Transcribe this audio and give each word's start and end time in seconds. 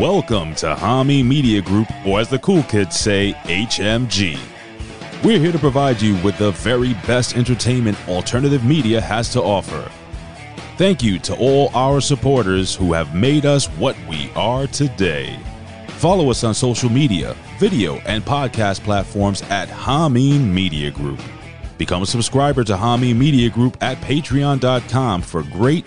Welcome 0.00 0.56
to 0.56 0.74
Hami 0.74 1.24
Media 1.24 1.62
Group, 1.62 1.86
or 2.04 2.18
as 2.18 2.28
the 2.28 2.40
cool 2.40 2.64
kids 2.64 2.98
say, 2.98 3.32
HMG. 3.44 4.36
We're 5.22 5.38
here 5.38 5.52
to 5.52 5.58
provide 5.60 6.02
you 6.02 6.20
with 6.24 6.36
the 6.36 6.50
very 6.50 6.94
best 7.06 7.36
entertainment 7.36 7.96
alternative 8.08 8.64
media 8.64 9.00
has 9.00 9.32
to 9.34 9.40
offer. 9.40 9.88
Thank 10.78 11.04
you 11.04 11.20
to 11.20 11.36
all 11.36 11.70
our 11.76 12.00
supporters 12.00 12.74
who 12.74 12.92
have 12.92 13.14
made 13.14 13.46
us 13.46 13.66
what 13.66 13.96
we 14.08 14.32
are 14.34 14.66
today. 14.66 15.38
Follow 15.90 16.28
us 16.28 16.42
on 16.42 16.54
social 16.54 16.90
media, 16.90 17.36
video, 17.60 17.98
and 17.98 18.24
podcast 18.24 18.80
platforms 18.80 19.42
at 19.42 19.68
Hameen 19.68 20.40
Media 20.40 20.90
Group. 20.90 21.20
Become 21.78 22.02
a 22.02 22.06
subscriber 22.06 22.64
to 22.64 22.74
Hameen 22.74 23.14
Media 23.16 23.48
Group 23.48 23.76
at 23.80 23.98
patreon.com 23.98 25.22
for 25.22 25.44
great 25.44 25.86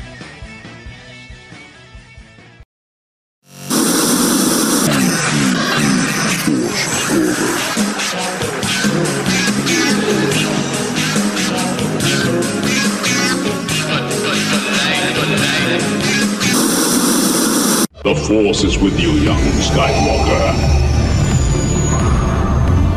Force 18.43 18.63
is 18.63 18.79
with 18.79 18.99
you, 18.99 19.11
young 19.11 19.37
Skywalker. 19.69 20.45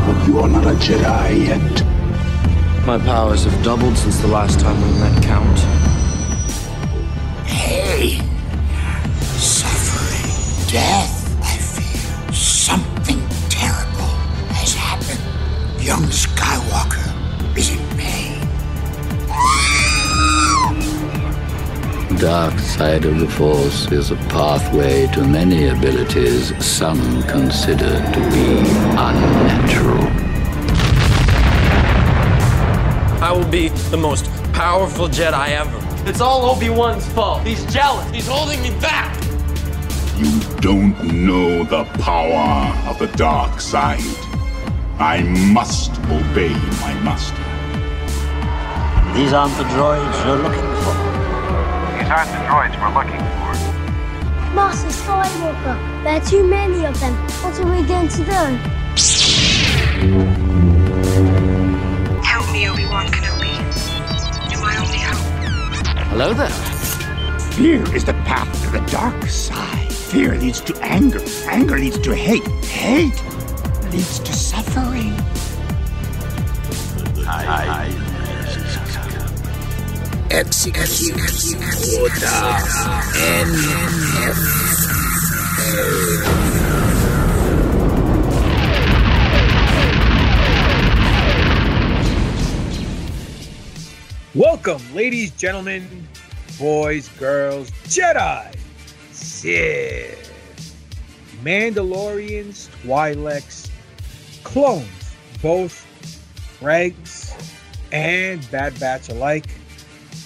But 0.07 0.27
you 0.27 0.39
are 0.39 0.47
not 0.47 0.65
a 0.65 0.75
Jedi 0.75 1.49
yet. 1.49 2.87
My 2.87 2.97
powers 2.97 3.43
have 3.43 3.63
doubled 3.63 3.95
since 3.95 4.17
the 4.21 4.27
last 4.27 4.59
time 4.59 4.75
we 4.81 4.99
met, 4.99 5.23
Count. 5.23 5.59
Hey! 7.45 8.21
Suffering. 9.37 10.31
Death, 10.67 11.37
I 11.43 11.57
fear. 11.59 12.33
Something 12.33 13.21
terrible 13.47 14.15
has 14.49 14.73
happened. 14.73 15.21
Young 15.79 16.05
Skywalker 16.05 16.34
dark 22.17 22.57
side 22.59 23.03
of 23.05 23.19
the 23.19 23.27
Force 23.27 23.91
is 23.91 24.11
a 24.11 24.15
pathway 24.15 25.07
to 25.07 25.23
many 25.23 25.67
abilities 25.67 26.53
some 26.63 27.23
consider 27.23 27.89
to 28.13 28.19
be 28.31 28.59
unnatural. 28.97 30.07
I 33.21 33.31
will 33.31 33.49
be 33.49 33.69
the 33.89 33.97
most 33.97 34.25
powerful 34.53 35.07
Jedi 35.07 35.49
ever. 35.49 36.09
It's 36.09 36.21
all 36.21 36.45
Obi-Wan's 36.45 37.05
fault. 37.09 37.45
He's 37.45 37.65
jealous. 37.73 38.09
He's 38.11 38.27
holding 38.27 38.61
me 38.61 38.69
back. 38.79 39.13
You 40.17 40.39
don't 40.61 41.03
know 41.03 41.63
the 41.63 41.83
power 41.99 42.73
of 42.89 42.97
the 42.99 43.07
dark 43.17 43.59
side. 43.59 43.99
I 44.99 45.23
must 45.53 45.91
obey 46.05 46.53
my 46.79 46.93
master. 47.03 47.43
These 49.13 49.33
aren't 49.33 49.57
the 49.57 49.63
droids 49.63 50.25
you're 50.25 50.37
looking 50.37 50.83
for. 50.83 51.04
These 52.05 52.13
aren't 52.13 52.29
the 52.29 52.37
droids 52.45 52.77
we're 52.79 52.93
looking 52.93 53.17
for. 53.17 53.51
Master 54.53 54.89
Skywalker, 54.89 56.03
there 56.03 56.21
are 56.21 56.23
too 56.23 56.45
many 56.45 56.85
of 56.85 56.99
them. 56.99 57.15
What 57.41 57.59
are 57.59 57.65
we 57.65 57.81
going 57.87 58.07
to 58.09 58.17
do? 58.17 58.41
Help 62.21 62.51
me, 62.53 62.69
Obi-Wan 62.69 63.07
Kenobi. 63.07 63.57
You're 64.51 64.61
my 64.61 64.77
only 64.77 64.99
hope. 64.99 65.25
Hello 66.09 66.33
there. 66.35 66.49
Fear 67.53 67.95
is 67.95 68.05
the 68.05 68.13
path 68.13 68.53
to 68.65 68.69
the 68.69 68.85
dark 68.91 69.25
side. 69.25 69.91
Fear 69.91 70.35
leads 70.35 70.61
to 70.61 70.77
anger. 70.81 71.23
Anger 71.47 71.79
leads 71.79 71.97
to 71.97 72.13
hate. 72.13 72.47
Hate 72.65 73.19
leads 73.91 74.19
to 74.19 74.31
suffering. 74.31 75.15
Order 80.35 80.43
Welcome, 94.35 94.81
ladies, 94.93 95.31
gentlemen, 95.31 96.05
boys, 96.59 97.07
girls, 97.17 97.71
Jedi, 97.85 98.53
Sith, 99.13 100.19
Mandalorians, 101.43 102.67
Twi'leks, 102.83 103.69
clones, 104.43 105.15
both 105.41 105.87
Regs 106.59 107.31
and 107.93 108.51
Bad 108.51 108.77
Batch 108.81 109.07
alike, 109.07 109.47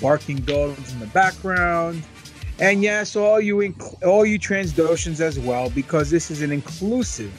barking 0.01 0.37
dogs 0.37 0.93
in 0.93 0.99
the 0.99 1.07
background, 1.07 2.03
and 2.59 2.81
yes, 2.83 3.15
all 3.15 3.39
you 3.39 3.57
inc- 3.57 4.05
all 4.05 4.25
you 4.25 4.39
Transdoshans 4.39 5.21
as 5.21 5.39
well, 5.39 5.69
because 5.69 6.09
this 6.09 6.29
is 6.31 6.41
an 6.41 6.51
inclusive 6.51 7.31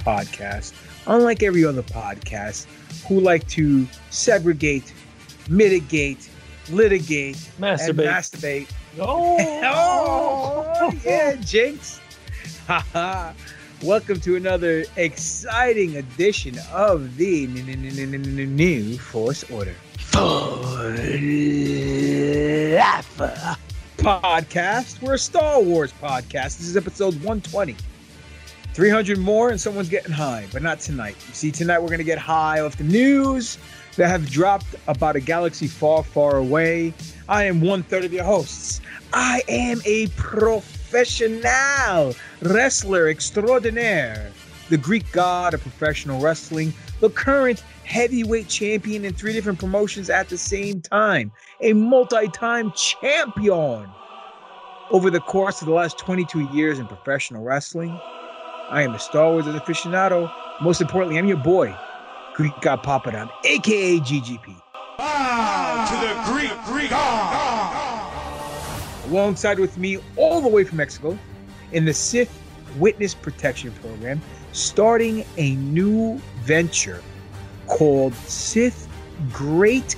podcast, 0.00 0.72
unlike 1.06 1.42
every 1.42 1.64
other 1.64 1.82
podcast 1.82 2.66
who 3.06 3.20
like 3.20 3.46
to 3.48 3.86
segregate 4.10 4.92
mitigate, 5.48 6.28
litigate, 6.70 7.36
Masturbate. 7.58 7.88
and 7.88 7.98
masturbate. 7.98 8.68
Oh. 8.98 9.36
oh 9.64 10.92
yeah, 11.04 11.36
Jinx. 11.36 12.00
Welcome 13.82 14.20
to 14.20 14.36
another 14.36 14.84
exciting 14.96 15.96
edition 15.96 16.56
of 16.72 17.16
the 17.16 17.46
New 17.48 18.98
Force 18.98 19.50
Order 19.50 19.74
podcast. 23.98 25.00
We're 25.02 25.14
a 25.14 25.18
Star 25.18 25.60
Wars 25.62 25.92
podcast. 26.02 26.58
This 26.58 26.68
is 26.68 26.76
episode 26.76 27.14
120. 27.14 27.74
300 28.74 29.18
more 29.18 29.50
and 29.50 29.60
someone's 29.60 29.88
getting 29.88 30.12
high, 30.12 30.46
but 30.52 30.62
not 30.62 30.80
tonight. 30.80 31.16
You 31.28 31.34
see, 31.34 31.50
tonight 31.50 31.78
we're 31.80 31.88
going 31.88 31.98
to 31.98 32.04
get 32.04 32.18
high 32.18 32.60
off 32.60 32.76
the 32.76 32.84
news 32.84 33.58
that 33.96 34.08
have 34.08 34.30
dropped 34.30 34.74
about 34.86 35.16
a 35.16 35.20
galaxy 35.20 35.66
far, 35.66 36.02
far 36.02 36.36
away. 36.36 36.94
I 37.28 37.44
am 37.44 37.60
one 37.60 37.82
third 37.82 38.04
of 38.04 38.12
your 38.12 38.24
hosts. 38.24 38.80
I 39.12 39.42
am 39.48 39.82
a 39.84 40.06
professional 40.08 41.42
wrestler 42.40 43.08
extraordinaire, 43.08 44.32
the 44.70 44.78
Greek 44.78 45.10
god 45.12 45.52
of 45.54 45.60
professional 45.60 46.20
wrestling, 46.20 46.72
the 47.00 47.10
current 47.10 47.62
heavyweight 47.92 48.48
champion 48.48 49.04
in 49.04 49.12
three 49.12 49.34
different 49.34 49.58
promotions 49.58 50.08
at 50.08 50.30
the 50.30 50.38
same 50.38 50.80
time, 50.80 51.30
a 51.60 51.74
multi 51.74 52.26
time 52.28 52.72
champion. 52.72 53.86
Over 54.90 55.10
the 55.10 55.20
course 55.20 55.60
of 55.60 55.68
the 55.68 55.74
last 55.74 55.98
22 55.98 56.48
years 56.54 56.78
in 56.78 56.86
professional 56.86 57.44
wrestling, 57.44 57.90
I 58.70 58.82
am 58.82 58.94
a 58.94 58.98
Star 58.98 59.30
Wars 59.30 59.44
aficionado. 59.44 60.32
Most 60.62 60.80
importantly, 60.80 61.18
I'm 61.18 61.26
your 61.26 61.36
boy, 61.36 61.76
Greek 62.34 62.54
God 62.62 62.82
Papadon, 62.82 63.30
aka 63.44 63.98
GGP. 64.00 64.46
To 64.46 65.94
the 66.00 66.32
Greek, 66.32 66.50
Greek 66.64 66.90
God. 66.90 68.08
Alongside 69.08 69.58
with 69.58 69.76
me, 69.76 69.98
all 70.16 70.40
the 70.40 70.48
way 70.48 70.64
from 70.64 70.78
Mexico, 70.78 71.18
in 71.72 71.84
the 71.84 71.92
Sith 71.92 72.32
Witness 72.78 73.14
Protection 73.14 73.70
Program, 73.82 74.22
starting 74.52 75.26
a 75.36 75.56
new 75.56 76.18
venture 76.44 77.02
called 77.66 78.14
Sith 78.14 78.88
Great 79.32 79.96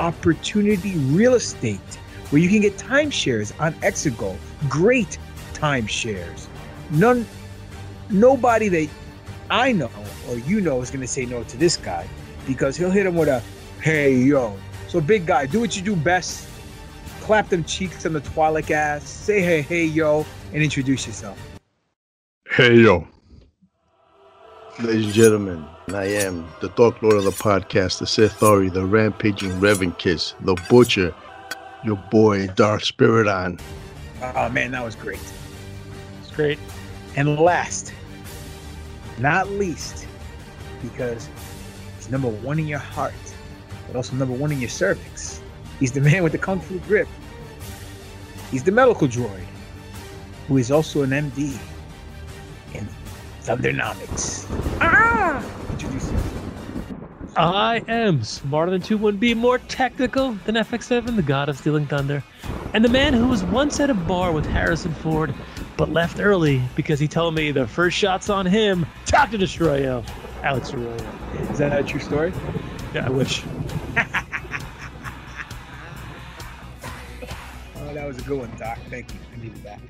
Opportunity 0.00 0.96
Real 0.96 1.34
Estate, 1.34 1.80
where 2.30 2.40
you 2.40 2.48
can 2.48 2.60
get 2.60 2.76
timeshares 2.76 3.58
on 3.60 3.74
Exegol. 3.74 4.36
Great 4.68 5.18
timeshares. 5.54 6.46
None 6.90 7.26
nobody 8.10 8.68
that 8.68 8.88
I 9.50 9.72
know 9.72 9.90
or 10.28 10.38
you 10.38 10.60
know 10.60 10.80
is 10.80 10.90
going 10.90 11.00
to 11.00 11.06
say 11.06 11.24
no 11.24 11.42
to 11.44 11.56
this 11.56 11.76
guy 11.76 12.06
because 12.46 12.76
he'll 12.76 12.90
hit 12.90 13.06
him 13.06 13.16
with 13.16 13.28
a 13.28 13.42
hey 13.82 14.14
yo. 14.14 14.56
So 14.88 15.00
big 15.00 15.26
guy, 15.26 15.46
do 15.46 15.60
what 15.60 15.76
you 15.76 15.82
do 15.82 15.96
best. 15.96 16.48
Clap 17.20 17.48
them 17.50 17.64
cheeks 17.64 18.06
on 18.06 18.14
the 18.14 18.20
Twi'lek 18.20 18.70
ass. 18.70 19.08
Say 19.08 19.40
hey 19.40 19.60
hey 19.62 19.84
yo 19.84 20.24
and 20.52 20.62
introduce 20.62 21.06
yourself. 21.06 21.38
Hey 22.50 22.76
yo. 22.76 23.06
Ladies 24.80 25.06
and 25.06 25.14
gentlemen, 25.14 25.66
I 25.94 26.04
am 26.04 26.46
the 26.60 26.68
Dark 26.70 27.00
Lord 27.02 27.16
of 27.16 27.24
the 27.24 27.30
podcast, 27.30 27.98
the 27.98 28.06
Sith 28.06 28.42
Ori, 28.42 28.68
the 28.68 28.84
Rampaging 28.84 29.60
Reverend 29.60 29.98
Kiss, 29.98 30.34
the 30.40 30.54
Butcher, 30.68 31.14
your 31.84 31.96
boy 32.10 32.46
Dark 32.48 32.84
Spirit 32.84 33.28
on. 33.28 33.58
Oh 34.20 34.48
man, 34.48 34.72
that 34.72 34.84
was 34.84 34.94
great. 34.94 35.20
It's 36.20 36.30
great. 36.30 36.58
And 37.16 37.38
last, 37.38 37.92
not 39.18 39.50
least, 39.50 40.06
because 40.82 41.28
he's 41.96 42.10
number 42.10 42.28
one 42.28 42.58
in 42.58 42.66
your 42.66 42.78
heart, 42.78 43.14
but 43.86 43.96
also 43.96 44.16
number 44.16 44.34
one 44.34 44.52
in 44.52 44.60
your 44.60 44.70
cervix. 44.70 45.40
He's 45.78 45.92
the 45.92 46.00
man 46.00 46.22
with 46.22 46.32
the 46.32 46.38
kung 46.38 46.60
fu 46.60 46.78
grip. 46.80 47.08
He's 48.50 48.64
the 48.64 48.72
medical 48.72 49.06
droid, 49.06 49.44
who 50.48 50.56
is 50.56 50.70
also 50.70 51.02
an 51.02 51.10
MD 51.10 51.58
in 52.74 52.88
Thundernomics. 53.42 54.46
Ah! 54.80 55.57
Introduce 55.78 56.08
him. 56.08 56.18
I 57.36 57.84
am 57.86 58.24
smarter 58.24 58.72
than 58.72 58.80
2-1B, 58.80 59.36
more 59.36 59.58
technical 59.58 60.32
than 60.44 60.56
FX7, 60.56 61.14
the 61.14 61.22
god 61.22 61.48
of 61.48 61.56
stealing 61.56 61.86
thunder, 61.86 62.24
and 62.74 62.84
the 62.84 62.88
man 62.88 63.14
who 63.14 63.28
was 63.28 63.44
once 63.44 63.78
at 63.78 63.88
a 63.88 63.94
bar 63.94 64.32
with 64.32 64.44
Harrison 64.44 64.92
Ford, 64.92 65.32
but 65.76 65.92
left 65.92 66.18
early 66.18 66.60
because 66.74 66.98
he 66.98 67.06
told 67.06 67.36
me 67.36 67.52
the 67.52 67.68
first 67.68 67.96
shot's 67.96 68.28
on 68.28 68.44
him. 68.44 68.84
Dr. 69.06 69.38
Destroyo, 69.38 70.04
Alex 70.42 70.74
Arroyo. 70.74 70.96
Is 71.50 71.58
that 71.58 71.78
a 71.78 71.84
true 71.84 72.00
story? 72.00 72.32
Yeah, 72.92 73.06
I 73.06 73.10
wish. 73.10 73.44
Oh, 77.80 77.94
that 77.94 78.06
was 78.06 78.18
a 78.18 78.22
good 78.22 78.38
one, 78.40 78.50
Doc. 78.58 78.78
Thank 78.90 79.14
you. 79.14 79.20
I 79.32 79.42
needed 79.42 79.62
that. 79.62 79.80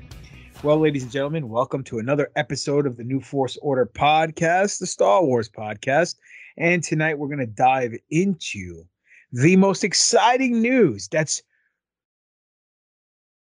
Well, 0.61 0.77
ladies 0.77 1.03
and 1.03 1.11
gentlemen, 1.11 1.47
welcome 1.47 1.85
to 1.85 1.99
another 1.99 2.29
episode 2.35 2.85
of 2.85 2.97
the 2.97 3.03
New 3.05 3.21
Force 3.21 3.57
Order 3.61 3.85
podcast, 3.85 4.79
the 4.79 4.87
Star 4.87 5.23
Wars 5.23 5.47
podcast. 5.47 6.15
And 6.57 6.83
tonight 6.83 7.17
we're 7.17 7.29
going 7.29 7.39
to 7.39 7.45
dive 7.45 7.93
into 8.09 8.83
the 9.31 9.55
most 9.55 9.85
exciting 9.85 10.61
news 10.61 11.07
that's 11.07 11.41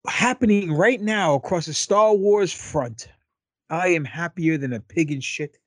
happening 0.07 0.71
right 0.71 1.01
now 1.01 1.33
across 1.33 1.65
the 1.65 1.73
Star 1.73 2.13
Wars 2.13 2.53
front. 2.53 3.09
I 3.71 3.87
am 3.87 4.05
happier 4.05 4.59
than 4.59 4.73
a 4.73 4.79
pig 4.79 5.11
in 5.11 5.19
shit. 5.19 5.57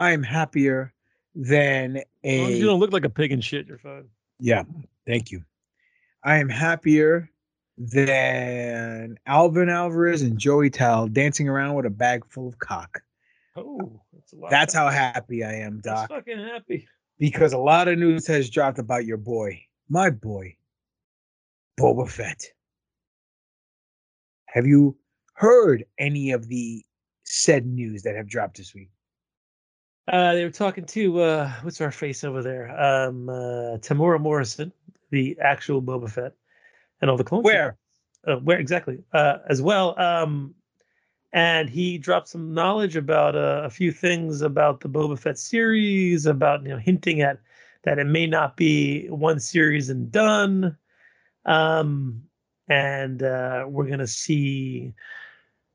I 0.00 0.12
am 0.12 0.22
happier 0.22 0.94
than 1.34 1.98
As 1.98 2.38
long 2.40 2.46
as 2.46 2.54
a 2.54 2.58
you 2.58 2.64
don't 2.64 2.80
look 2.80 2.94
like 2.94 3.04
a 3.04 3.10
pig 3.10 3.32
in 3.32 3.42
shit, 3.42 3.66
you're 3.66 3.76
fine. 3.76 4.08
yeah, 4.40 4.62
thank 5.06 5.30
you. 5.30 5.44
I 6.24 6.38
am 6.38 6.48
happier 6.48 7.30
than 7.78 9.18
Alvin 9.26 9.68
Alvarez 9.68 10.22
and 10.22 10.38
Joey 10.38 10.68
Tal 10.70 11.06
dancing 11.08 11.48
around 11.48 11.74
with 11.74 11.86
a 11.86 11.90
bag 11.90 12.24
full 12.28 12.48
of 12.48 12.58
cock. 12.58 13.00
Oh, 13.56 14.00
that's 14.12 14.32
a 14.32 14.36
lot. 14.36 14.50
That's 14.50 14.74
how 14.74 14.88
happy 14.88 15.44
I 15.44 15.54
am, 15.54 15.80
That's 15.82 16.02
Doc. 16.02 16.10
fucking 16.10 16.38
happy. 16.38 16.88
Because 17.18 17.52
a 17.52 17.58
lot 17.58 17.88
of 17.88 17.98
news 17.98 18.26
has 18.26 18.50
dropped 18.50 18.78
about 18.78 19.04
your 19.04 19.16
boy, 19.16 19.60
my 19.88 20.10
boy, 20.10 20.56
Boba 21.78 22.08
Fett. 22.08 22.44
Have 24.46 24.66
you 24.66 24.96
heard 25.34 25.84
any 25.98 26.32
of 26.32 26.48
the 26.48 26.84
said 27.24 27.66
news 27.66 28.02
that 28.02 28.16
have 28.16 28.28
dropped 28.28 28.56
this 28.56 28.74
week? 28.74 28.90
Uh, 30.10 30.34
they 30.34 30.44
were 30.44 30.50
talking 30.50 30.84
to 30.86 31.20
uh, 31.20 31.52
what's 31.62 31.80
our 31.80 31.90
face 31.90 32.24
over 32.24 32.42
there? 32.42 32.70
Um, 32.70 33.28
uh, 33.28 33.76
Temuera 33.78 34.20
Morrison, 34.20 34.72
the 35.10 35.36
actual 35.40 35.82
Boba 35.82 36.10
Fett, 36.10 36.32
and 37.00 37.10
all 37.10 37.16
the 37.16 37.24
clones. 37.24 37.44
Where? 37.44 37.76
Uh, 38.26 38.36
where 38.36 38.58
exactly? 38.58 38.98
Uh, 39.12 39.38
as 39.48 39.62
well. 39.62 39.98
Um, 39.98 40.54
and 41.32 41.68
he 41.68 41.98
dropped 41.98 42.28
some 42.28 42.54
knowledge 42.54 42.96
about 42.96 43.36
uh, 43.36 43.62
a 43.64 43.70
few 43.70 43.92
things 43.92 44.40
about 44.40 44.80
the 44.80 44.88
Boba 44.88 45.18
Fett 45.18 45.38
series, 45.38 46.26
about 46.26 46.62
you 46.62 46.70
know 46.70 46.78
hinting 46.78 47.20
at 47.20 47.38
that 47.84 47.98
it 47.98 48.06
may 48.06 48.26
not 48.26 48.56
be 48.56 49.06
one 49.08 49.40
series 49.40 49.88
and 49.90 50.10
done. 50.10 50.76
Um, 51.44 52.22
and 52.68 53.22
uh, 53.22 53.64
we're 53.68 53.88
gonna 53.88 54.06
see 54.06 54.94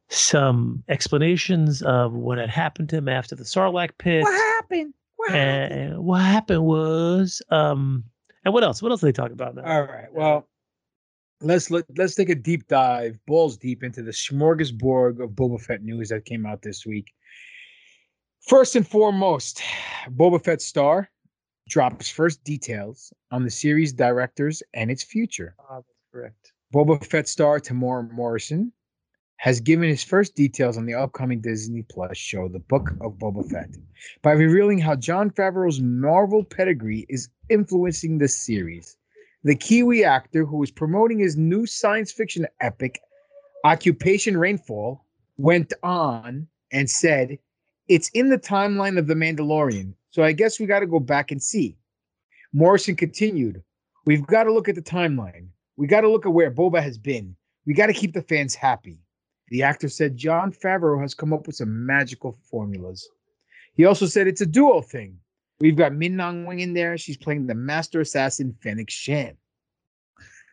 some 0.10 0.84
explanations 0.90 1.82
of 1.82 2.14
what 2.14 2.38
had 2.38 2.50
happened 2.50 2.90
to 2.90 2.98
him 2.98 3.10
after 3.10 3.36
the 3.36 3.44
Sarlacc 3.44 3.92
pit. 3.98 4.24
What 4.24 4.34
happened? 4.34 4.94
What 5.16 5.32
happened? 5.32 5.82
And 5.82 6.04
what 6.04 6.22
happened 6.22 6.66
was, 6.66 7.42
um, 7.50 8.04
and 8.44 8.54
what 8.54 8.64
else? 8.64 8.82
What 8.82 8.92
else 8.92 9.02
did 9.02 9.08
they 9.08 9.12
talk 9.14 9.32
about 9.32 9.56
now? 9.56 9.64
All 9.64 9.84
right. 9.84 10.12
Well, 10.12 10.48
let's 11.44 11.70
let, 11.70 11.86
let's 11.98 12.16
take 12.16 12.30
a 12.30 12.36
deep 12.36 12.68
dive, 12.68 13.20
balls 13.28 13.58
deep 13.58 13.84
into 13.84 14.02
the 14.02 14.12
smorgasbord 14.12 15.22
of 15.22 15.32
Boba 15.32 15.62
Fett 15.62 15.84
news 15.84 16.10
that 16.10 16.26
came 16.26 16.46
out 16.46 16.62
this 16.62 16.86
week. 16.86 17.14
First 18.48 18.76
and 18.76 18.88
foremost, 18.88 19.62
Boba 20.10 20.44
Fett 20.44 20.62
star 20.62 21.10
drops 21.70 22.10
first 22.10 22.44
details 22.44 23.14
on 23.32 23.44
the 23.44 23.50
series 23.50 23.94
directors 23.94 24.64
and 24.74 24.92
its 24.92 25.04
future. 25.04 25.56
Ah, 25.60 25.76
that's 25.76 25.88
correct. 26.12 26.54
Boba 26.74 27.04
Fett 27.06 27.28
star 27.28 27.60
Temuera 27.60 28.10
Morrison 28.12 28.72
has 29.38 29.60
given 29.60 29.90
his 29.90 30.04
first 30.04 30.36
details 30.36 30.78
on 30.78 30.86
the 30.86 30.94
upcoming 30.94 31.42
Disney 31.42 31.84
Plus 31.90 32.18
show, 32.18 32.48
The 32.48 32.60
Book 32.60 32.92
of 33.02 33.14
Boba 33.14 33.50
Fett, 33.50 33.76
by 34.22 34.32
revealing 34.32 34.80
how 34.80 34.96
Jon 34.96 35.30
Favreau's 35.30 35.82
Marvel 35.82 36.46
pedigree 36.46 37.06
is 37.10 37.30
influencing 37.50 38.18
the 38.18 38.28
series. 38.28 38.98
The 39.46 39.56
Kiwi 39.56 40.06
actor 40.06 40.46
who 40.46 40.64
is 40.64 40.72
promoting 40.72 41.20
his 41.20 41.36
new 41.36 41.66
science 41.66 42.14
fiction 42.14 42.48
epic, 42.62 43.02
Occupation 43.66 44.38
Rainfall, 44.38 45.06
went 45.38 45.74
on 45.84 46.48
and 46.72 46.90
said, 46.90 47.38
It's 47.90 48.10
in 48.14 48.30
the 48.30 48.38
timeline 48.38 48.98
of 48.98 49.08
The 49.08 49.16
Mandalorian, 49.16 49.96
so 50.12 50.24
I 50.24 50.32
guess 50.32 50.60
we 50.60 50.66
got 50.66 50.80
to 50.80 50.88
go 50.88 51.02
back 51.02 51.30
and 51.32 51.44
see. 51.44 51.78
Morrison 52.54 52.96
continued, 52.96 53.62
We've 54.06 54.26
got 54.26 54.44
to 54.44 54.54
look 54.54 54.70
at 54.70 54.76
the 54.76 54.82
timeline. 54.82 55.48
We 55.76 55.88
got 55.88 56.02
to 56.02 56.10
look 56.10 56.26
at 56.26 56.34
where 56.34 56.52
Boba 56.52 56.82
has 56.82 56.98
been. 56.98 57.36
We 57.66 57.74
got 57.74 57.88
to 57.88 57.94
keep 57.94 58.14
the 58.14 58.22
fans 58.22 58.56
happy. 58.56 59.00
The 59.50 59.64
actor 59.64 59.90
said 59.90 60.16
Jon 60.16 60.54
Favreau 60.54 61.02
has 61.02 61.14
come 61.14 61.34
up 61.34 61.48
with 61.48 61.58
some 61.58 61.86
magical 61.86 62.38
formulas. 62.50 63.08
He 63.76 63.84
also 63.84 64.06
said 64.06 64.28
it's 64.28 64.42
a 64.42 64.46
duo 64.46 64.82
thing. 64.82 65.18
We've 65.64 65.78
got 65.78 65.94
Ming-Na 65.94 66.44
Wen 66.44 66.60
in 66.60 66.74
there. 66.74 66.98
She's 66.98 67.16
playing 67.16 67.48
the 67.48 67.56
master 67.56 68.02
assassin 68.02 68.54
Fennec 68.62 68.90
Shand. 68.90 69.38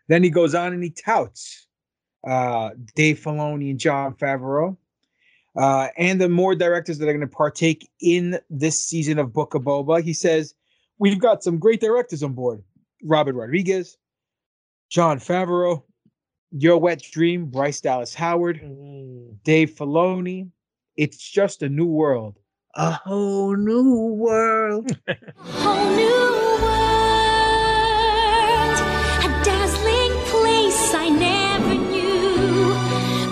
Then 0.06 0.22
he 0.22 0.30
goes 0.30 0.54
on 0.54 0.72
and 0.72 0.84
he 0.84 0.90
touts 0.90 1.66
uh, 2.24 2.70
Dave 2.94 3.18
Filoni 3.18 3.70
and 3.70 3.80
Jon 3.80 4.14
Favreau, 4.14 4.76
uh, 5.56 5.88
and 5.98 6.20
the 6.20 6.28
more 6.28 6.54
directors 6.54 6.98
that 6.98 7.08
are 7.08 7.12
going 7.12 7.28
to 7.28 7.36
partake 7.36 7.90
in 8.00 8.38
this 8.50 8.80
season 8.80 9.18
of 9.18 9.32
Book 9.32 9.54
of 9.54 9.62
Boba. 9.62 10.00
He 10.00 10.12
says 10.12 10.54
we've 11.00 11.18
got 11.18 11.42
some 11.42 11.58
great 11.58 11.80
directors 11.80 12.22
on 12.22 12.34
board: 12.34 12.62
Robert 13.02 13.34
Rodriguez, 13.34 13.96
Jon 14.90 15.18
Favreau, 15.18 15.82
Your 16.52 16.78
Wet 16.78 17.02
Dream, 17.02 17.46
Bryce 17.46 17.80
Dallas 17.80 18.14
Howard, 18.14 18.60
Mm, 18.62 19.42
Dave 19.42 19.72
Filoni, 19.72 20.50
It's 20.96 21.18
just 21.18 21.64
a 21.64 21.68
new 21.68 21.86
world. 21.86 22.38
A 22.76 22.92
whole 22.92 23.56
new 23.56 24.14
world. 24.14 24.96
whole 25.38 25.90
new 25.90 26.06
world. 26.62 26.80
A 29.26 29.28
dazzling 29.42 30.14
place 30.30 30.94
I 30.94 31.08
never 31.08 31.74
knew. 31.74 32.70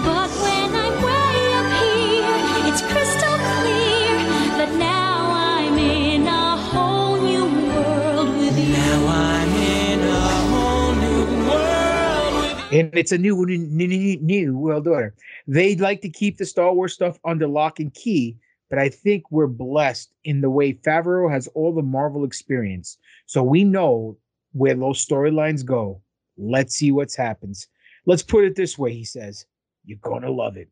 But 0.03 0.29
when 0.43 0.75
I'm 0.75 1.03
way 1.07 1.55
up 1.55 1.71
here, 1.79 2.67
it's 2.67 2.83
crystal 2.83 3.39
clear 3.55 4.27
that 4.59 4.75
now 4.77 5.31
I'm 5.31 5.79
in 5.79 6.27
a 6.27 6.57
whole 6.57 7.17
new 7.21 7.47
world 7.69 8.37
with 8.39 8.59
you. 8.59 8.73
Now 8.73 9.07
I'm 9.07 9.53
in 9.55 10.01
a 10.01 10.29
whole 10.51 10.95
new 10.97 11.47
world 11.47 12.35
with 12.43 12.73
you. 12.73 12.79
and 12.81 12.91
it's 12.99 13.13
a 13.13 13.19
new, 13.19 13.37
new, 13.47 13.87
new, 13.87 14.17
new 14.19 14.59
world 14.59 14.89
order. 14.89 15.15
They'd 15.47 15.81
like 15.81 16.01
to 16.01 16.09
keep 16.09 16.39
the 16.39 16.45
Star 16.45 16.73
Wars 16.75 16.93
stuff 16.93 17.21
under 17.25 17.47
lock 17.47 17.79
and 17.79 17.95
key, 17.95 18.37
but 18.71 18.79
I 18.79 18.89
think 18.89 19.25
we're 19.31 19.47
blessed 19.47 20.13
in 20.25 20.41
the 20.41 20.51
way 20.51 20.75
Favreau 20.75 21.31
has 21.31 21.49
all 21.49 21.75
the 21.75 21.83
Marvel 21.83 22.25
experience. 22.25 22.99
So 23.27 23.43
we 23.43 23.65
know 23.65 24.17
where 24.53 24.75
those 24.75 25.05
storylines 25.05 25.65
go. 25.65 26.03
Let's 26.37 26.75
see 26.75 26.93
what 26.93 27.15
happens. 27.15 27.69
Let's 28.07 28.23
put 28.23 28.45
it 28.45 28.57
this 28.57 28.79
way, 28.79 28.93
he 28.93 29.05
says. 29.05 29.47
You're 29.85 29.99
gonna 30.03 30.31
love 30.31 30.57
it. 30.57 30.69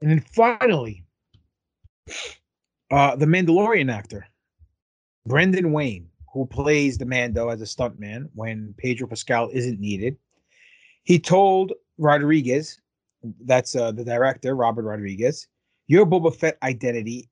And 0.00 0.10
then 0.10 0.20
finally, 0.20 1.04
uh, 2.90 3.16
the 3.16 3.26
Mandalorian 3.26 3.92
actor, 3.92 4.26
Brendan 5.26 5.72
Wayne, 5.72 6.08
who 6.32 6.46
plays 6.46 6.98
the 6.98 7.06
Mando 7.06 7.48
as 7.48 7.62
a 7.62 7.64
stuntman 7.64 8.28
when 8.34 8.74
Pedro 8.76 9.08
Pascal 9.08 9.48
isn't 9.52 9.80
needed, 9.80 10.16
he 11.02 11.18
told 11.18 11.72
Rodriguez, 11.98 12.80
that's 13.44 13.74
uh, 13.74 13.90
the 13.92 14.04
director, 14.04 14.54
Robert 14.54 14.82
Rodriguez, 14.82 15.48
your 15.86 16.06
Boba 16.06 16.34
Fett 16.34 16.58
identity 16.62 17.30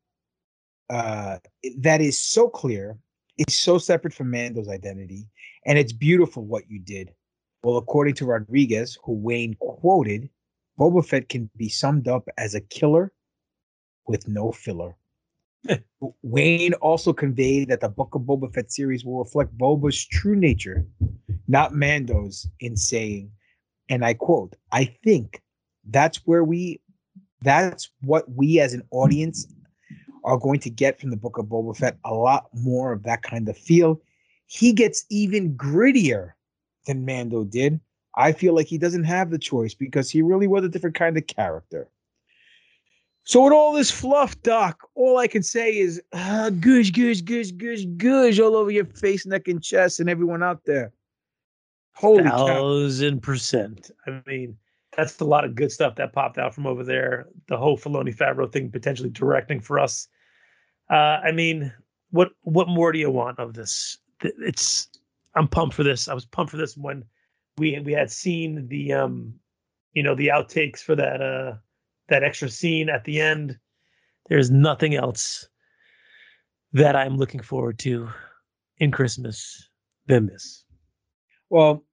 uh, 0.90 1.38
that 1.78 2.00
is 2.00 2.18
so 2.18 2.48
clear, 2.48 2.96
it's 3.38 3.54
so 3.54 3.78
separate 3.78 4.14
from 4.14 4.30
Mando's 4.30 4.68
identity, 4.68 5.26
and 5.66 5.78
it's 5.78 5.92
beautiful 5.92 6.44
what 6.44 6.64
you 6.68 6.78
did. 6.78 7.12
Well, 7.62 7.78
according 7.78 8.14
to 8.16 8.26
Rodriguez, 8.26 8.98
who 9.02 9.14
Wayne 9.14 9.56
quoted, 9.58 10.28
Boba 10.78 11.04
Fett 11.04 11.28
can 11.28 11.48
be 11.56 11.68
summed 11.68 12.08
up 12.08 12.28
as 12.36 12.54
a 12.54 12.60
killer 12.60 13.12
with 14.06 14.28
no 14.28 14.52
filler. 14.52 14.96
Wayne 16.22 16.74
also 16.74 17.12
conveyed 17.12 17.68
that 17.68 17.80
the 17.80 17.88
Book 17.88 18.14
of 18.14 18.22
Boba 18.22 18.52
Fett 18.52 18.70
series 18.70 19.04
will 19.04 19.18
reflect 19.18 19.56
Boba's 19.56 20.04
true 20.04 20.36
nature, 20.36 20.86
not 21.48 21.74
Mando's, 21.74 22.46
in 22.60 22.76
saying, 22.76 23.30
and 23.88 24.04
I 24.04 24.14
quote, 24.14 24.56
I 24.72 24.84
think 24.84 25.42
that's 25.88 26.18
where 26.26 26.44
we, 26.44 26.80
that's 27.44 27.90
what 28.00 28.24
we 28.34 28.58
as 28.60 28.74
an 28.74 28.82
audience 28.90 29.46
are 30.24 30.38
going 30.38 30.58
to 30.60 30.70
get 30.70 31.00
from 31.00 31.10
the 31.10 31.16
Book 31.16 31.38
of 31.38 31.46
Boba 31.46 31.76
Fett 31.76 31.98
a 32.04 32.14
lot 32.14 32.48
more 32.54 32.92
of 32.92 33.02
that 33.04 33.22
kind 33.22 33.48
of 33.48 33.56
feel. 33.56 34.00
He 34.46 34.72
gets 34.72 35.04
even 35.10 35.54
grittier 35.54 36.32
than 36.86 37.04
Mando 37.04 37.44
did. 37.44 37.80
I 38.16 38.32
feel 38.32 38.54
like 38.54 38.66
he 38.66 38.78
doesn't 38.78 39.04
have 39.04 39.30
the 39.30 39.38
choice 39.38 39.74
because 39.74 40.10
he 40.10 40.22
really 40.22 40.46
was 40.46 40.64
a 40.64 40.68
different 40.68 40.96
kind 40.96 41.16
of 41.16 41.26
character. 41.26 41.88
So 43.24 43.42
with 43.42 43.52
all 43.52 43.72
this 43.72 43.90
fluff, 43.90 44.40
Doc, 44.42 44.86
all 44.94 45.18
I 45.18 45.26
can 45.26 45.42
say 45.42 45.76
is 45.78 46.00
uh, 46.12 46.50
gush, 46.50 46.90
gush, 46.90 47.22
gush, 47.22 47.50
gush, 47.52 47.84
gush 47.96 48.38
all 48.38 48.54
over 48.54 48.70
your 48.70 48.84
face, 48.84 49.24
neck, 49.24 49.48
and 49.48 49.62
chest, 49.62 49.98
and 49.98 50.10
everyone 50.10 50.42
out 50.42 50.60
there. 50.66 50.92
Holy 51.94 52.24
cow. 52.24 52.46
thousand 52.46 53.22
percent. 53.22 53.90
I 54.06 54.20
mean, 54.26 54.58
that's 54.96 55.20
a 55.20 55.24
lot 55.24 55.44
of 55.44 55.54
good 55.54 55.72
stuff 55.72 55.96
that 55.96 56.12
popped 56.12 56.38
out 56.38 56.54
from 56.54 56.66
over 56.66 56.84
there. 56.84 57.26
The 57.48 57.56
whole 57.56 57.76
Filoni 57.76 58.14
Favreau 58.14 58.50
thing 58.50 58.70
potentially 58.70 59.10
directing 59.10 59.60
for 59.60 59.78
us. 59.78 60.08
Uh, 60.90 61.20
I 61.24 61.32
mean, 61.32 61.72
what 62.10 62.30
what 62.42 62.68
more 62.68 62.92
do 62.92 62.98
you 62.98 63.10
want 63.10 63.38
of 63.38 63.54
this? 63.54 63.98
It's 64.22 64.88
I'm 65.34 65.48
pumped 65.48 65.74
for 65.74 65.82
this. 65.82 66.08
I 66.08 66.14
was 66.14 66.24
pumped 66.24 66.50
for 66.50 66.56
this 66.56 66.76
when 66.76 67.04
we 67.58 67.78
we 67.80 67.92
had 67.92 68.10
seen 68.10 68.68
the 68.68 68.92
um, 68.92 69.34
you 69.92 70.02
know, 70.02 70.14
the 70.14 70.28
outtakes 70.28 70.80
for 70.80 70.94
that 70.96 71.22
uh 71.22 71.54
that 72.08 72.22
extra 72.22 72.48
scene 72.48 72.88
at 72.88 73.04
the 73.04 73.20
end. 73.20 73.58
There's 74.28 74.50
nothing 74.50 74.94
else 74.94 75.48
that 76.72 76.96
I'm 76.96 77.16
looking 77.16 77.40
forward 77.40 77.78
to 77.80 78.08
in 78.78 78.90
Christmas 78.90 79.68
than 80.06 80.26
this. 80.26 80.64
Well, 81.50 81.84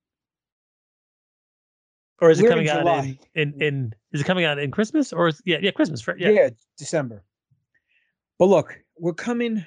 or 2.21 2.29
is 2.29 2.39
it 2.39 2.43
we're 2.43 2.49
coming 2.49 2.67
in 2.67 2.87
out 2.87 3.05
in, 3.05 3.17
in 3.35 3.61
in 3.61 3.93
is 4.13 4.21
it 4.21 4.25
coming 4.25 4.45
out 4.45 4.59
in 4.59 4.71
Christmas 4.71 5.11
or 5.11 5.27
is, 5.27 5.41
yeah 5.45 5.57
yeah 5.61 5.71
Christmas 5.71 6.01
for, 6.01 6.15
Yeah. 6.17 6.29
yeah. 6.29 6.49
December. 6.77 7.23
But 8.39 8.45
look, 8.45 8.79
we're 8.97 9.13
coming. 9.13 9.65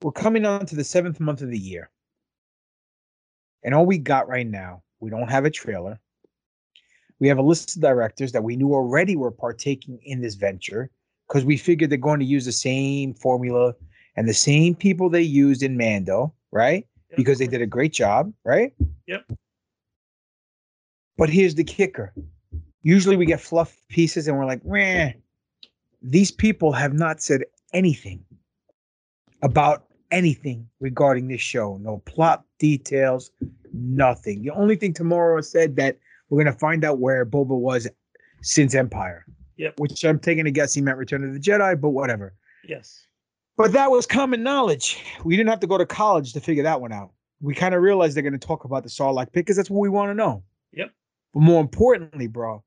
We're 0.00 0.12
coming 0.12 0.46
on 0.46 0.64
to 0.66 0.76
the 0.76 0.84
seventh 0.84 1.18
month 1.18 1.42
of 1.42 1.50
the 1.50 1.58
year. 1.58 1.90
And 3.64 3.74
all 3.74 3.84
we 3.84 3.98
got 3.98 4.28
right 4.28 4.46
now, 4.46 4.82
we 5.00 5.10
don't 5.10 5.28
have 5.28 5.44
a 5.44 5.50
trailer. 5.50 6.00
We 7.18 7.26
have 7.26 7.38
a 7.38 7.42
list 7.42 7.74
of 7.74 7.82
directors 7.82 8.30
that 8.30 8.44
we 8.44 8.54
knew 8.54 8.72
already 8.72 9.16
were 9.16 9.32
partaking 9.32 9.98
in 10.04 10.20
this 10.20 10.36
venture 10.36 10.88
because 11.26 11.44
we 11.44 11.56
figured 11.56 11.90
they're 11.90 11.98
going 11.98 12.20
to 12.20 12.24
use 12.24 12.44
the 12.44 12.52
same 12.52 13.12
formula 13.12 13.74
and 14.16 14.28
the 14.28 14.34
same 14.34 14.76
people 14.76 15.10
they 15.10 15.22
used 15.22 15.64
in 15.64 15.76
Mando, 15.76 16.32
right? 16.52 16.86
Because 17.16 17.38
they 17.38 17.48
did 17.48 17.60
a 17.60 17.66
great 17.66 17.92
job, 17.92 18.32
right? 18.44 18.72
Yep. 19.08 19.24
But 21.18 21.28
here's 21.28 21.56
the 21.56 21.64
kicker. 21.64 22.14
Usually 22.82 23.16
we 23.16 23.26
get 23.26 23.40
fluff 23.40 23.76
pieces 23.88 24.28
and 24.28 24.38
we're 24.38 24.46
like, 24.46 24.64
Meh. 24.64 25.12
these 26.00 26.30
people 26.30 26.72
have 26.72 26.94
not 26.94 27.20
said 27.20 27.42
anything 27.74 28.24
about 29.42 29.84
anything 30.10 30.66
regarding 30.80 31.28
this 31.28 31.40
show. 31.40 31.78
No 31.82 31.98
plot 32.06 32.44
details, 32.58 33.30
nothing. 33.74 34.42
The 34.42 34.50
only 34.50 34.76
thing 34.76 34.94
tomorrow 34.94 35.40
said 35.40 35.76
that 35.76 35.98
we're 36.30 36.42
going 36.42 36.52
to 36.52 36.58
find 36.58 36.84
out 36.84 36.98
where 36.98 37.26
Boba 37.26 37.58
was 37.58 37.88
since 38.42 38.74
Empire. 38.74 39.26
Yep. 39.56 39.80
Which 39.80 40.04
I'm 40.04 40.20
taking 40.20 40.46
a 40.46 40.52
guess 40.52 40.72
he 40.72 40.80
meant 40.80 40.98
Return 40.98 41.24
of 41.24 41.34
the 41.34 41.40
Jedi, 41.40 41.78
but 41.80 41.90
whatever. 41.90 42.32
Yes. 42.66 43.06
But 43.56 43.72
that 43.72 43.90
was 43.90 44.06
common 44.06 44.44
knowledge. 44.44 45.02
We 45.24 45.36
didn't 45.36 45.50
have 45.50 45.60
to 45.60 45.66
go 45.66 45.78
to 45.78 45.86
college 45.86 46.32
to 46.34 46.40
figure 46.40 46.62
that 46.62 46.80
one 46.80 46.92
out. 46.92 47.10
We 47.40 47.54
kind 47.54 47.74
of 47.74 47.82
realized 47.82 48.14
they're 48.14 48.22
going 48.22 48.38
to 48.38 48.46
talk 48.46 48.64
about 48.64 48.84
the 48.84 48.88
Sarlacc 48.88 49.32
pit 49.32 49.44
because 49.44 49.56
that's 49.56 49.68
what 49.68 49.80
we 49.80 49.88
want 49.88 50.10
to 50.10 50.14
know. 50.14 50.44
Yep. 50.72 50.92
But 51.34 51.40
more 51.40 51.60
importantly, 51.60 52.26
bro, 52.26 52.64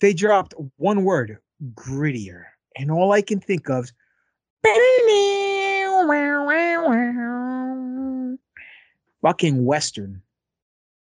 they 0.00 0.12
dropped 0.12 0.54
one 0.76 1.04
word, 1.04 1.38
grittier. 1.74 2.44
And 2.76 2.90
all 2.90 3.12
I 3.12 3.22
can 3.22 3.40
think 3.40 3.68
of 3.68 3.84
is 3.84 3.92
fucking 9.22 9.64
Western. 9.64 10.22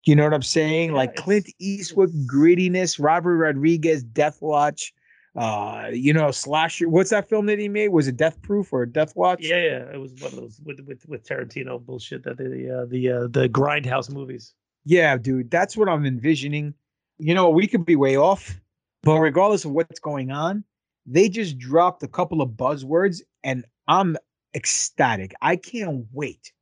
You 0.04 0.14
know 0.14 0.22
what 0.22 0.34
I'm 0.34 0.42
saying? 0.42 0.92
like 0.92 1.16
Clint 1.16 1.48
Eastwood 1.58 2.10
grittiness, 2.26 3.02
Robert 3.02 3.36
Rodriguez, 3.36 4.04
Death 4.04 4.40
Watch. 4.40 4.94
Uh, 5.34 5.90
you 5.92 6.14
know, 6.14 6.30
slasher. 6.30 6.88
What's 6.88 7.10
that 7.10 7.28
film 7.28 7.44
that 7.46 7.58
he 7.58 7.68
made? 7.68 7.88
Was 7.88 8.08
it 8.08 8.16
Death 8.16 8.40
Proof 8.40 8.72
or 8.72 8.86
Death 8.86 9.14
Watch? 9.16 9.40
Yeah, 9.42 9.56
yeah. 9.56 9.92
It 9.92 10.00
was 10.00 10.14
one 10.14 10.32
of 10.32 10.36
those 10.36 10.60
with 10.64 10.80
with 10.86 11.06
with 11.06 11.28
Tarantino 11.28 11.84
bullshit 11.84 12.22
that 12.22 12.38
the 12.38 12.82
uh, 12.82 12.86
the 12.86 13.10
uh, 13.10 13.26
the 13.28 13.48
grindhouse 13.48 14.10
movies. 14.10 14.54
Yeah, 14.86 15.18
dude, 15.18 15.50
that's 15.50 15.76
what 15.76 15.88
I'm 15.88 16.06
envisioning. 16.06 16.72
You 17.18 17.34
know, 17.34 17.50
we 17.50 17.66
could 17.66 17.84
be 17.84 17.96
way 17.96 18.16
off, 18.16 18.60
but 19.02 19.18
regardless 19.18 19.64
of 19.64 19.72
what's 19.72 19.98
going 19.98 20.30
on, 20.30 20.62
they 21.06 21.28
just 21.28 21.58
dropped 21.58 22.04
a 22.04 22.08
couple 22.08 22.40
of 22.40 22.50
buzzwords 22.50 23.20
and 23.42 23.64
I'm 23.88 24.16
ecstatic. 24.54 25.34
I 25.42 25.56
can't 25.56 26.06
wait. 26.12 26.52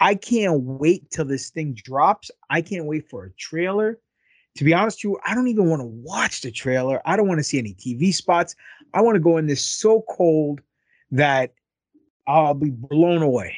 I 0.00 0.14
can't 0.14 0.62
wait 0.62 1.10
till 1.10 1.26
this 1.26 1.50
thing 1.50 1.74
drops. 1.74 2.30
I 2.48 2.62
can't 2.62 2.86
wait 2.86 3.06
for 3.10 3.24
a 3.24 3.32
trailer. 3.32 3.98
To 4.56 4.64
be 4.64 4.72
honest 4.72 4.98
with 4.98 5.04
you, 5.04 5.18
I 5.26 5.34
don't 5.34 5.48
even 5.48 5.68
want 5.68 5.80
to 5.80 5.86
watch 5.86 6.40
the 6.40 6.50
trailer. 6.50 7.02
I 7.04 7.16
don't 7.16 7.28
want 7.28 7.38
to 7.38 7.44
see 7.44 7.58
any 7.58 7.74
TV 7.74 8.14
spots. 8.14 8.56
I 8.94 9.02
want 9.02 9.16
to 9.16 9.20
go 9.20 9.36
in 9.36 9.46
this 9.46 9.62
so 9.62 10.06
cold 10.08 10.62
that 11.10 11.52
I'll 12.26 12.54
be 12.54 12.70
blown 12.70 13.20
away. 13.20 13.56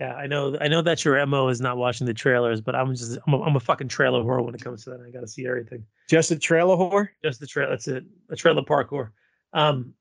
Yeah, 0.00 0.14
I 0.14 0.26
know. 0.26 0.56
I 0.60 0.68
know 0.68 0.82
that 0.82 1.04
your 1.04 1.24
mo 1.24 1.48
is 1.48 1.60
not 1.60 1.78
watching 1.78 2.06
the 2.06 2.12
trailers, 2.12 2.60
but 2.60 2.74
I'm 2.74 2.94
just 2.94 3.18
I'm 3.26 3.32
a, 3.32 3.42
I'm 3.42 3.56
a 3.56 3.60
fucking 3.60 3.88
trailer 3.88 4.22
whore 4.22 4.44
when 4.44 4.54
it 4.54 4.62
comes 4.62 4.84
to 4.84 4.90
that. 4.90 5.00
I 5.00 5.10
got 5.10 5.20
to 5.20 5.28
see 5.28 5.46
everything. 5.46 5.84
Just 6.08 6.30
a 6.30 6.38
trailer 6.38 6.76
whore. 6.76 7.08
Just 7.24 7.40
the 7.40 7.46
trailer. 7.46 7.70
That's 7.70 7.88
it. 7.88 8.04
A 8.28 8.36
trailer 8.36 8.62
parkour. 8.62 9.10
Um, 9.54 9.94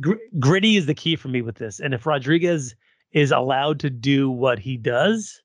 gr- 0.00 0.16
gritty 0.38 0.76
is 0.76 0.84
the 0.84 0.94
key 0.94 1.16
for 1.16 1.28
me 1.28 1.40
with 1.40 1.56
this, 1.56 1.80
and 1.80 1.94
if 1.94 2.04
Rodriguez 2.04 2.74
is 3.12 3.30
allowed 3.30 3.80
to 3.80 3.88
do 3.88 4.30
what 4.30 4.58
he 4.58 4.76
does, 4.76 5.40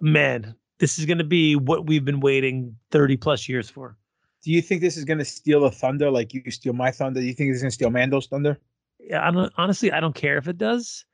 man, 0.00 0.54
this 0.78 0.98
is 0.98 1.06
going 1.06 1.18
to 1.18 1.24
be 1.24 1.56
what 1.56 1.86
we've 1.86 2.04
been 2.04 2.20
waiting 2.20 2.76
30 2.92 3.16
plus 3.16 3.48
years 3.48 3.68
for. 3.68 3.96
Do 4.42 4.52
you 4.52 4.62
think 4.62 4.80
this 4.80 4.96
is 4.96 5.04
going 5.04 5.18
to 5.18 5.24
steal 5.24 5.60
the 5.60 5.70
thunder 5.70 6.10
like 6.10 6.32
you 6.32 6.48
steal 6.50 6.72
my 6.72 6.90
thunder? 6.90 7.20
Do 7.20 7.26
you 7.26 7.34
think 7.34 7.50
it's 7.50 7.60
going 7.60 7.70
to 7.70 7.74
steal 7.74 7.90
Mando's 7.90 8.26
thunder? 8.26 8.58
Yeah, 8.98 9.26
I 9.26 9.30
don't 9.30 9.52
honestly. 9.56 9.92
I 9.92 10.00
don't 10.00 10.14
care 10.14 10.38
if 10.38 10.48
it 10.48 10.58
does, 10.58 11.04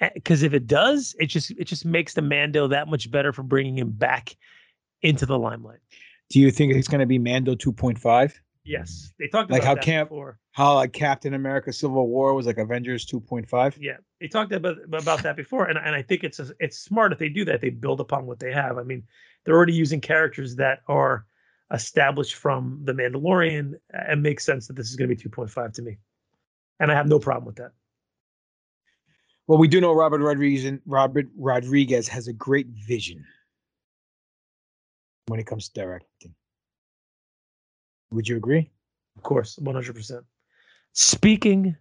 Eh, 0.00 0.10
because 0.14 0.42
if 0.42 0.54
it 0.54 0.66
does, 0.66 1.14
it 1.18 1.26
just 1.26 1.50
it 1.52 1.64
just 1.64 1.84
makes 1.84 2.14
the 2.14 2.22
Mando 2.22 2.68
that 2.68 2.88
much 2.88 3.10
better 3.10 3.32
for 3.32 3.42
bringing 3.42 3.78
him 3.78 3.90
back 3.90 4.36
into 5.02 5.26
the 5.26 5.38
limelight. 5.38 5.80
Do 6.30 6.40
you 6.40 6.50
think 6.50 6.74
it's 6.74 6.88
going 6.88 7.00
to 7.00 7.06
be 7.06 7.18
Mando 7.18 7.54
2.5? 7.54 8.32
Yes, 8.62 9.12
they 9.18 9.26
talked 9.26 9.50
Like 9.50 9.62
about 9.62 9.68
how 9.68 9.74
that 9.74 9.84
Camp, 9.84 10.08
before. 10.10 10.38
how 10.52 10.74
like 10.74 10.92
Captain 10.92 11.34
America: 11.34 11.72
Civil 11.72 12.08
War 12.08 12.34
was 12.34 12.46
like 12.46 12.58
Avengers 12.58 13.06
2.5. 13.06 13.76
Yeah, 13.80 13.96
they 14.20 14.28
talked 14.28 14.52
about 14.52 14.76
about 14.92 15.22
that 15.22 15.36
before, 15.36 15.66
and 15.66 15.78
and 15.78 15.94
I 15.94 16.02
think 16.02 16.24
it's 16.24 16.38
a, 16.38 16.50
it's 16.60 16.78
smart 16.78 17.12
if 17.12 17.18
they 17.18 17.30
do 17.30 17.44
that. 17.46 17.60
They 17.60 17.70
build 17.70 18.00
upon 18.00 18.26
what 18.26 18.38
they 18.38 18.52
have. 18.52 18.78
I 18.78 18.82
mean, 18.82 19.02
they're 19.44 19.56
already 19.56 19.72
using 19.72 20.00
characters 20.00 20.56
that 20.56 20.80
are 20.88 21.26
established 21.72 22.34
from 22.34 22.80
the 22.84 22.92
Mandalorian, 22.92 23.74
and 23.90 24.22
makes 24.22 24.44
sense 24.44 24.66
that 24.66 24.76
this 24.76 24.90
is 24.90 24.96
going 24.96 25.08
to 25.08 25.16
be 25.16 25.22
2.5 25.22 25.72
to 25.74 25.82
me, 25.82 25.98
and 26.78 26.92
I 26.92 26.94
have 26.94 27.08
no 27.08 27.18
problem 27.18 27.46
with 27.46 27.56
that. 27.56 27.72
Well, 29.50 29.58
we 29.58 29.66
do 29.66 29.80
know 29.80 29.92
Robert 29.92 30.20
Rodriguez. 30.20 30.78
Robert 30.86 31.26
Rodriguez 31.36 32.06
has 32.06 32.28
a 32.28 32.32
great 32.32 32.68
vision 32.68 33.24
when 35.26 35.40
it 35.40 35.46
comes 35.46 35.68
to 35.68 35.74
directing. 35.74 36.36
Would 38.12 38.28
you 38.28 38.36
agree? 38.36 38.70
Of 39.16 39.24
course, 39.24 39.58
100. 39.58 39.92
percent 39.92 40.24
Speaking 40.92 41.74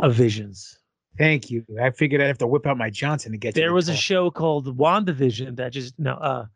of 0.00 0.12
visions, 0.12 0.76
Thank 1.16 1.52
you. 1.52 1.64
I 1.80 1.90
figured 1.90 2.20
I'd 2.20 2.26
have 2.26 2.38
to 2.38 2.48
whip 2.48 2.66
out 2.66 2.76
my 2.76 2.90
Johnson 2.90 3.30
to 3.30 3.38
get 3.38 3.54
there 3.54 3.68
to 3.68 3.74
was 3.74 3.88
a 3.88 3.94
show 3.94 4.28
called 4.28 4.76
WandaVision 4.76 5.54
that 5.54 5.70
just 5.70 5.96
no 6.00 6.14
uh 6.14 6.46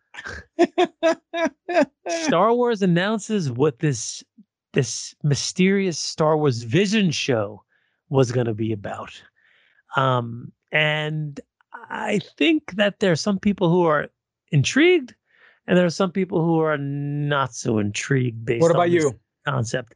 Star 2.09 2.53
Wars 2.53 2.83
announces 2.83 3.49
what 3.49 3.79
this 3.79 4.25
this 4.73 5.15
mysterious 5.23 6.01
Star 6.01 6.37
Wars 6.37 6.65
Vision 6.65 7.13
show 7.13 7.63
was 8.09 8.33
going 8.33 8.47
to 8.47 8.55
be 8.55 8.73
about. 8.73 9.23
Um 9.97 10.53
and 10.73 11.41
I 11.91 12.21
think 12.39 12.73
that 12.73 13.01
there 13.01 13.13
are 13.13 13.17
some 13.17 13.39
people 13.39 13.69
who 13.71 13.85
are 13.85 14.09
intrigued 14.51 15.15
and 15.67 15.77
there 15.79 15.87
are 15.87 15.91
some 15.91 16.11
people 16.13 16.45
who 16.45 16.61
are 16.61 16.79
not 16.79 17.55
so 17.55 17.79
intrigued 17.79 18.45
based 18.45 18.63
What 18.63 18.71
on 18.71 18.77
about 18.77 18.91
this 18.91 19.05
you? 19.05 19.19
concept. 19.47 19.95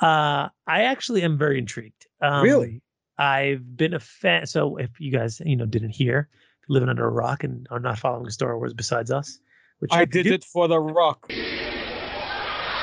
Uh 0.00 0.48
I 0.66 0.82
actually 0.82 1.22
am 1.22 1.38
very 1.38 1.58
intrigued. 1.58 2.06
Um, 2.20 2.42
Really? 2.42 2.82
I've 3.18 3.76
been 3.76 3.94
a 3.94 4.00
fan. 4.00 4.46
So 4.46 4.76
if 4.76 5.00
you 5.00 5.10
guys, 5.10 5.40
you 5.44 5.56
know, 5.56 5.66
didn't 5.66 5.90
hear, 5.90 6.28
living 6.68 6.88
under 6.88 7.04
a 7.04 7.10
rock 7.10 7.42
and 7.44 7.66
are 7.70 7.80
not 7.80 7.98
following 7.98 8.30
Star 8.30 8.56
Wars 8.56 8.72
besides 8.74 9.10
us, 9.10 9.40
which 9.80 9.90
I 9.92 10.04
did 10.04 10.24
do- 10.24 10.34
it 10.34 10.44
for 10.44 10.68
the 10.68 10.78
Rock. 10.78 11.26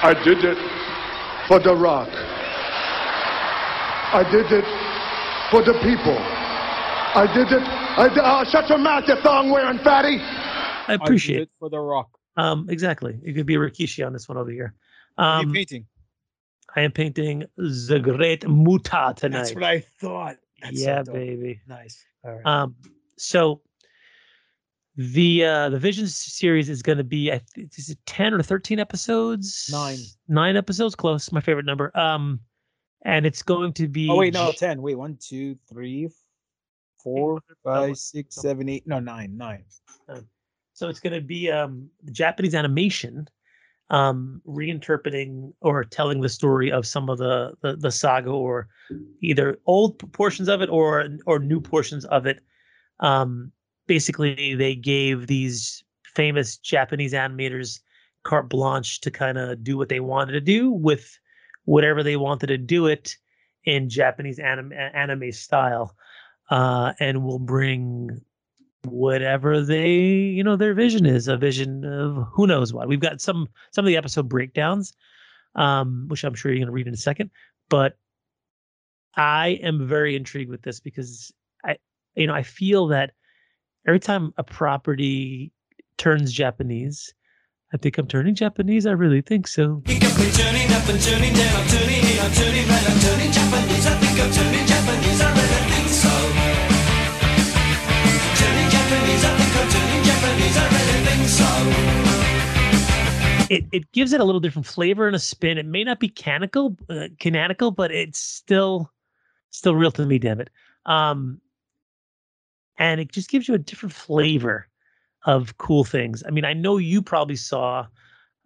I 0.04 0.14
did 0.26 0.44
it 0.44 0.58
for 1.48 1.60
The 1.60 1.74
Rock. 1.76 2.10
I 4.14 4.24
did 4.30 4.52
it 4.52 4.66
for 5.52 5.62
the 5.62 5.74
people. 5.80 6.18
I 7.16 7.34
did 7.34 7.52
it. 7.52 7.62
I 7.64 8.10
did, 8.10 8.20
oh, 8.24 8.44
shut 8.44 8.68
your 8.70 8.78
mouth, 8.78 9.08
you 9.08 9.16
thong 9.22 9.50
wearing 9.50 9.80
fatty. 9.80 10.18
I 10.20 10.94
appreciate 11.02 11.36
did 11.38 11.42
it. 11.44 11.44
it 11.44 11.52
for 11.60 11.70
the 11.70 11.80
Rock. 11.80 12.10
Um, 12.38 12.68
exactly. 12.70 13.18
It 13.24 13.34
could 13.34 13.46
be 13.46 13.56
a 13.56 13.60
Rikishi 13.60 14.06
on 14.06 14.12
this 14.14 14.28
one 14.28 14.38
over 14.38 14.52
here. 14.52 14.74
What 15.16 15.24
are 15.26 15.40
Um, 15.40 15.48
you 15.48 15.54
painting? 15.54 15.86
I 16.76 16.82
am 16.82 16.92
painting 16.92 17.46
the 17.56 18.00
Great 18.04 18.46
Muta 18.48 19.14
tonight. 19.16 19.38
That's 19.38 19.56
what 19.56 19.64
I 19.64 19.80
thought. 20.02 20.36
That's 20.62 20.82
yeah, 20.82 21.04
dope. 21.04 21.16
baby. 21.16 21.62
Nice. 21.68 22.04
All 22.26 22.34
right. 22.34 22.46
Um, 22.46 22.76
so 23.18 23.62
the 24.98 25.46
uh 25.46 25.70
the 25.70 25.80
Visions 25.80 26.16
series 26.16 26.70
is 26.70 26.82
going 26.82 26.98
to 26.98 27.04
be 27.04 27.32
I 27.32 27.40
think 27.54 27.78
is 27.78 27.90
it 27.90 27.98
10 28.06 28.34
or 28.34 28.42
13 28.42 28.80
episodes? 28.80 29.70
Nine. 29.72 29.98
Nine 30.28 30.58
episodes, 30.58 30.96
close, 30.96 31.32
my 31.32 31.40
favorite 31.42 31.66
number. 31.66 31.98
Um 31.98 32.40
and 33.06 33.26
it's 33.26 33.42
going 33.44 33.72
to 33.74 33.88
be 33.88 34.10
oh 34.10 34.16
wait, 34.16 34.34
no, 34.34 34.52
ten. 34.52 34.82
Wait, 34.82 34.96
one, 34.96 35.18
two, 35.22 35.56
three, 35.70 36.10
four, 37.06 37.42
five, 37.64 37.98
six, 37.98 38.36
seven, 38.36 38.68
eight. 38.68 38.86
No, 38.86 39.00
nine, 39.00 39.38
nine. 39.38 39.64
So 40.74 40.90
it's 40.90 41.00
going 41.00 41.14
to 41.14 41.22
be 41.22 41.50
um 41.50 41.90
Japanese 42.12 42.54
animation 42.54 43.30
um 43.92 44.42
reinterpreting 44.48 45.54
or 45.62 45.84
telling 45.84 46.22
the 46.22 46.30
story 46.30 46.72
of 46.72 46.88
some 46.88 47.10
of 47.10 47.20
the, 47.20 47.54
the 47.62 47.76
the 47.76 47.92
saga 47.92 48.32
or 48.32 48.68
either 49.22 49.60
old 49.68 50.12
portions 50.12 50.50
of 50.50 50.62
it 50.62 50.70
or 50.70 51.08
or 51.28 51.40
new 51.40 51.62
portions 51.62 52.04
of 52.06 52.26
it 52.26 52.40
um 53.02 53.52
basically 53.86 54.56
they 54.56 54.74
gave 54.74 55.28
these 55.28 55.84
famous 56.16 56.58
japanese 56.58 57.14
animators 57.14 57.80
carte 58.24 58.50
blanche 58.50 59.02
to 59.02 59.12
kind 59.12 59.38
of 59.38 59.64
do 59.64 59.78
what 59.78 59.90
they 59.90 60.00
wanted 60.00 60.32
to 60.32 60.42
do 60.42 60.72
with 60.72 61.20
whatever 61.66 62.02
they 62.02 62.18
wanted 62.18 62.48
to 62.48 62.58
do 62.58 62.88
it 62.88 63.16
in 63.66 63.88
japanese 63.88 64.40
anime 64.40 64.74
anime 64.74 65.32
style 65.32 65.96
uh 66.50 66.94
and 67.00 67.24
will 67.24 67.40
bring 67.40 68.22
whatever 68.84 69.62
they 69.62 69.96
you 69.96 70.44
know 70.44 70.56
their 70.56 70.74
vision 70.74 71.06
is 71.06 71.28
a 71.28 71.38
vision 71.38 71.84
of 71.86 72.28
who 72.32 72.46
knows 72.46 72.74
what 72.74 72.88
we've 72.88 73.00
got 73.00 73.20
some 73.20 73.48
some 73.72 73.84
of 73.84 73.88
the 73.88 73.98
episode 73.98 74.30
breakdowns 74.30 74.94
um 75.56 76.06
which 76.08 76.24
i'm 76.24 76.36
sure 76.36 76.52
you're 76.52 76.60
going 76.60 76.68
to 76.68 76.72
read 76.72 76.88
in 76.88 76.94
a 76.94 76.98
second 76.98 77.30
but 77.70 77.98
i 79.16 79.60
am 79.64 79.88
very 79.88 80.16
intrigued 80.16 80.52
with 80.52 80.62
this 80.62 80.80
because 80.80 81.34
i 81.66 81.76
you 82.16 82.28
know 82.28 82.34
i 82.34 82.44
feel 82.44 82.88
that 82.88 83.12
every 83.88 84.00
time 84.00 84.32
a 84.38 84.44
property 84.44 85.52
turns 85.98 86.32
japanese 86.32 87.14
i 87.74 87.78
think 87.78 87.98
i'm 87.98 88.08
turning 88.08 88.36
japanese 88.36 88.86
i 88.86 88.92
really 88.92 89.22
think 89.22 89.48
so 89.48 89.82
Japanese. 93.32 93.86
I 93.86 93.96
think 94.00 94.20
I'm 94.20 94.32
turning 94.32 94.66
Japanese, 94.66 95.22
I 95.22 95.32
really 95.32 95.72
think 95.72 95.90
so. 95.90 96.35
I 100.58 100.68
really 100.70 101.02
think 101.06 101.28
so. 101.28 101.50
it, 103.50 103.66
it 103.72 103.92
gives 103.92 104.14
it 104.14 104.22
a 104.22 104.24
little 104.24 104.40
different 104.42 104.66
flavor 104.66 105.08
and 105.08 105.16
a 105.16 105.20
spin. 105.20 105.58
It 105.58 105.66
may 105.66 105.84
not 105.84 106.00
be 106.00 106.10
canonical, 106.10 106.78
uh, 106.90 107.08
canonical, 107.20 107.72
but 107.72 107.92
it's 107.92 108.20
still 108.20 108.92
still 109.50 109.76
real 109.76 109.92
to 109.92 110.06
me. 110.06 110.20
Damn 110.20 110.42
it! 110.42 110.50
Um, 110.86 111.42
and 112.78 113.00
it 113.00 113.12
just 113.12 113.30
gives 113.30 113.48
you 113.48 113.54
a 113.54 113.60
different 113.60 113.94
flavor 113.94 114.68
of 115.26 115.58
cool 115.58 115.84
things. 115.84 116.24
I 116.28 116.32
mean, 116.32 116.46
I 116.46 116.54
know 116.54 116.78
you 116.78 117.02
probably 117.02 117.36
saw 117.36 117.88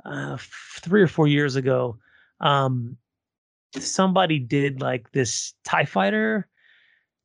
uh, 0.06 0.38
three 0.82 1.02
or 1.02 1.08
four 1.08 1.28
years 1.28 1.56
ago. 1.56 1.98
Um, 2.40 2.98
somebody 3.78 4.40
did 4.40 4.82
like 4.82 5.12
this 5.12 5.54
Tie 5.64 5.86
Fighter 5.86 6.48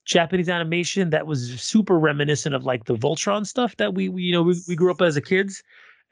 Japanese 0.05 0.49
animation 0.49 1.11
that 1.11 1.27
was 1.27 1.61
super 1.61 1.99
reminiscent 1.99 2.55
of 2.55 2.65
like 2.65 2.85
the 2.85 2.95
Voltron 2.95 3.47
stuff 3.47 3.77
that 3.77 3.95
we, 3.95 4.09
we 4.09 4.23
you 4.23 4.33
know 4.33 4.43
we, 4.43 4.61
we 4.69 4.77
grew 4.77 4.91
up 4.91 5.01
as 5.01 5.17
a 5.17 5.21
kids, 5.21 5.63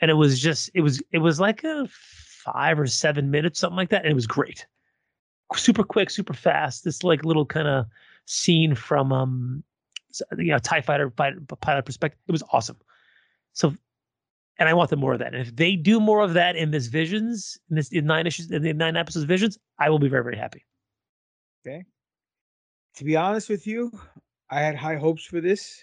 and 0.00 0.10
it 0.10 0.14
was 0.14 0.40
just 0.40 0.70
it 0.74 0.80
was 0.80 1.02
it 1.12 1.18
was 1.18 1.40
like 1.40 1.62
a 1.64 1.86
five 1.90 2.78
or 2.78 2.86
seven 2.86 3.30
minutes 3.30 3.60
something 3.60 3.76
like 3.76 3.90
that, 3.90 4.02
and 4.02 4.10
it 4.10 4.14
was 4.14 4.26
great, 4.26 4.66
super 5.54 5.84
quick, 5.84 6.10
super 6.10 6.32
fast. 6.32 6.84
This 6.84 7.04
like 7.04 7.24
little 7.24 7.46
kind 7.46 7.68
of 7.68 7.86
scene 8.24 8.74
from 8.74 9.12
um 9.12 9.64
you 10.38 10.52
know 10.52 10.58
Tie 10.58 10.80
Fighter 10.80 11.10
pilot, 11.10 11.84
perspective. 11.84 12.18
It 12.26 12.32
was 12.32 12.42
awesome. 12.52 12.78
So, 13.52 13.74
and 14.58 14.68
I 14.68 14.74
want 14.74 14.90
them 14.90 15.00
more 15.00 15.12
of 15.12 15.18
that. 15.18 15.34
And 15.34 15.46
if 15.46 15.54
they 15.54 15.76
do 15.76 16.00
more 16.00 16.20
of 16.20 16.32
that 16.34 16.56
in 16.56 16.70
this 16.70 16.86
Visions, 16.86 17.58
in 17.68 17.76
this 17.76 17.92
in 17.92 18.06
nine 18.06 18.26
issues, 18.26 18.50
in 18.50 18.62
the 18.62 18.72
nine 18.72 18.96
episodes 18.96 19.26
Visions, 19.26 19.58
I 19.78 19.90
will 19.90 19.98
be 19.98 20.08
very 20.08 20.22
very 20.22 20.36
happy. 20.36 20.64
Okay. 21.66 21.84
To 22.96 23.04
be 23.04 23.16
honest 23.16 23.48
with 23.48 23.66
you, 23.66 23.90
I 24.50 24.60
had 24.60 24.76
high 24.76 24.96
hopes 24.96 25.24
for 25.24 25.40
this. 25.40 25.82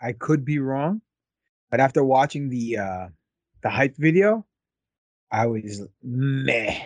I 0.00 0.12
could 0.12 0.44
be 0.44 0.58
wrong, 0.58 1.00
but 1.70 1.80
after 1.80 2.04
watching 2.04 2.48
the 2.48 2.78
uh 2.78 3.08
the 3.62 3.70
hype 3.70 3.96
video, 3.96 4.46
I 5.32 5.46
was 5.46 5.82
meh. 6.02 6.78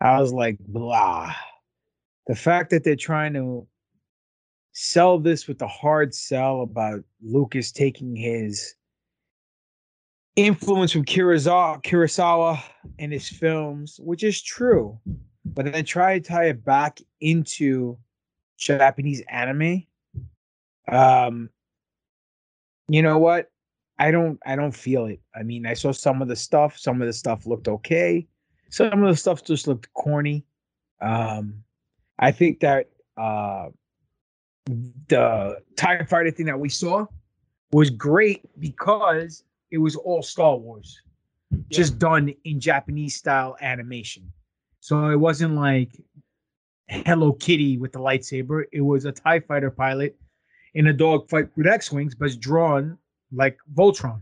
I 0.00 0.20
was 0.20 0.32
like 0.32 0.58
blah. 0.60 1.34
The 2.26 2.36
fact 2.36 2.70
that 2.70 2.84
they're 2.84 2.96
trying 2.96 3.34
to 3.34 3.66
sell 4.72 5.18
this 5.18 5.48
with 5.48 5.58
the 5.58 5.66
hard 5.66 6.14
sell 6.14 6.60
about 6.60 7.02
Lucas 7.22 7.72
taking 7.72 8.14
his 8.14 8.74
influence 10.36 10.92
from 10.92 11.04
Kurosawa, 11.04 11.82
Kurosawa 11.82 12.62
in 12.98 13.10
his 13.10 13.28
films, 13.28 13.98
which 14.02 14.22
is 14.22 14.42
true, 14.42 14.98
but 15.46 15.64
then 15.64 15.84
try 15.84 16.18
to 16.18 16.28
tie 16.28 16.44
it 16.46 16.64
back 16.64 17.00
into 17.20 17.96
Japanese 18.56 19.22
anime. 19.28 19.84
Um, 20.88 21.50
you 22.88 23.02
know 23.02 23.18
what? 23.18 23.50
I 23.98 24.10
don't 24.10 24.38
I 24.44 24.56
don't 24.56 24.72
feel 24.72 25.06
it. 25.06 25.20
I 25.34 25.42
mean, 25.42 25.66
I 25.66 25.74
saw 25.74 25.92
some 25.92 26.20
of 26.20 26.28
the 26.28 26.36
stuff, 26.36 26.78
some 26.78 27.00
of 27.00 27.06
the 27.06 27.12
stuff 27.12 27.46
looked 27.46 27.68
okay. 27.68 28.26
Some 28.70 29.02
of 29.02 29.08
the 29.08 29.16
stuff 29.16 29.44
just 29.44 29.66
looked 29.66 29.92
corny. 29.94 30.44
Um, 31.00 31.62
I 32.18 32.32
think 32.32 32.60
that 32.60 32.90
uh 33.16 33.68
the 35.08 35.58
TIE 35.76 36.04
fighter 36.04 36.30
thing 36.30 36.46
that 36.46 36.58
we 36.58 36.68
saw 36.68 37.06
was 37.72 37.90
great 37.90 38.42
because 38.58 39.44
it 39.70 39.78
was 39.78 39.96
all 39.96 40.22
Star 40.22 40.56
Wars, 40.56 41.00
just 41.70 41.98
done 41.98 42.34
in 42.44 42.60
Japanese 42.60 43.14
style 43.14 43.56
animation. 43.60 44.30
So 44.80 45.08
it 45.10 45.16
wasn't 45.16 45.54
like 45.54 46.00
Hello 46.88 47.32
Kitty 47.32 47.78
with 47.78 47.92
the 47.92 47.98
lightsaber. 47.98 48.64
It 48.72 48.80
was 48.82 49.04
a 49.04 49.12
TIE 49.12 49.40
fighter 49.40 49.70
pilot 49.70 50.16
in 50.74 50.86
a 50.86 50.92
dogfight 50.92 51.48
with 51.56 51.66
X 51.66 51.90
Wings, 51.90 52.14
but 52.14 52.26
it's 52.26 52.36
drawn 52.36 52.96
like 53.32 53.58
Voltron. 53.74 54.20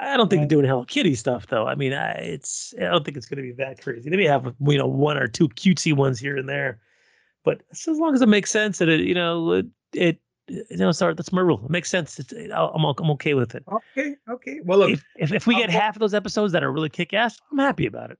I 0.00 0.16
don't 0.16 0.28
think 0.30 0.42
they're 0.42 0.48
doing 0.48 0.66
Hello 0.66 0.84
Kitty 0.84 1.14
stuff 1.14 1.46
though. 1.48 1.66
I 1.66 1.74
mean, 1.74 1.92
I, 1.92 2.12
it's 2.12 2.74
I 2.78 2.84
don't 2.84 3.04
think 3.04 3.16
it's 3.16 3.26
going 3.26 3.38
to 3.38 3.42
be 3.42 3.52
that 3.52 3.80
crazy. 3.80 4.08
They 4.10 4.16
may 4.16 4.26
have 4.26 4.52
you 4.60 4.78
know 4.78 4.86
one 4.86 5.16
or 5.16 5.26
two 5.26 5.48
cutesy 5.48 5.94
ones 5.94 6.20
here 6.20 6.36
and 6.36 6.48
there, 6.48 6.80
but 7.44 7.62
as 7.72 7.86
long 7.86 8.14
as 8.14 8.22
it 8.22 8.28
makes 8.28 8.50
sense 8.50 8.80
and 8.80 8.90
it 8.90 9.00
you 9.00 9.14
know 9.14 9.52
it, 9.52 9.66
it 9.94 10.20
you 10.48 10.76
know 10.76 10.92
sorry 10.92 11.14
that's 11.14 11.32
my 11.32 11.40
rule. 11.40 11.62
It 11.64 11.70
makes 11.70 11.88
sense. 11.90 12.18
It's, 12.18 12.32
it, 12.32 12.52
I'm 12.52 12.84
I'm 12.84 13.10
okay 13.12 13.34
with 13.34 13.54
it. 13.54 13.64
Okay, 13.72 14.16
okay. 14.28 14.60
Well, 14.64 14.78
look, 14.80 14.90
If 14.90 15.04
if, 15.16 15.32
if 15.32 15.46
we 15.46 15.54
I'll 15.56 15.62
get 15.62 15.70
go- 15.72 15.78
half 15.78 15.96
of 15.96 16.00
those 16.00 16.14
episodes 16.14 16.52
that 16.52 16.62
are 16.62 16.70
really 16.70 16.90
kick 16.90 17.12
ass, 17.14 17.40
I'm 17.50 17.58
happy 17.58 17.86
about 17.86 18.10
it. 18.10 18.18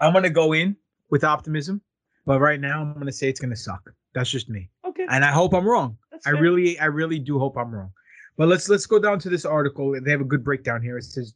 I'm 0.00 0.12
gonna 0.12 0.28
go 0.28 0.52
in 0.52 0.76
with 1.08 1.24
optimism, 1.24 1.80
but 2.26 2.40
right 2.40 2.60
now 2.60 2.82
I'm 2.82 2.94
gonna 2.94 3.12
say 3.12 3.28
it's 3.28 3.40
gonna 3.40 3.56
suck. 3.56 3.92
That's 4.14 4.30
just 4.30 4.48
me. 4.48 4.68
Okay. 4.84 5.06
And 5.08 5.24
I 5.24 5.30
hope 5.32 5.54
I'm 5.54 5.66
wrong. 5.66 5.96
That's 6.10 6.26
I 6.26 6.32
fair. 6.32 6.42
really, 6.42 6.78
I 6.78 6.86
really 6.86 7.18
do 7.18 7.38
hope 7.38 7.56
I'm 7.56 7.74
wrong. 7.74 7.90
But 8.36 8.48
let's 8.48 8.68
let's 8.68 8.86
go 8.86 8.98
down 8.98 9.18
to 9.20 9.28
this 9.28 9.44
article. 9.44 9.98
They 10.00 10.10
have 10.10 10.20
a 10.20 10.24
good 10.24 10.44
breakdown 10.44 10.82
here. 10.82 10.98
It 10.98 11.04
says 11.04 11.34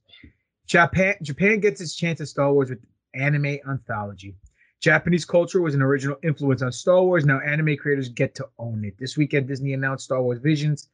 Japan 0.67 1.15
Japan 1.23 1.61
gets 1.61 1.81
its 1.81 1.95
chance 1.95 2.21
at 2.21 2.29
Star 2.29 2.53
Wars 2.53 2.71
with 2.71 2.81
anime 3.15 3.59
anthology. 3.69 4.35
Japanese 4.81 5.25
culture 5.25 5.63
was 5.63 5.75
an 5.75 5.83
original 5.83 6.17
influence 6.23 6.63
on 6.63 6.71
Star 6.71 7.03
Wars. 7.03 7.25
Now 7.25 7.41
anime 7.41 7.77
creators 7.77 8.09
get 8.09 8.35
to 8.37 8.47
own 8.59 8.85
it. 8.85 8.95
This 8.99 9.17
weekend, 9.17 9.49
Disney 9.49 9.73
announced 9.73 10.05
Star 10.05 10.23
Wars 10.23 10.39
Visions, 10.39 10.89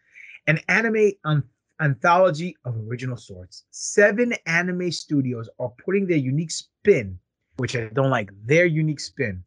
an 0.47 0.61
anime 0.69 1.13
an- 1.25 1.43
anthology 1.81 2.57
of 2.65 2.77
original 2.89 3.17
sorts. 3.17 3.65
Seven 3.71 4.35
anime 4.47 4.93
studios 4.93 5.49
are 5.59 5.73
putting 5.85 6.07
their 6.07 6.17
unique 6.19 6.53
spin, 6.53 7.19
which 7.57 7.75
I 7.75 7.87
don't 7.89 8.11
like, 8.11 8.31
their 8.45 8.67
unique 8.67 9.01
spin 9.01 9.43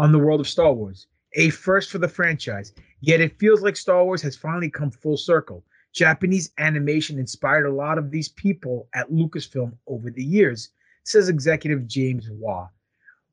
on 0.00 0.12
the 0.12 0.18
world 0.18 0.40
of 0.40 0.48
Star 0.48 0.72
Wars. 0.72 1.08
A 1.34 1.50
first 1.50 1.90
for 1.90 1.98
the 1.98 2.08
franchise. 2.08 2.72
Yet 3.02 3.20
it 3.20 3.38
feels 3.38 3.60
like 3.60 3.76
Star 3.76 4.02
Wars 4.02 4.22
has 4.22 4.34
finally 4.34 4.70
come 4.70 4.90
full 4.90 5.18
circle. 5.18 5.62
Japanese 5.92 6.52
animation 6.56 7.18
inspired 7.18 7.66
a 7.66 7.72
lot 7.72 7.98
of 7.98 8.10
these 8.10 8.30
people 8.30 8.88
at 8.94 9.10
Lucasfilm 9.10 9.72
over 9.86 10.10
the 10.10 10.24
years, 10.24 10.70
says 11.04 11.28
executive 11.28 11.86
James 11.86 12.30
Waugh. 12.30 12.68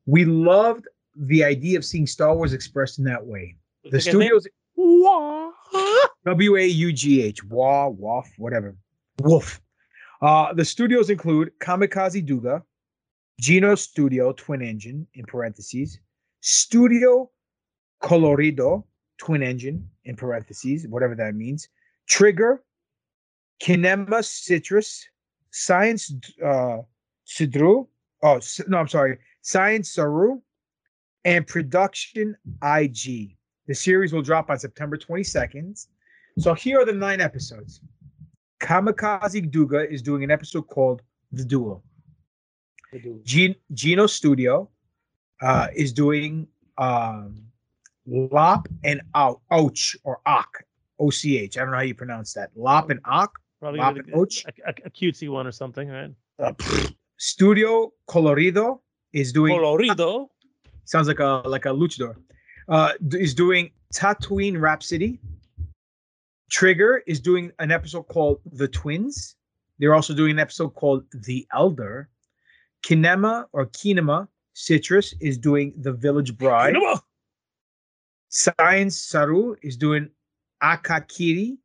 We 0.04 0.26
loved 0.26 0.86
the 1.16 1.42
idea 1.42 1.78
of 1.78 1.86
seeing 1.86 2.06
Star 2.06 2.34
Wars 2.34 2.52
expressed 2.52 2.98
in 2.98 3.04
that 3.04 3.24
way. 3.24 3.56
The 3.90 4.00
studios 4.00 4.46
W 4.76 6.56
A 6.56 6.66
U 6.66 6.92
G 6.92 7.22
H 7.22 7.42
Waugh 7.44 7.88
Waff 7.88 8.30
whatever 8.36 8.76
Wolf. 9.22 9.60
Uh, 10.20 10.52
the 10.52 10.64
studios 10.64 11.08
include 11.08 11.50
Kamikaze 11.60 12.26
Douga, 12.26 12.62
Geno 13.40 13.74
Studio 13.74 14.32
Twin 14.32 14.60
Engine 14.60 15.06
in 15.14 15.24
parentheses, 15.24 15.98
Studio 16.40 17.30
Colorido 18.02 18.84
Twin 19.18 19.42
Engine 19.42 19.88
in 20.04 20.16
parentheses, 20.16 20.86
whatever 20.88 21.14
that 21.14 21.34
means, 21.34 21.68
Trigger, 22.06 22.62
Kinema 23.60 24.24
Citrus, 24.24 25.06
Science 25.50 26.14
uh, 26.44 26.78
Sidru, 27.26 27.86
oh 28.22 28.40
no, 28.68 28.78
I'm 28.78 28.88
sorry, 28.88 29.18
Science 29.42 29.90
Saru, 29.90 30.40
and 31.24 31.46
Production 31.46 32.36
IG. 32.62 33.36
The 33.66 33.74
series 33.74 34.12
will 34.12 34.22
drop 34.22 34.48
on 34.50 34.58
September 34.58 34.96
22nd. 34.96 35.86
So 36.38 36.54
here 36.54 36.80
are 36.80 36.84
the 36.84 36.92
nine 36.92 37.20
episodes. 37.20 37.80
Kamikaze 38.60 39.50
Douga 39.50 39.90
is 39.90 40.02
doing 40.02 40.24
an 40.24 40.30
episode 40.30 40.62
called 40.68 41.02
The 41.32 41.44
Duo. 41.44 41.82
The 42.92 43.00
Duel. 43.00 43.20
Gen- 43.24 43.56
Geno 43.74 44.06
Studio 44.06 44.70
uh, 45.42 45.68
is 45.74 45.92
doing 45.92 46.46
um, 46.78 47.42
Lop 48.06 48.68
and 48.84 49.00
Ou- 49.16 49.40
Ouch 49.50 49.96
or 50.04 50.20
Ak, 50.26 50.66
O 50.98 51.10
C 51.10 51.38
H. 51.38 51.56
I 51.56 51.60
don't 51.62 51.70
know 51.70 51.76
how 51.76 51.82
you 51.82 51.94
pronounce 51.94 52.32
that. 52.34 52.50
Lop 52.56 52.90
and 52.90 53.00
Ak. 53.04 53.30
Probably 53.60 53.80
Lop 53.80 53.96
a, 53.96 53.98
and 54.00 54.14
Ouch. 54.14 54.44
a, 54.46 54.70
a, 54.70 54.74
a 54.86 54.90
cutesy 54.90 55.28
one 55.28 55.46
or 55.46 55.52
something, 55.52 55.88
right? 55.88 56.10
Uh. 56.38 56.52
Studio 57.18 57.92
Colorido 58.08 58.80
is 59.12 59.32
doing 59.32 59.52
Colorido. 59.56 60.28
sounds 60.84 61.08
like 61.08 61.18
a 61.18 61.42
like 61.44 61.66
a 61.66 61.70
luchador. 61.70 62.14
Uh, 62.68 62.92
is 63.12 63.34
doing 63.34 63.70
Tatooine 63.92 64.60
Rhapsody. 64.60 65.18
Trigger 66.50 67.02
is 67.06 67.18
doing 67.20 67.50
an 67.58 67.72
episode 67.72 68.04
called 68.04 68.40
The 68.52 68.68
Twins. 68.68 69.36
They're 69.78 69.94
also 69.94 70.14
doing 70.14 70.32
an 70.32 70.38
episode 70.38 70.70
called 70.70 71.04
The 71.12 71.46
Elder. 71.52 72.08
Kinema 72.84 73.46
or 73.52 73.66
Kinema 73.66 74.28
Citrus 74.58 75.14
is 75.20 75.38
doing 75.38 75.72
The 75.76 75.92
Village 75.92 76.36
Bride. 76.36 76.74
Science 78.28 78.98
Saru 79.00 79.54
is 79.62 79.76
doing 79.76 80.10
Akakiri, 80.60 81.58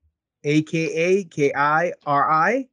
aka 0.43 1.23
K 1.23 1.51
I 1.55 1.91
R 2.05 2.31
I. 2.31 2.67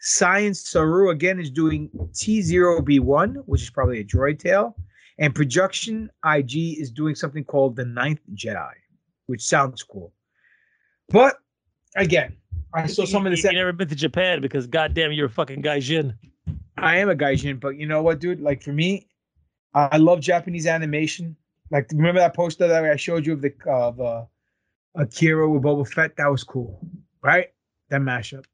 Science 0.00 0.68
Saru 0.68 1.10
again 1.10 1.38
is 1.38 1.48
doing 1.48 1.88
T0B1, 2.12 3.44
which 3.46 3.62
is 3.62 3.70
probably 3.70 4.00
a 4.00 4.04
droid 4.04 4.40
tail. 4.40 4.74
And 5.20 5.32
Projection 5.32 6.10
IG 6.26 6.80
is 6.80 6.90
doing 6.90 7.14
something 7.14 7.44
called 7.44 7.76
The 7.76 7.84
Ninth 7.84 8.20
Jedi, 8.34 8.72
which 9.26 9.44
sounds 9.44 9.84
cool. 9.84 10.12
But 11.08 11.36
again, 11.94 12.36
I 12.74 12.88
saw 12.88 13.04
some 13.04 13.26
of 13.26 13.30
this. 13.30 13.44
you 13.44 13.52
never 13.52 13.72
been 13.72 13.88
to 13.88 13.94
Japan 13.94 14.40
because 14.40 14.66
goddamn, 14.66 15.12
you're 15.12 15.26
a 15.26 15.30
fucking 15.30 15.62
gaijin. 15.62 16.14
I 16.78 16.96
am 16.96 17.10
a 17.10 17.14
gaijin, 17.14 17.60
but 17.60 17.76
you 17.76 17.86
know 17.86 18.02
what, 18.02 18.18
dude? 18.18 18.40
Like 18.40 18.60
for 18.60 18.72
me, 18.72 19.06
I 19.74 19.96
love 19.96 20.20
Japanese 20.20 20.66
animation. 20.66 21.36
Like 21.70 21.90
remember 21.92 22.20
that 22.20 22.36
poster 22.36 22.68
that 22.68 22.84
I 22.84 22.96
showed 22.96 23.26
you 23.26 23.32
of 23.32 23.40
the 23.40 23.52
of 23.66 24.00
uh, 24.00 24.24
Akira 24.94 25.48
with 25.48 25.62
Boba 25.62 25.88
Fett? 25.88 26.16
That 26.16 26.30
was 26.30 26.44
cool, 26.44 26.86
right? 27.22 27.48
That 27.88 28.02
mashup. 28.02 28.44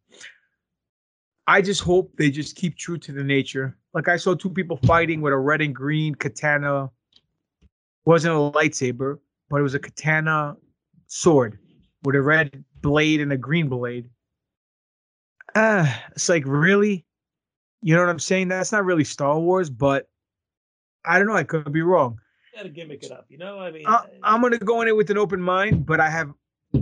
I 1.48 1.62
just 1.62 1.80
hope 1.80 2.12
they 2.16 2.30
just 2.30 2.56
keep 2.56 2.76
true 2.76 2.98
to 2.98 3.12
the 3.12 3.24
nature. 3.24 3.76
Like 3.94 4.06
I 4.06 4.16
saw 4.16 4.34
two 4.34 4.50
people 4.50 4.76
fighting 4.84 5.20
with 5.20 5.32
a 5.32 5.38
red 5.38 5.62
and 5.62 5.74
green 5.74 6.14
katana. 6.14 6.90
wasn't 8.04 8.34
a 8.34 8.38
lightsaber, 8.38 9.18
but 9.48 9.58
it 9.58 9.62
was 9.62 9.74
a 9.74 9.78
katana 9.78 10.56
sword 11.06 11.58
with 12.04 12.14
a 12.14 12.22
red 12.22 12.64
blade 12.82 13.20
and 13.20 13.32
a 13.32 13.36
green 13.36 13.68
blade. 13.68 14.08
Ah, 15.54 16.04
it's 16.12 16.28
like 16.28 16.44
really, 16.46 17.04
you 17.82 17.94
know 17.94 18.02
what 18.02 18.10
I'm 18.10 18.18
saying? 18.18 18.48
That's 18.48 18.70
not 18.70 18.84
really 18.84 19.04
Star 19.04 19.40
Wars, 19.40 19.70
but 19.70 20.08
I 21.08 21.18
don't 21.18 21.26
know. 21.26 21.34
I 21.34 21.42
could 21.44 21.72
be 21.72 21.82
wrong. 21.82 22.20
You 22.52 22.58
gotta 22.58 22.68
gimmick 22.68 23.02
it 23.02 23.10
up, 23.10 23.26
you 23.28 23.38
know? 23.38 23.58
I 23.58 23.70
mean, 23.70 23.84
I, 23.86 24.04
I'm 24.22 24.42
gonna 24.42 24.58
go 24.58 24.82
in 24.82 24.88
it 24.88 24.96
with 24.96 25.10
an 25.10 25.18
open 25.18 25.40
mind, 25.40 25.86
but 25.86 26.00
I 26.00 26.10
have, 26.10 26.32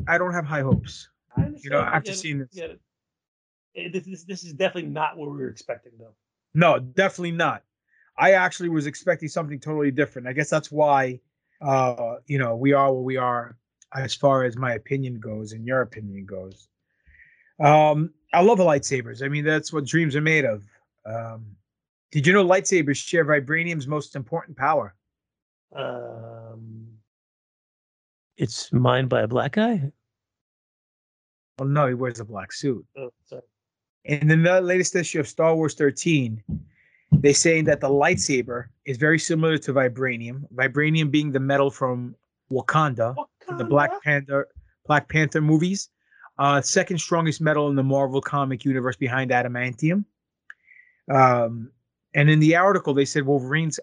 I 0.09 0.19
don't 0.19 0.33
have 0.33 0.45
high 0.45 0.63
hopes. 0.63 1.09
I 1.37 1.43
understand. 1.43 1.65
You 1.65 1.71
know, 1.71 1.81
after 1.81 2.11
it, 2.11 2.17
seeing 2.17 2.39
this. 2.39 2.59
Eh, 3.77 3.89
This, 3.93 4.05
this, 4.05 4.25
this 4.25 4.45
is 4.45 4.53
definitely 4.53 4.91
not 4.91 5.17
what 5.17 5.31
we 5.31 5.37
were 5.37 5.49
expecting, 5.49 5.93
though. 5.99 6.15
No, 6.55 6.79
definitely 6.79 7.33
not. 7.33 7.63
I 8.19 8.33
actually 8.33 8.71
was 8.71 8.87
expecting 8.87 9.29
something 9.29 9.61
totally 9.61 9.91
different. 9.91 10.27
I 10.27 10.33
guess 10.33 10.49
that's 10.49 10.73
why, 10.73 11.21
uh, 11.61 12.17
you 12.27 12.39
know, 12.39 12.57
we 12.57 12.73
are 12.73 12.93
where 12.93 13.03
we 13.03 13.19
are 13.19 13.57
as 13.95 14.15
far 14.15 14.45
as 14.45 14.57
my 14.57 14.73
opinion 14.73 15.21
goes 15.21 15.53
and 15.53 15.67
your 15.67 15.83
opinion 15.83 16.25
goes. 16.25 16.69
Um, 17.61 18.13
I 18.33 18.41
love 18.41 18.59
the 18.59 18.65
lightsabers. 18.65 19.23
I 19.23 19.29
mean, 19.29 19.45
that's 19.45 19.73
what 19.73 19.85
dreams 19.85 20.17
are 20.17 20.21
made 20.23 20.45
of. 20.45 20.65
Um, 21.05 21.45
did 22.11 22.27
you 22.27 22.33
know 22.33 22.47
lightsabers 22.47 22.97
share 22.97 23.25
vibranium's 23.25 23.87
most 23.87 24.17
important 24.17 24.57
power? 24.57 24.95
Um, 25.75 26.87
it's 28.37 28.73
mined 28.73 29.09
by 29.09 29.23
a 29.23 29.29
black 29.29 29.53
guy. 29.53 29.93
Well, 31.59 31.69
no, 31.69 31.89
he 31.89 31.95
wears 31.95 32.21
a 32.21 32.25
black 32.25 32.53
suit. 32.53 32.85
Oh, 32.97 33.11
sorry. 33.25 33.43
In 34.05 34.29
the 34.29 34.61
latest 34.61 34.95
issue 34.95 35.19
of 35.21 35.27
Star 35.27 35.57
Wars 35.57 35.75
13, 35.75 36.43
they're 37.13 37.35
saying 37.35 37.65
that 37.65 37.81
the 37.81 37.89
lightsaber 37.89 38.67
is 38.85 38.99
very 38.99 39.19
similar 39.19 39.59
to 39.59 39.73
vibranium. 39.73 40.43
Vibranium 40.55 41.11
being 41.11 41.33
the 41.33 41.41
metal 41.41 41.71
from 41.71 42.15
Wakanda, 42.51 43.17
the 43.57 43.65
Black 43.65 43.91
Panther 44.03 44.49
Black 44.87 45.09
Panther 45.09 45.41
movies. 45.41 45.89
Uh, 46.39 46.61
second 46.61 46.99
strongest 46.99 47.41
metal 47.41 47.69
in 47.69 47.75
the 47.75 47.83
Marvel 47.83 48.21
comic 48.21 48.65
universe 48.65 48.97
behind 48.97 49.31
adamantium. 49.31 50.05
Um, 51.11 51.71
and 52.17 52.31
in 52.31 52.41
the 52.41 52.57
article, 52.57 52.95
they 52.95 53.05
said 53.05 53.27
Wolverine's 53.27 53.79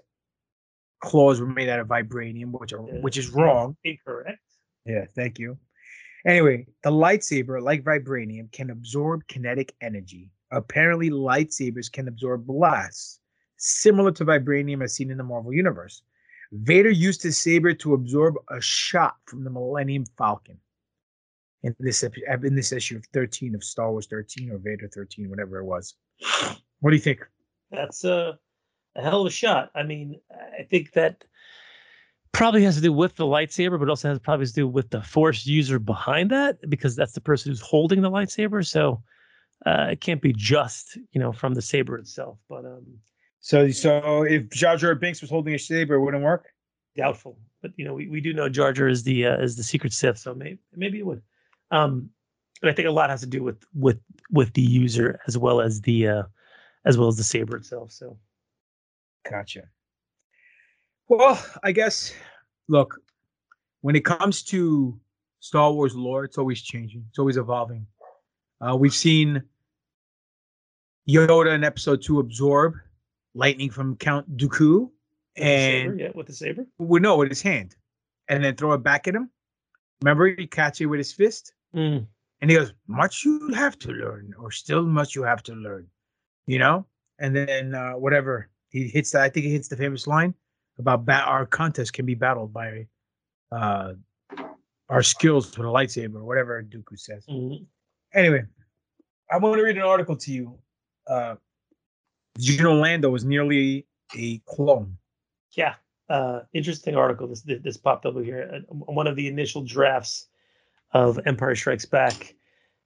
claws 1.01 1.39
were 1.39 1.47
made 1.47 1.69
out 1.69 1.79
of 1.79 1.87
vibranium, 1.87 2.51
which 2.51 2.73
are 2.73 2.79
which 2.79 3.17
is 3.17 3.29
wrong. 3.29 3.77
Incorrect. 3.83 4.39
Yeah, 4.85 5.05
thank 5.15 5.37
you. 5.37 5.57
Anyway, 6.25 6.65
the 6.83 6.89
lightsaber, 6.89 7.61
like 7.61 7.83
vibranium, 7.83 8.51
can 8.51 8.71
absorb 8.71 9.27
kinetic 9.27 9.75
energy. 9.81 10.31
Apparently, 10.51 11.09
lightsabers 11.09 11.91
can 11.91 12.07
absorb 12.07 12.47
blasts, 12.47 13.19
similar 13.57 14.11
to 14.11 14.25
vibranium 14.25 14.83
as 14.83 14.95
seen 14.95 15.11
in 15.11 15.17
the 15.17 15.23
Marvel 15.23 15.53
Universe. 15.53 16.01
Vader 16.51 16.89
used 16.89 17.21
his 17.21 17.37
saber 17.37 17.73
to 17.73 17.93
absorb 17.93 18.35
a 18.49 18.61
shot 18.61 19.15
from 19.25 19.43
the 19.43 19.49
Millennium 19.49 20.05
Falcon. 20.17 20.57
In 21.63 21.75
this 21.79 22.03
in 22.03 22.55
this 22.55 22.71
issue 22.71 22.97
of 22.97 23.05
13 23.13 23.55
of 23.55 23.63
Star 23.63 23.91
Wars 23.91 24.07
13 24.07 24.51
or 24.51 24.57
Vader 24.57 24.89
13, 24.93 25.29
whatever 25.29 25.59
it 25.59 25.65
was. 25.65 25.95
What 26.79 26.89
do 26.89 26.95
you 26.95 27.01
think? 27.01 27.21
That's 27.73 28.03
a, 28.03 28.37
a 28.95 29.01
hell 29.01 29.21
of 29.21 29.27
a 29.27 29.31
shot. 29.31 29.71
I 29.75 29.83
mean, 29.83 30.19
I 30.59 30.63
think 30.63 30.93
that 30.93 31.23
probably 32.31 32.63
has 32.63 32.75
to 32.75 32.81
do 32.81 32.93
with 32.93 33.15
the 33.15 33.25
lightsaber, 33.25 33.79
but 33.79 33.89
also 33.89 34.09
has 34.09 34.19
probably 34.19 34.43
has 34.43 34.51
to 34.51 34.61
do 34.61 34.67
with 34.67 34.89
the 34.91 35.01
force 35.01 35.45
user 35.45 35.79
behind 35.79 36.31
that 36.31 36.57
because 36.69 36.95
that's 36.95 37.13
the 37.13 37.21
person 37.21 37.51
who's 37.51 37.61
holding 37.61 38.01
the 38.01 38.09
lightsaber. 38.11 38.65
So 38.65 39.01
uh, 39.65 39.87
it 39.91 40.01
can't 40.01 40.21
be 40.21 40.33
just 40.33 40.97
you 41.11 41.19
know 41.19 41.31
from 41.31 41.53
the 41.53 41.61
saber 41.61 41.97
itself. 41.97 42.37
But 42.49 42.65
um, 42.65 42.85
So, 43.39 43.69
so 43.71 44.23
if 44.23 44.49
Jar 44.49 44.77
Jar 44.77 44.95
Binks 44.95 45.21
was 45.21 45.29
holding 45.29 45.53
a 45.53 45.59
saber, 45.59 45.95
it 45.95 46.01
wouldn't 46.01 46.23
work. 46.23 46.47
doubtful. 46.95 47.37
But 47.61 47.71
you 47.77 47.85
know, 47.85 47.93
we, 47.93 48.07
we 48.09 48.19
do 48.21 48.33
know 48.33 48.49
Jar 48.49 48.73
Jar 48.73 48.87
is 48.87 49.03
the 49.03 49.25
uh, 49.27 49.37
is 49.37 49.55
the 49.55 49.63
secret 49.63 49.93
Sith, 49.93 50.17
so 50.17 50.33
maybe 50.33 50.59
maybe 50.75 50.99
it 50.99 51.05
would. 51.05 51.21
Um, 51.71 52.09
but 52.61 52.69
I 52.69 52.73
think 52.73 52.87
a 52.87 52.91
lot 52.91 53.09
has 53.09 53.21
to 53.21 53.27
do 53.27 53.43
with 53.43 53.63
with 53.73 53.99
with 54.31 54.53
the 54.53 54.61
user 54.61 55.19
as 55.27 55.37
well 55.37 55.61
as 55.61 55.81
the 55.81 56.07
uh, 56.07 56.23
as 56.85 56.97
well 56.97 57.07
as 57.07 57.15
the 57.17 57.23
saber 57.23 57.57
itself. 57.57 57.91
So 57.91 58.17
Gotcha. 59.29 59.63
Well, 61.07 61.41
I 61.63 61.71
guess, 61.71 62.13
look, 62.67 62.99
when 63.81 63.95
it 63.95 64.03
comes 64.03 64.43
to 64.43 64.99
Star 65.39 65.71
Wars 65.71 65.95
lore, 65.95 66.23
it's 66.25 66.37
always 66.37 66.61
changing, 66.61 67.05
it's 67.09 67.19
always 67.19 67.37
evolving. 67.37 67.85
Uh, 68.61 68.75
we've 68.75 68.93
seen 68.93 69.41
Yoda 71.09 71.53
in 71.53 71.63
Episode 71.63 72.01
Two 72.01 72.19
absorb 72.19 72.75
lightning 73.33 73.69
from 73.69 73.95
Count 73.97 74.37
Dooku, 74.37 74.81
With 74.81 74.91
and 75.37 75.91
saber, 75.91 75.95
yeah, 76.03 76.11
with 76.15 76.27
the 76.27 76.33
saber. 76.33 76.65
well, 76.77 77.01
no, 77.01 77.17
with 77.17 77.29
his 77.29 77.41
hand, 77.41 77.75
and 78.29 78.43
then 78.43 78.55
throw 78.55 78.73
it 78.73 78.83
back 78.83 79.07
at 79.07 79.15
him. 79.15 79.29
Remember, 80.01 80.27
he 80.27 80.47
catch 80.47 80.81
it 80.81 80.85
with 80.87 80.99
his 80.99 81.11
fist, 81.13 81.53
Mm. 81.75 82.05
and 82.41 82.51
he 82.51 82.55
goes, 82.57 82.73
"Much 82.87 83.25
you 83.25 83.51
have 83.53 83.77
to 83.79 83.91
learn, 83.91 84.33
or 84.37 84.51
still 84.51 84.83
much 84.83 85.15
you 85.15 85.23
have 85.23 85.43
to 85.43 85.53
learn," 85.53 85.87
you 86.47 86.59
know. 86.59 86.85
And 87.19 87.35
then 87.35 87.75
uh, 87.75 87.93
whatever 87.93 88.49
he 88.69 88.87
hits 88.87 89.11
that, 89.11 89.21
I 89.21 89.29
think 89.29 89.45
he 89.45 89.51
hits 89.51 89.67
the 89.67 89.77
famous 89.77 90.07
line 90.07 90.33
about 90.79 91.05
ba- 91.05 91.23
our 91.25 91.45
contest 91.45 91.93
can 91.93 92.05
be 92.05 92.15
battled 92.15 92.51
by 92.53 92.87
uh, 93.51 93.93
our 94.89 95.03
skills 95.03 95.55
with 95.57 95.67
a 95.67 95.69
lightsaber, 95.69 96.15
or 96.15 96.25
whatever 96.25 96.63
Dooku 96.63 96.97
says. 96.97 97.25
Mhm. 97.29 97.65
Anyway, 98.13 98.43
I 99.31 99.37
want 99.37 99.57
to 99.57 99.63
read 99.63 99.77
an 99.77 99.83
article 99.83 100.15
to 100.17 100.31
you. 100.31 100.57
Uh, 101.07 101.35
you 102.37 102.61
know 102.63 102.73
Lando 102.75 103.09
was 103.09 103.23
nearly 103.23 103.85
a 104.17 104.39
clone? 104.45 104.97
Yeah, 105.51 105.75
uh, 106.09 106.41
interesting 106.53 106.95
article. 106.95 107.27
This 107.27 107.41
this 107.41 107.77
popped 107.77 108.05
up 108.05 108.15
here. 108.23 108.49
Uh, 108.69 108.73
One 108.73 109.07
of 109.07 109.15
the 109.15 109.27
initial 109.27 109.63
drafts 109.63 110.27
of 110.91 111.19
Empire 111.25 111.55
Strikes 111.55 111.85
Back 111.85 112.35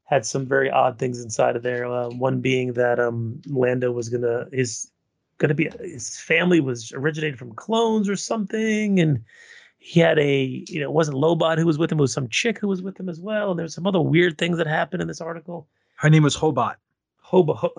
had 0.07 0.25
some 0.25 0.45
very 0.45 0.71
odd 0.71 0.97
things 0.97 1.21
inside 1.21 1.55
of 1.55 1.63
there. 1.63 1.85
Uh, 1.85 2.09
one 2.09 2.39
being 2.39 2.73
that 2.73 2.99
um, 2.99 3.41
Lando 3.45 3.91
was 3.91 4.09
gonna 4.09 4.47
his 4.51 4.89
gonna 5.37 5.53
be 5.53 5.69
his 5.81 6.17
family 6.17 6.59
was 6.59 6.91
originated 6.93 7.37
from 7.37 7.53
clones 7.53 8.09
or 8.09 8.15
something, 8.15 8.99
and 8.99 9.23
he 9.77 9.99
had 9.99 10.17
a 10.17 10.43
you 10.67 10.79
know 10.79 10.89
it 10.89 10.93
wasn't 10.93 11.17
Lobot 11.17 11.57
who 11.57 11.65
was 11.65 11.77
with 11.77 11.91
him, 11.91 11.99
it 11.99 12.01
was 12.01 12.13
some 12.13 12.29
chick 12.29 12.57
who 12.57 12.67
was 12.67 12.81
with 12.81 12.99
him 12.99 13.09
as 13.09 13.19
well, 13.19 13.51
and 13.51 13.59
there's 13.59 13.75
some 13.75 13.85
other 13.85 14.01
weird 14.01 14.37
things 14.37 14.57
that 14.57 14.67
happened 14.67 15.01
in 15.01 15.07
this 15.07 15.21
article. 15.21 15.67
Her 15.95 16.09
name 16.09 16.23
was 16.23 16.37
Hobot. 16.37 16.75
Hobo, 17.19 17.55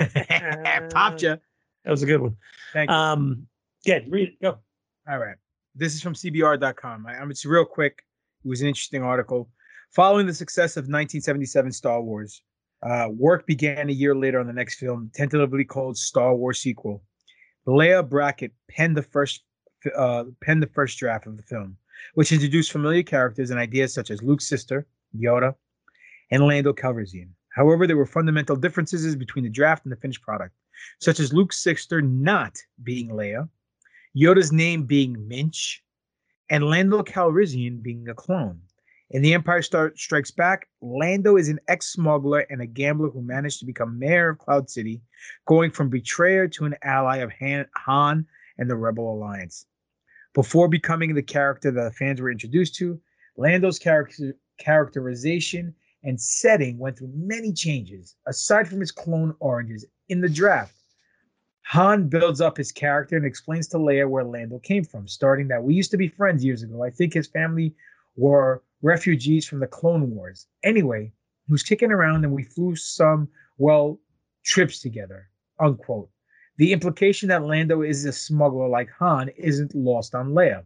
Popped 0.90 1.22
ya. 1.22 1.36
that 1.84 1.90
was 1.90 2.02
a 2.02 2.06
good 2.06 2.22
one. 2.22 2.36
Thank 2.72 2.88
you. 2.88 2.96
Um, 2.96 3.46
yeah, 3.84 3.98
read 4.08 4.30
it. 4.30 4.40
Go. 4.40 4.58
All 5.06 5.18
right. 5.18 5.36
This 5.74 5.94
is 5.94 6.00
from 6.00 6.14
CBR.com. 6.14 7.06
I, 7.06 7.16
I'm, 7.16 7.30
it's 7.30 7.44
real 7.44 7.66
quick. 7.66 8.02
It 8.42 8.48
was 8.48 8.62
an 8.62 8.68
interesting 8.68 9.02
article. 9.02 9.50
Following 9.94 10.26
the 10.26 10.34
success 10.34 10.76
of 10.76 10.82
1977 10.82 11.72
Star 11.72 12.02
Wars, 12.02 12.42
uh, 12.82 13.08
work 13.10 13.46
began 13.46 13.88
a 13.88 13.92
year 13.92 14.14
later 14.14 14.38
on 14.38 14.46
the 14.46 14.52
next 14.52 14.78
film, 14.78 15.10
tentatively 15.14 15.64
called 15.64 15.96
Star 15.96 16.34
Wars 16.34 16.60
sequel. 16.60 17.02
Leigh 17.66 18.02
Brackett 18.02 18.52
penned 18.70 18.96
the 18.96 19.02
first 19.02 19.42
uh, 19.96 20.24
penned 20.42 20.62
the 20.62 20.68
first 20.68 20.98
draft 20.98 21.26
of 21.26 21.36
the 21.36 21.42
film, 21.42 21.76
which 22.14 22.32
introduced 22.32 22.70
familiar 22.70 23.02
characters 23.02 23.50
and 23.50 23.58
ideas 23.58 23.94
such 23.94 24.10
as 24.10 24.22
Luke's 24.22 24.48
sister, 24.48 24.86
Yoda, 25.16 25.54
and 26.30 26.44
Lando 26.44 26.72
Calrissian. 26.72 27.30
However, 27.50 27.86
there 27.86 27.96
were 27.96 28.06
fundamental 28.06 28.56
differences 28.56 29.16
between 29.16 29.44
the 29.44 29.50
draft 29.50 29.84
and 29.84 29.92
the 29.92 29.96
finished 29.96 30.22
product, 30.22 30.54
such 31.00 31.18
as 31.18 31.32
Luke's 31.32 31.62
sister 31.62 32.02
not 32.02 32.56
being 32.82 33.08
Leia, 33.08 33.48
Yoda's 34.16 34.52
name 34.52 34.84
being 34.84 35.26
Minch, 35.26 35.82
and 36.50 36.64
Lando 36.64 37.02
Calrissian 37.02 37.82
being 37.82 38.08
a 38.08 38.14
clone. 38.14 38.60
In 39.10 39.22
The 39.22 39.32
Empire 39.32 39.62
Star- 39.62 39.96
Strikes 39.96 40.30
Back, 40.30 40.68
Lando 40.82 41.38
is 41.38 41.48
an 41.48 41.60
ex-smuggler 41.66 42.40
and 42.50 42.60
a 42.60 42.66
gambler 42.66 43.08
who 43.08 43.22
managed 43.22 43.58
to 43.60 43.64
become 43.64 43.98
mayor 43.98 44.28
of 44.28 44.38
Cloud 44.38 44.68
City, 44.68 45.00
going 45.46 45.70
from 45.70 45.88
betrayer 45.88 46.46
to 46.48 46.66
an 46.66 46.76
ally 46.82 47.16
of 47.18 47.32
Han, 47.40 47.66
Han 47.74 48.26
and 48.58 48.68
the 48.68 48.76
Rebel 48.76 49.10
Alliance. 49.10 49.64
Before 50.34 50.68
becoming 50.68 51.14
the 51.14 51.22
character 51.22 51.70
that 51.70 51.82
the 51.82 51.90
fans 51.92 52.20
were 52.20 52.30
introduced 52.30 52.74
to, 52.76 53.00
Lando's 53.38 53.78
character, 53.78 54.36
characterization 54.58 55.74
and 56.04 56.20
setting 56.20 56.76
went 56.76 56.98
through 56.98 57.12
many 57.14 57.52
changes, 57.52 58.14
aside 58.26 58.68
from 58.68 58.80
his 58.80 58.92
clone 58.92 59.34
oranges 59.40 59.86
in 60.10 60.20
the 60.20 60.28
draft. 60.28 60.74
Han 61.62 62.08
builds 62.08 62.42
up 62.42 62.58
his 62.58 62.72
character 62.72 63.16
and 63.16 63.24
explains 63.24 63.68
to 63.68 63.78
Leia 63.78 64.08
where 64.08 64.24
Lando 64.24 64.58
came 64.58 64.84
from, 64.84 65.08
starting 65.08 65.48
that 65.48 65.62
we 65.62 65.74
used 65.74 65.90
to 65.92 65.96
be 65.96 66.08
friends 66.08 66.44
years 66.44 66.62
ago. 66.62 66.82
I 66.84 66.90
think 66.90 67.14
his 67.14 67.26
family 67.26 67.74
were 68.18 68.62
refugees 68.82 69.46
from 69.46 69.60
the 69.60 69.66
Clone 69.66 70.10
Wars. 70.10 70.46
Anyway, 70.64 71.12
he 71.46 71.52
was 71.52 71.62
kicking 71.62 71.92
around 71.92 72.24
and 72.24 72.34
we 72.34 72.42
flew 72.42 72.76
some, 72.76 73.28
well, 73.56 73.98
trips 74.44 74.80
together, 74.80 75.30
unquote. 75.60 76.10
The 76.58 76.72
implication 76.72 77.28
that 77.28 77.44
Lando 77.44 77.82
is 77.82 78.04
a 78.04 78.12
smuggler 78.12 78.68
like 78.68 78.90
Han 78.98 79.30
isn't 79.36 79.74
lost 79.74 80.14
on 80.14 80.32
Leia. 80.32 80.64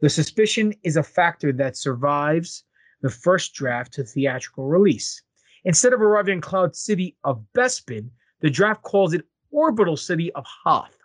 The 0.00 0.10
suspicion 0.10 0.74
is 0.82 0.96
a 0.96 1.02
factor 1.02 1.52
that 1.52 1.76
survives 1.76 2.64
the 3.02 3.10
first 3.10 3.54
draft 3.54 3.92
to 3.94 4.04
theatrical 4.04 4.66
release. 4.66 5.22
Instead 5.64 5.92
of 5.92 6.00
arriving 6.00 6.34
in 6.34 6.40
Cloud 6.40 6.74
City 6.74 7.16
of 7.22 7.44
Bespin, 7.54 8.10
the 8.40 8.50
draft 8.50 8.82
calls 8.82 9.14
it 9.14 9.24
Orbital 9.52 9.96
City 9.96 10.32
of 10.32 10.44
Hoth. 10.64 10.96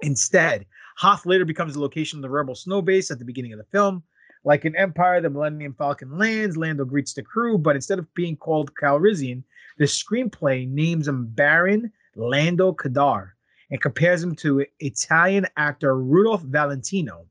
Instead, 0.00 0.66
Hoth 0.96 1.26
later 1.26 1.44
becomes 1.44 1.74
the 1.74 1.80
location 1.80 2.18
of 2.18 2.22
the 2.22 2.30
Rebel 2.30 2.54
snow 2.54 2.80
base 2.80 3.10
at 3.10 3.18
the 3.18 3.24
beginning 3.24 3.52
of 3.52 3.58
the 3.58 3.64
film. 3.64 4.02
Like 4.44 4.64
in 4.64 4.74
Empire, 4.76 5.20
the 5.20 5.30
Millennium 5.30 5.74
Falcon 5.74 6.18
lands, 6.18 6.56
Lando 6.56 6.84
greets 6.84 7.14
the 7.14 7.22
crew, 7.22 7.58
but 7.58 7.76
instead 7.76 7.98
of 7.98 8.12
being 8.14 8.36
called 8.36 8.74
Calrissian, 8.74 9.44
the 9.78 9.84
screenplay 9.84 10.68
names 10.68 11.06
him 11.06 11.26
Baron 11.26 11.92
Lando 12.16 12.72
Kadar 12.72 13.30
and 13.70 13.80
compares 13.80 14.22
him 14.22 14.34
to 14.36 14.66
Italian 14.80 15.46
actor 15.56 15.96
Rudolph 15.98 16.42
Valentino. 16.42 17.26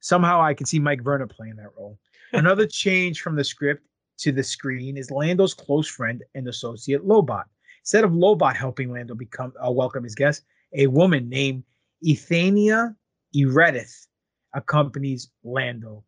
Somehow 0.00 0.42
I 0.42 0.52
can 0.52 0.66
see 0.66 0.78
Mike 0.78 1.02
Verna 1.02 1.26
playing 1.26 1.56
that 1.56 1.76
role. 1.78 1.98
Another 2.32 2.66
change 2.66 3.20
from 3.20 3.36
the 3.36 3.44
script 3.44 3.86
to 4.18 4.32
the 4.32 4.42
screen 4.42 4.96
is 4.96 5.10
Lando's 5.10 5.54
close 5.54 5.88
friend 5.88 6.22
and 6.34 6.48
associate 6.48 7.06
Lobot. 7.06 7.44
Instead 7.82 8.04
of 8.04 8.12
Lobot 8.12 8.56
helping 8.56 8.92
Lando 8.92 9.14
become 9.14 9.52
uh, 9.64 9.70
welcome 9.70 10.04
his 10.04 10.14
guest, 10.14 10.42
a 10.74 10.86
woman 10.88 11.28
named 11.28 11.64
Ethania 12.04 12.94
Eredith 13.34 14.06
accompanies 14.54 15.30
Lando. 15.44 16.04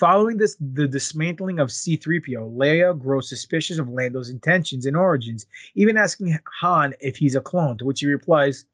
Following 0.00 0.38
this, 0.38 0.56
the 0.58 0.88
dismantling 0.88 1.58
of 1.58 1.70
C-3PO, 1.70 2.56
Leia 2.56 2.98
grows 2.98 3.28
suspicious 3.28 3.78
of 3.78 3.90
Lando's 3.90 4.30
intentions 4.30 4.86
and 4.86 4.96
origins, 4.96 5.44
even 5.74 5.98
asking 5.98 6.38
Han 6.62 6.94
if 7.00 7.18
he's 7.18 7.34
a 7.34 7.40
clone, 7.42 7.76
to 7.76 7.84
which 7.84 8.00
he 8.00 8.06
replies, 8.06 8.64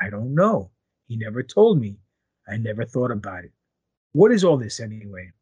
I 0.00 0.08
don't 0.08 0.36
know. 0.36 0.70
He 1.08 1.16
never 1.16 1.42
told 1.42 1.80
me. 1.80 1.96
I 2.46 2.58
never 2.58 2.84
thought 2.84 3.10
about 3.10 3.42
it. 3.42 3.50
What 4.12 4.30
is 4.30 4.44
all 4.44 4.56
this 4.56 4.78
anyway? 4.78 5.32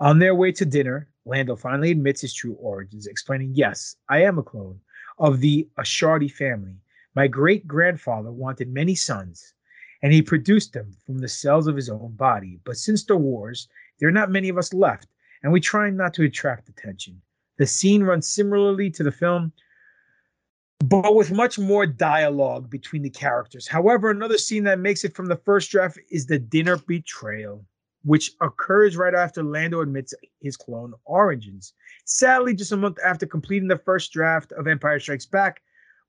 On 0.00 0.18
their 0.18 0.34
way 0.34 0.50
to 0.50 0.64
dinner, 0.64 1.08
Lando 1.24 1.54
finally 1.54 1.92
admits 1.92 2.22
his 2.22 2.34
true 2.34 2.54
origins, 2.54 3.06
explaining, 3.06 3.52
Yes, 3.54 3.94
I 4.08 4.24
am 4.24 4.38
a 4.38 4.42
clone 4.42 4.80
of 5.20 5.38
the 5.38 5.68
Ashardi 5.78 6.32
family. 6.32 6.74
My 7.14 7.28
great 7.28 7.68
grandfather 7.68 8.32
wanted 8.32 8.74
many 8.74 8.96
sons, 8.96 9.54
and 10.02 10.12
he 10.12 10.20
produced 10.20 10.72
them 10.72 10.96
from 11.06 11.18
the 11.18 11.28
cells 11.28 11.68
of 11.68 11.76
his 11.76 11.88
own 11.88 12.16
body. 12.16 12.58
But 12.64 12.76
since 12.76 13.04
the 13.04 13.16
wars, 13.16 13.68
there 13.98 14.08
are 14.08 14.12
not 14.12 14.30
many 14.30 14.48
of 14.48 14.58
us 14.58 14.72
left, 14.72 15.08
and 15.42 15.52
we 15.52 15.60
try 15.60 15.90
not 15.90 16.14
to 16.14 16.24
attract 16.24 16.68
attention. 16.68 17.20
The 17.58 17.66
scene 17.66 18.04
runs 18.04 18.28
similarly 18.28 18.90
to 18.90 19.02
the 19.02 19.12
film, 19.12 19.52
but 20.84 21.14
with 21.14 21.32
much 21.32 21.58
more 21.58 21.86
dialogue 21.86 22.70
between 22.70 23.02
the 23.02 23.10
characters. 23.10 23.66
However, 23.66 24.10
another 24.10 24.38
scene 24.38 24.64
that 24.64 24.78
makes 24.78 25.04
it 25.04 25.14
from 25.14 25.26
the 25.26 25.36
first 25.44 25.70
draft 25.70 25.98
is 26.10 26.26
the 26.26 26.38
dinner 26.38 26.76
betrayal, 26.76 27.64
which 28.04 28.32
occurs 28.40 28.96
right 28.96 29.14
after 29.14 29.42
Lando 29.42 29.80
admits 29.80 30.14
his 30.40 30.56
clone 30.56 30.94
origins. 31.04 31.74
Sadly, 32.04 32.54
just 32.54 32.72
a 32.72 32.76
month 32.76 32.98
after 33.04 33.26
completing 33.26 33.68
the 33.68 33.78
first 33.78 34.12
draft 34.12 34.52
of 34.52 34.68
Empire 34.68 35.00
Strikes 35.00 35.26
Back, 35.26 35.62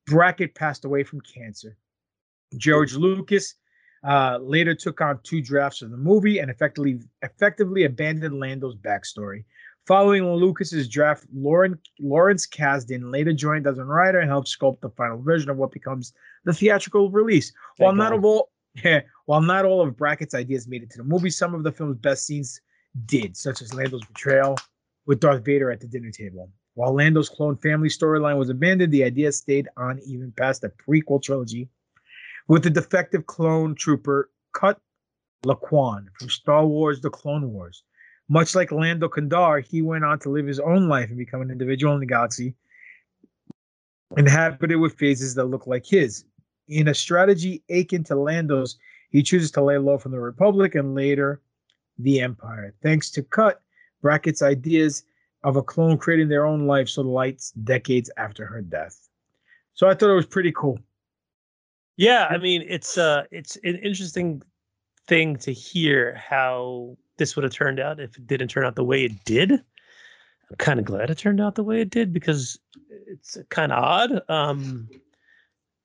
Brackett 0.05 0.53
passed 0.53 0.85
away 0.85 1.03
from 1.03 1.21
cancer. 1.21 1.75
George 2.57 2.93
Lucas 2.93 3.55
uh, 4.07 4.39
later 4.41 4.73
took 4.73 5.01
on 5.01 5.19
two 5.23 5.41
drafts 5.41 5.81
of 5.81 5.91
the 5.91 5.97
movie 5.97 6.39
and 6.39 6.49
effectively 6.49 6.99
effectively 7.21 7.83
abandoned 7.83 8.39
Lando's 8.39 8.75
backstory. 8.75 9.43
Following 9.87 10.23
Lucas's 10.23 10.87
draft, 10.87 11.25
Lauren, 11.33 11.79
Lawrence 11.99 12.45
Kasdan 12.45 13.11
later 13.11 13.33
joined 13.33 13.65
as 13.65 13.79
a 13.79 13.83
writer 13.83 14.19
and 14.19 14.29
helped 14.29 14.47
sculpt 14.47 14.81
the 14.81 14.89
final 14.91 15.19
version 15.19 15.49
of 15.49 15.57
what 15.57 15.71
becomes 15.71 16.13
the 16.45 16.53
theatrical 16.53 17.09
release. 17.09 17.51
while 17.77 17.95
not 17.95 18.13
of 18.13 18.23
all, 18.23 18.51
while 19.25 19.41
not 19.41 19.65
all 19.65 19.81
of 19.81 19.97
Brackett's 19.97 20.35
ideas 20.35 20.67
made 20.67 20.83
it 20.83 20.91
to 20.91 20.97
the 20.99 21.03
movie, 21.03 21.31
some 21.31 21.55
of 21.55 21.63
the 21.63 21.71
film's 21.71 21.97
best 21.97 22.25
scenes 22.25 22.61
did, 23.05 23.35
such 23.35 23.61
as 23.61 23.73
Lando's 23.73 24.05
betrayal 24.05 24.57
with 25.07 25.19
Darth 25.19 25.43
Vader 25.43 25.71
at 25.71 25.79
the 25.79 25.87
dinner 25.87 26.11
table. 26.11 26.51
While 26.75 26.93
Lando's 26.93 27.29
clone 27.29 27.57
family 27.57 27.89
storyline 27.89 28.37
was 28.37 28.49
abandoned, 28.49 28.93
the 28.93 29.03
idea 29.03 29.31
stayed 29.31 29.67
on 29.75 29.99
even 30.05 30.31
past 30.31 30.61
the 30.61 30.69
prequel 30.69 31.21
trilogy, 31.21 31.67
with 32.49 32.63
the 32.63 32.69
defective 32.69 33.25
clone 33.27 33.75
trooper 33.75 34.29
Cut 34.53 34.81
Lawquane 35.45 36.07
from 36.17 36.29
Star 36.29 36.65
Wars: 36.65 36.99
The 36.99 37.09
Clone 37.09 37.53
Wars. 37.53 37.83
Much 38.27 38.53
like 38.53 38.71
Lando 38.71 39.07
Kadar, 39.07 39.65
he 39.65 39.81
went 39.81 40.03
on 40.03 40.19
to 40.19 40.29
live 40.29 40.45
his 40.45 40.59
own 40.59 40.87
life 40.87 41.09
and 41.09 41.17
become 41.17 41.41
an 41.41 41.49
individual 41.49 41.93
in 41.93 41.99
the 41.99 42.05
galaxy, 42.05 42.53
inhabited 44.17 44.75
with 44.75 44.97
phases 44.97 45.33
that 45.35 45.45
look 45.45 45.65
like 45.65 45.85
his. 45.85 46.25
In 46.67 46.89
a 46.89 46.93
strategy 46.93 47.63
akin 47.69 48.03
to 48.03 48.15
Lando's, 48.15 48.77
he 49.09 49.23
chooses 49.23 49.49
to 49.51 49.63
lay 49.63 49.77
low 49.77 49.97
from 49.97 50.11
the 50.11 50.19
Republic 50.19 50.75
and 50.75 50.93
later 50.93 51.41
the 51.97 52.19
Empire. 52.19 52.75
Thanks 52.83 53.09
to 53.11 53.23
Cut, 53.23 53.61
Brackett's 54.01 54.43
ideas 54.43 55.05
of 55.43 55.55
a 55.55 55.63
clone 55.63 55.97
creating 55.97 56.29
their 56.29 56.45
own 56.45 56.67
life 56.67 56.89
so 56.89 57.01
the 57.01 57.09
lights 57.09 57.51
decades 57.51 58.11
after 58.17 58.45
her 58.45 58.61
death. 58.61 59.09
So 59.73 59.87
I 59.87 59.93
thought 59.93 60.11
it 60.11 60.15
was 60.15 60.27
pretty 60.27 60.51
cool. 60.51 60.79
Yeah, 61.99 62.27
I 62.29 62.37
mean, 62.37 62.63
it's 62.65 62.97
uh 62.97 63.25
it's 63.29 63.57
an 63.57 63.75
interesting 63.75 64.41
thing 65.07 65.35
to 65.35 65.51
hear 65.51 66.15
how 66.15 66.95
this 67.17 67.35
would 67.35 67.43
have 67.43 67.51
turned 67.51 67.77
out 67.81 67.99
if 67.99 68.15
it 68.15 68.25
didn't 68.25 68.47
turn 68.47 68.63
out 68.63 68.75
the 68.75 68.85
way 68.85 69.03
it 69.03 69.25
did. 69.25 69.51
I'm 69.51 70.55
kind 70.57 70.79
of 70.79 70.85
glad 70.85 71.09
it 71.09 71.17
turned 71.17 71.41
out 71.41 71.55
the 71.55 71.63
way 71.63 71.81
it 71.81 71.89
did 71.89 72.13
because 72.13 72.57
it's 73.05 73.37
kind 73.49 73.73
of 73.73 73.83
odd. 73.83 74.21
Um 74.29 74.87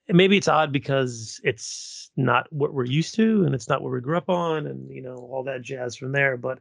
and 0.06 0.16
maybe 0.16 0.36
it's 0.36 0.46
odd 0.46 0.70
because 0.70 1.40
it's 1.42 2.12
not 2.16 2.46
what 2.52 2.72
we're 2.72 2.84
used 2.84 3.16
to 3.16 3.42
and 3.44 3.52
it's 3.52 3.68
not 3.68 3.82
what 3.82 3.90
we 3.90 4.00
grew 4.00 4.16
up 4.16 4.30
on 4.30 4.68
and 4.68 4.88
you 4.92 5.02
know 5.02 5.16
all 5.16 5.42
that 5.42 5.62
jazz 5.62 5.96
from 5.96 6.12
there 6.12 6.36
but 6.36 6.60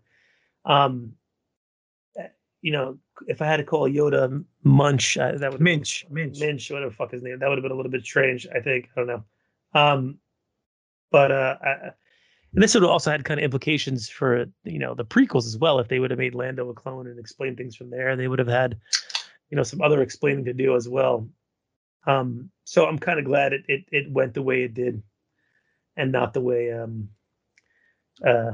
um 0.66 1.14
eh, 2.18 2.28
you 2.62 2.72
know 2.72 2.98
if 3.28 3.40
i 3.42 3.46
had 3.46 3.58
to 3.58 3.64
call 3.64 3.88
yoda 3.88 4.44
munch 4.64 5.18
uh, 5.18 5.34
that 5.38 5.52
would 5.52 5.62
minch 5.62 6.06
minch 6.10 6.40
minch 6.40 6.72
whatever 6.72 6.90
the 6.90 6.96
fuck 6.96 7.12
his 7.12 7.22
name 7.22 7.38
that 7.38 7.48
would 7.50 7.58
have 7.60 7.64
been 7.64 7.72
a 7.72 7.76
little 7.76 7.92
bit 7.92 8.04
strange 8.04 8.48
i 8.56 8.60
think 8.60 8.90
i 8.96 9.00
don't 9.00 9.08
know 9.08 9.24
um 9.74 10.18
but 11.12 11.32
uh 11.32 11.58
I, 11.62 11.72
and 12.54 12.62
this 12.62 12.74
would 12.76 12.84
have 12.84 12.92
also 12.92 13.10
had 13.12 13.26
kind 13.26 13.40
of 13.40 13.44
implications 13.44 14.10
for 14.10 14.46
you 14.64 14.80
know 14.80 14.94
the 14.94 15.06
prequels 15.06 15.46
as 15.48 15.58
well 15.58 15.80
if 15.80 15.88
they 15.88 16.00
would 16.00 16.12
have 16.12 16.20
made 16.20 16.36
lando 16.36 16.70
a 16.70 16.74
clone 16.74 17.08
and 17.08 17.20
explained 17.20 17.58
things 17.58 17.76
from 17.76 17.90
there 17.90 18.16
they 18.16 18.28
would 18.28 18.40
have 18.40 18.48
had 18.48 18.78
you 19.50 19.58
know 19.58 19.64
some 19.64 19.82
other 19.82 20.02
explaining 20.02 20.46
to 20.46 20.54
do 20.54 20.76
as 20.76 20.88
well. 20.90 21.28
Um 22.06 22.50
so 22.66 22.86
i'm 22.86 23.00
kind 23.00 23.20
of 23.20 23.26
glad 23.26 23.54
it, 23.54 23.64
it 23.68 23.86
it 23.92 24.12
went 24.12 24.34
the 24.34 24.42
way 24.42 24.64
it 24.64 24.74
did 24.74 25.02
and 25.98 26.12
not 26.12 26.34
the 26.34 26.42
way 26.42 26.72
um 26.74 27.10
uh 28.26 28.52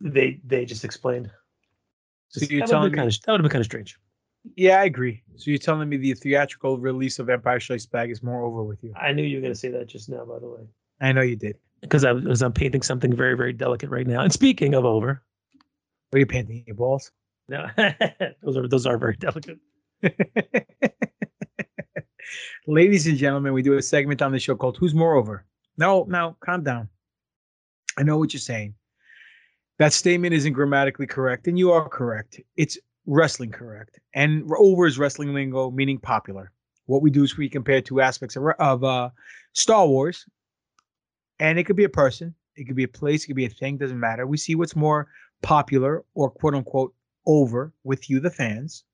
they 0.00 0.40
they 0.44 0.64
just 0.64 0.84
explained. 0.84 1.30
So 2.28 2.46
you're 2.48 2.66
telling 2.66 2.92
me- 2.92 2.96
kind 2.96 3.08
of 3.08 3.20
that 3.22 3.32
would 3.32 3.40
have 3.40 3.42
been 3.44 3.50
kind 3.50 3.60
of 3.60 3.66
strange 3.66 3.98
Yeah, 4.56 4.80
I 4.80 4.84
agree. 4.84 5.22
So 5.36 5.50
you're 5.50 5.58
telling 5.58 5.88
me 5.88 5.96
the 5.96 6.14
theatrical 6.14 6.78
release 6.78 7.18
of 7.18 7.28
Empire 7.30 7.60
Strikes 7.60 7.86
Back 7.86 8.08
is 8.10 8.22
more 8.22 8.42
over 8.44 8.62
with 8.64 8.82
you? 8.82 8.92
i 9.00 9.12
knew 9.12 9.22
you 9.22 9.36
were 9.36 9.42
going 9.42 9.52
to 9.52 9.58
say 9.58 9.68
that 9.70 9.86
just 9.88 10.08
now 10.08 10.24
by 10.24 10.38
the 10.38 10.48
way 10.48 10.62
I 11.00 11.12
know 11.12 11.22
you 11.22 11.36
did. 11.36 11.56
because 11.80 12.04
i 12.04 12.12
was 12.12 12.42
i'm 12.42 12.52
painting 12.52 12.82
something 12.82 13.14
very 13.14 13.36
very 13.36 13.52
delicate 13.52 13.88
right 13.90 14.06
now 14.06 14.20
and 14.22 14.32
speaking 14.32 14.74
of 14.74 14.84
over 14.84 15.22
Are 16.12 16.18
you 16.18 16.26
painting 16.26 16.64
your 16.66 16.74
balls? 16.76 17.12
no 17.48 17.66
those 18.42 18.56
are 18.56 18.66
those 18.68 18.86
are 18.86 18.98
very 18.98 19.16
delicate 19.16 19.58
Ladies 22.66 23.06
and 23.06 23.16
gentlemen, 23.16 23.54
we 23.54 23.62
do 23.62 23.74
a 23.78 23.82
segment 23.82 24.20
on 24.20 24.32
the 24.32 24.38
show 24.38 24.54
called 24.54 24.76
Who's 24.76 24.94
Moreover? 24.94 25.46
No, 25.78 26.04
no, 26.08 26.36
calm 26.40 26.62
down. 26.62 26.88
I 27.96 28.02
know 28.02 28.18
what 28.18 28.34
you're 28.34 28.40
saying. 28.40 28.74
That 29.78 29.94
statement 29.94 30.34
isn't 30.34 30.52
grammatically 30.52 31.06
correct, 31.06 31.46
and 31.48 31.58
you 31.58 31.72
are 31.72 31.88
correct. 31.88 32.38
It's 32.56 32.76
wrestling 33.08 33.50
correct. 33.50 33.98
And 34.14 34.48
over 34.56 34.86
is 34.86 34.98
wrestling 34.98 35.34
lingo, 35.34 35.70
meaning 35.70 35.98
popular. 35.98 36.52
What 36.86 37.02
we 37.02 37.10
do 37.10 37.24
is 37.24 37.36
we 37.36 37.48
compare 37.48 37.80
two 37.80 38.00
aspects 38.00 38.36
of, 38.36 38.44
of 38.58 38.84
uh, 38.84 39.10
Star 39.52 39.86
Wars, 39.86 40.24
and 41.40 41.58
it 41.58 41.64
could 41.64 41.76
be 41.76 41.84
a 41.84 41.88
person, 41.88 42.34
it 42.56 42.64
could 42.66 42.76
be 42.76 42.84
a 42.84 42.88
place, 42.88 43.24
it 43.24 43.26
could 43.26 43.36
be 43.36 43.44
a 43.44 43.50
thing, 43.50 43.76
doesn't 43.76 43.98
matter. 43.98 44.26
We 44.26 44.36
see 44.36 44.54
what's 44.54 44.76
more 44.76 45.08
popular 45.42 46.04
or 46.14 46.30
quote 46.30 46.54
unquote 46.54 46.94
over 47.26 47.72
with 47.84 48.08
you, 48.08 48.20
the 48.20 48.30
fans, 48.30 48.84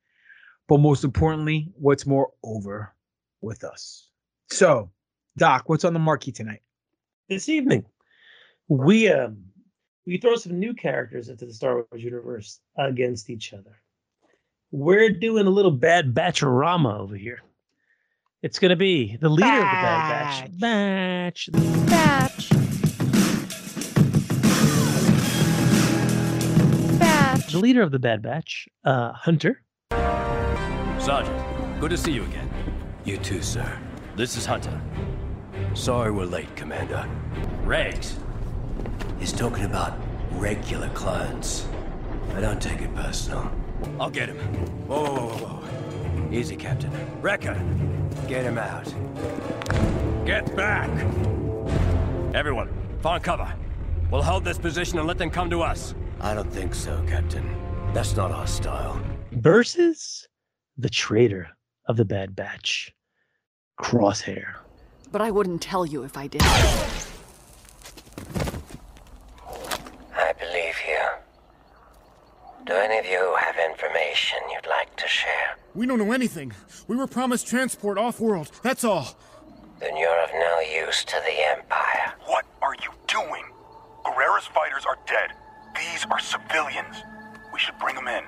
but 0.69 0.79
most 0.79 1.05
importantly, 1.05 1.71
what's 1.75 2.07
more 2.07 2.33
over 2.43 2.95
with 3.41 3.63
us. 3.63 4.11
So, 4.51 4.91
Doc, 5.37 5.69
what's 5.69 5.85
on 5.85 5.93
the 5.93 5.99
marquee 5.99 6.33
tonight? 6.33 6.63
this 7.29 7.49
evening 7.49 7.85
we 8.69 9.09
um 9.09 9.45
we 10.07 10.19
throw 10.19 10.37
some 10.37 10.59
new 10.59 10.75
characters 10.75 11.29
into 11.29 11.47
the 11.47 11.53
Star 11.53 11.77
Wars 11.77 12.05
universe 12.05 12.61
against 12.77 13.31
each 13.31 13.55
other. 13.55 13.81
We're 14.77 15.11
doing 15.11 15.47
a 15.47 15.51
little 15.51 15.71
bad 15.71 16.15
batcherama 16.15 16.99
over 16.99 17.15
here. 17.15 17.39
It's 18.43 18.59
gonna 18.59 18.75
be 18.75 19.17
the 19.21 19.29
leader 19.29 19.47
of 19.47 19.61
the 19.61 19.63
bad 19.63 20.51
batch. 20.59 20.59
Batch. 20.59 21.49
Batch. 21.87 22.51
Batch. 26.99 27.53
The 27.53 27.59
leader 27.61 27.83
of 27.83 27.93
the 27.93 28.01
bad 28.01 28.21
batch, 28.21 28.67
uh, 28.85 29.13
Hunter. 29.13 29.63
Sergeant, 30.99 31.79
good 31.79 31.91
to 31.91 31.97
see 31.97 32.11
you 32.11 32.25
again. 32.25 32.51
You 33.05 33.19
too, 33.19 33.43
sir. 33.43 33.79
This 34.17 34.37
is 34.37 34.45
Hunter. 34.45 34.81
Sorry 35.75 36.11
we're 36.11 36.25
late, 36.25 36.57
Commander. 36.57 37.09
Regs. 37.65 38.15
He's 39.21 39.33
talking 39.33 39.67
about 39.67 39.97
regular 40.33 40.89
clients. 40.95 41.65
I 42.35 42.41
don't 42.41 42.61
take 42.61 42.81
it 42.81 42.93
personal. 42.97 43.53
I'll 44.01 44.11
get 44.11 44.29
him. 44.29 44.39
Whoa, 44.87 45.05
whoa, 45.05 45.15
whoa, 45.15 45.37
whoa, 45.37 45.49
whoa. 45.49 46.31
Easy, 46.33 46.57
Captain. 46.57 46.91
Wrecker, 47.21 47.55
get 48.27 48.45
him 48.45 48.59
out. 48.59 48.93
Get 50.27 50.55
back! 50.57 50.91
Everyone, 52.35 52.69
find 53.01 53.23
cover. 53.23 53.53
We'll 54.11 54.23
hold 54.23 54.45
this 54.45 54.59
position 54.59 54.99
and 54.99 55.07
let 55.07 55.19
them 55.19 55.31
come 55.31 55.49
to 55.51 55.63
us. 55.63 55.95
I 56.21 56.35
don't 56.35 56.51
think 56.53 56.75
so, 56.75 57.03
Captain. 57.07 57.45
That's 57.93 58.17
not 58.17 58.33
our 58.33 58.47
style. 58.47 59.01
versus 59.33 60.27
the 60.77 60.89
traitor 60.89 61.49
of 61.87 61.97
the 61.97 62.05
Bad 62.05 62.35
Batch, 62.35 62.93
Crosshair. 63.81 64.55
But 65.13 65.21
I 65.21 65.31
wouldn't 65.31 65.63
tell 65.63 65.87
you 65.87 66.03
if 66.03 66.17
I 66.17 66.27
did. 66.27 66.43
I 66.43 66.57
believe 70.39 70.75
you. 70.89 71.05
Do 72.67 72.73
any 72.73 72.99
of 72.99 73.05
you 73.05 73.37
have 73.39 73.57
information 73.59 74.39
you'd 74.51 74.67
like 74.67 74.97
to 74.97 75.07
share? 75.07 75.59
We 75.75 75.87
don't 75.87 75.99
know 75.99 76.13
anything. 76.13 76.53
We 76.89 76.97
were 76.97 77.07
promised 77.07 77.47
transport 77.47 77.99
off-world. 77.99 78.51
That's 78.63 78.85
all. 78.85 79.19
Then 79.81 79.99
you're 79.99 80.25
of 80.25 80.31
no 80.33 80.61
use 80.61 81.05
to 81.05 81.17
the 81.27 81.47
Empire. 81.59 82.15
What 82.25 82.47
are 82.63 82.75
you 82.83 82.91
doing? 83.07 83.45
Gerrera's 84.07 84.47
fighters 84.47 84.87
are 84.87 84.97
dead. 85.07 85.33
These 85.77 86.07
are 86.11 86.19
civilians. 86.19 86.97
We 87.53 87.59
should 87.59 87.79
bring 87.79 87.97
them 87.97 88.09
in. 88.09 88.25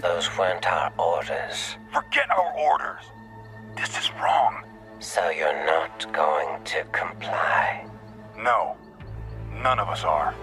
Those 0.00 0.36
weren't 0.36 0.66
our 0.66 0.92
orders. 0.98 1.76
Forget 1.92 2.30
our 2.30 2.52
orders. 2.58 3.04
This 3.76 3.96
is 3.96 4.10
wrong. 4.20 4.64
So 4.98 5.30
you're 5.30 5.64
not 5.64 6.12
going 6.12 6.64
to 6.64 6.82
comply? 6.90 7.86
No. 8.36 8.76
None 9.62 9.78
of 9.78 9.88
us 9.88 10.02
are. 10.02 10.34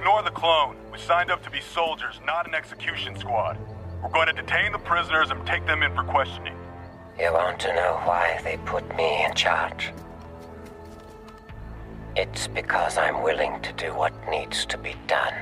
Ignore 0.00 0.22
the 0.22 0.30
clone. 0.30 0.78
We 0.90 0.98
signed 0.98 1.30
up 1.30 1.42
to 1.42 1.50
be 1.50 1.60
soldiers, 1.60 2.22
not 2.24 2.48
an 2.48 2.54
execution 2.54 3.14
squad. 3.18 3.58
We're 4.02 4.08
going 4.08 4.28
to 4.28 4.32
detain 4.32 4.72
the 4.72 4.78
prisoners 4.78 5.30
and 5.30 5.46
take 5.46 5.66
them 5.66 5.82
in 5.82 5.94
for 5.94 6.04
questioning. 6.04 6.56
You 7.18 7.34
want 7.34 7.60
to 7.60 7.74
know 7.74 8.00
why 8.04 8.40
they 8.42 8.56
put 8.64 8.96
me 8.96 9.26
in 9.26 9.34
charge? 9.34 9.92
It's 12.16 12.46
because 12.46 12.96
I'm 12.96 13.22
willing 13.22 13.60
to 13.60 13.74
do 13.74 13.88
what 13.94 14.14
needs 14.30 14.64
to 14.66 14.78
be 14.78 14.94
done. 15.06 15.34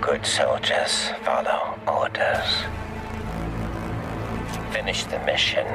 Good 0.00 0.24
soldiers 0.24 1.10
follow 1.24 1.78
orders. 1.86 2.62
Finish 4.72 5.04
the 5.04 5.18
mission. 5.26 5.66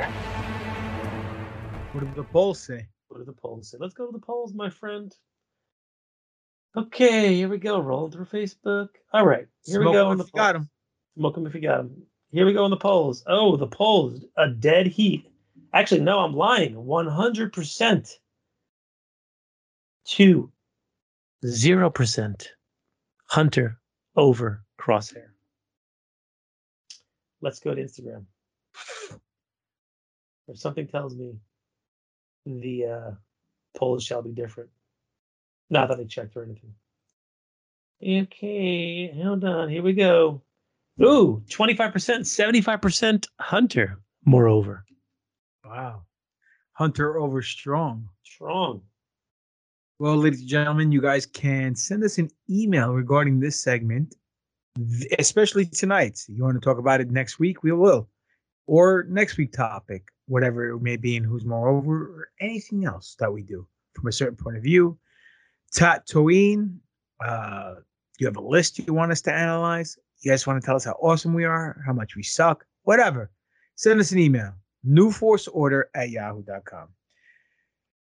What 1.98 2.06
did 2.06 2.14
the 2.16 2.26
polls 2.26 2.60
say? 2.62 2.88
What 3.08 3.18
do 3.18 3.24
the 3.26 3.34
polls 3.34 3.72
say? 3.72 3.80
Let's 3.80 3.96
go 3.96 4.06
to 4.06 4.12
the 4.12 4.24
polls, 4.24 4.54
my 4.54 4.70
friend. 4.70 5.12
Okay, 6.76 7.34
here 7.34 7.50
we 7.50 7.58
go. 7.58 7.80
Rolling 7.80 8.12
through 8.12 8.26
Facebook. 8.26 8.90
All 9.14 9.26
right, 9.26 9.48
here 9.66 9.82
Smoke 9.82 9.88
we 9.88 9.94
go. 9.94 10.12
if 10.12 10.18
the 10.20 10.26
you 10.26 10.32
got 10.36 10.54
polls. 10.54 10.62
'em. 10.62 10.70
Smoke 11.18 11.38
'em 11.38 11.48
if 11.48 11.56
you 11.56 11.62
got 11.62 11.80
'em. 11.80 12.04
Here 12.30 12.46
we 12.46 12.54
go 12.54 12.66
on 12.66 12.70
the 12.70 12.78
polls. 12.78 13.24
Oh, 13.26 13.58
the 13.58 13.66
polls. 13.66 14.24
A 14.38 14.48
dead 14.48 14.86
heat. 14.86 15.26
Actually, 15.74 16.02
no, 16.02 16.20
I'm 16.20 16.34
lying. 16.34 16.76
100% 16.76 18.20
to 20.06 20.52
0% 21.44 22.48
Hunter 23.26 23.82
over 24.16 24.64
Crosshair. 24.80 25.30
Let's 27.42 27.60
go 27.60 27.74
to 27.74 27.82
Instagram. 27.82 28.28
Or 30.46 30.56
something 30.56 30.88
tells 30.88 31.16
me 31.16 31.40
the 32.48 32.86
uh, 32.86 33.12
polls 33.76 34.04
shall 34.04 34.22
be 34.22 34.32
different. 34.32 34.70
Not 35.70 35.90
that 35.90 36.00
I 36.00 36.06
checked 36.06 36.36
or 36.36 36.44
anything. 36.44 36.74
Okay, 38.02 39.12
hold 39.22 39.44
on. 39.44 39.70
Here 39.70 39.82
we 39.84 39.94
go. 39.94 40.42
Ooh, 41.02 41.44
25%, 41.50 41.92
75% 41.92 43.28
Hunter, 43.40 44.00
moreover. 44.26 44.86
Wow. 45.66 46.04
Hunter 46.74 47.18
over 47.20 47.42
strong. 47.42 48.08
Strong. 48.24 48.82
Well, 50.00 50.16
ladies 50.16 50.42
and 50.42 50.50
gentlemen, 50.50 50.92
you 50.92 51.02
guys 51.02 51.26
can 51.26 51.76
send 51.76 52.04
us 52.04 52.20
an 52.20 52.30
email 52.50 52.94
regarding 52.94 53.40
this 53.40 53.62
segment, 53.62 54.16
especially 55.18 55.66
tonight. 55.66 56.20
You 56.28 56.44
want 56.44 56.56
to 56.56 56.64
talk 56.64 56.78
about 56.78 57.02
it 57.02 57.10
next 57.10 57.40
week? 57.40 57.64
We 57.64 57.72
will. 57.72 58.08
Or 58.68 59.06
next 59.10 59.38
week 59.38 59.54
topic, 59.54 60.04
whatever 60.28 60.70
it 60.70 60.82
may 60.82 60.98
be, 60.98 61.18
and 61.18 61.26
who's 61.26 61.46
moreover, 61.46 62.04
or 62.04 62.30
anything 62.40 62.86
else 62.86 63.16
that 63.20 63.32
we 63.32 63.42
do 63.42 63.68
from 63.94 64.08
a 64.08 64.12
certain 64.12 64.36
point 64.36 64.58
of 64.58 64.64
view. 64.64 64.98
Tatooine, 65.76 66.78
uh, 67.26 67.76
you 68.20 68.28
have 68.28 68.38
a 68.38 68.42
list 68.42 68.80
you 68.80 68.94
want 68.94 69.12
us 69.12 69.22
to 69.22 69.34
analyze? 69.34 69.98
You 70.22 70.32
guys 70.32 70.46
want 70.46 70.62
to 70.62 70.66
tell 70.66 70.76
us 70.76 70.86
how 70.86 70.98
awesome 71.02 71.34
we 71.34 71.46
are, 71.46 71.82
how 71.86 71.94
much 71.94 72.16
we 72.16 72.24
suck, 72.24 72.66
whatever. 72.84 73.32
Send 73.76 74.00
us 74.00 74.12
an 74.12 74.20
email, 74.20 74.54
newforceorder 74.86 75.84
at 75.96 76.10
yahoo.com. 76.10 76.90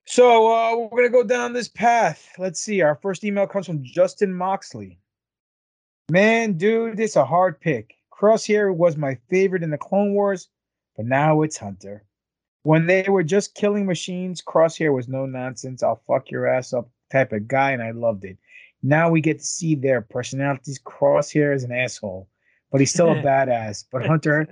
So 0.06 0.52
uh, 0.52 0.76
we're 0.76 1.08
gonna 1.08 1.08
go 1.08 1.24
down 1.24 1.52
this 1.52 1.68
path. 1.68 2.28
Let's 2.38 2.60
see. 2.60 2.82
Our 2.82 2.94
first 2.96 3.24
email 3.24 3.46
comes 3.46 3.66
from 3.66 3.82
Justin 3.82 4.34
Moxley. 4.34 4.98
Man, 6.10 6.58
dude, 6.58 7.00
it's 7.00 7.16
a 7.16 7.24
hard 7.24 7.58
pick. 7.60 7.94
Crosshair 8.12 8.74
was 8.74 8.96
my 8.96 9.18
favorite 9.30 9.62
in 9.62 9.70
the 9.70 9.78
Clone 9.78 10.12
Wars, 10.12 10.48
but 10.96 11.06
now 11.06 11.42
it's 11.42 11.56
Hunter. 11.56 12.04
When 12.62 12.86
they 12.86 13.06
were 13.08 13.22
just 13.22 13.54
killing 13.54 13.86
machines, 13.86 14.42
Crosshair 14.42 14.94
was 14.94 15.08
no 15.08 15.26
nonsense. 15.26 15.82
I'll 15.82 16.02
fuck 16.06 16.30
your 16.30 16.46
ass 16.46 16.72
up 16.72 16.88
type 17.10 17.32
of 17.32 17.46
guy, 17.46 17.72
and 17.72 17.82
I 17.82 17.90
loved 17.90 18.24
it. 18.24 18.38
Now 18.82 19.10
we 19.10 19.20
get 19.20 19.38
to 19.38 19.44
see 19.44 19.74
their 19.74 20.00
personalities. 20.00 20.80
Crosshair 20.80 21.54
is 21.54 21.64
an 21.64 21.72
asshole, 21.72 22.28
but 22.70 22.80
he's 22.80 22.92
still 22.92 23.12
a 23.12 23.14
badass. 23.22 23.84
But 23.90 24.06
Hunter, 24.06 24.48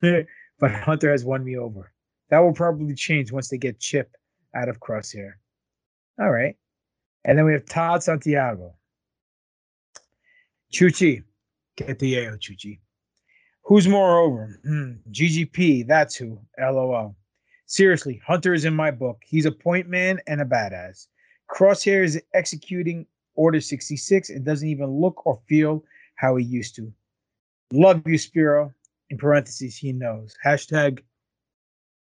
but 0.58 0.70
Hunter 0.70 1.10
has 1.10 1.24
won 1.24 1.44
me 1.44 1.56
over. 1.56 1.92
That 2.30 2.40
will 2.40 2.52
probably 2.52 2.94
change 2.94 3.32
once 3.32 3.48
they 3.48 3.58
get 3.58 3.80
Chip 3.80 4.16
out 4.54 4.68
of 4.68 4.80
Crosshair. 4.80 5.32
All 6.20 6.30
right. 6.30 6.56
And 7.24 7.36
then 7.36 7.44
we 7.44 7.52
have 7.52 7.66
Todd 7.66 8.02
Santiago. 8.02 8.74
Chuchi. 10.72 11.24
Get 11.76 11.98
the 11.98 12.14
Yayo, 12.14 12.38
Chuchi. 12.38 12.78
Who's 13.70 13.86
moreover? 13.86 14.58
Hmm, 14.64 14.94
GGP, 15.12 15.86
that's 15.86 16.16
who. 16.16 16.40
LOL. 16.58 17.14
Seriously, 17.66 18.20
Hunter 18.26 18.52
is 18.52 18.64
in 18.64 18.74
my 18.74 18.90
book. 18.90 19.22
He's 19.24 19.46
a 19.46 19.52
point 19.52 19.88
man 19.88 20.18
and 20.26 20.40
a 20.40 20.44
badass. 20.44 21.06
Crosshair 21.48 22.02
is 22.02 22.20
executing 22.34 23.06
Order 23.36 23.60
66 23.60 24.28
and 24.30 24.44
doesn't 24.44 24.66
even 24.66 24.90
look 24.90 25.24
or 25.24 25.38
feel 25.48 25.84
how 26.16 26.34
he 26.34 26.44
used 26.44 26.74
to. 26.74 26.92
Love 27.72 28.02
you, 28.06 28.18
Spiro. 28.18 28.74
In 29.10 29.18
parentheses, 29.18 29.76
he 29.76 29.92
knows. 29.92 30.34
Hashtag 30.44 30.98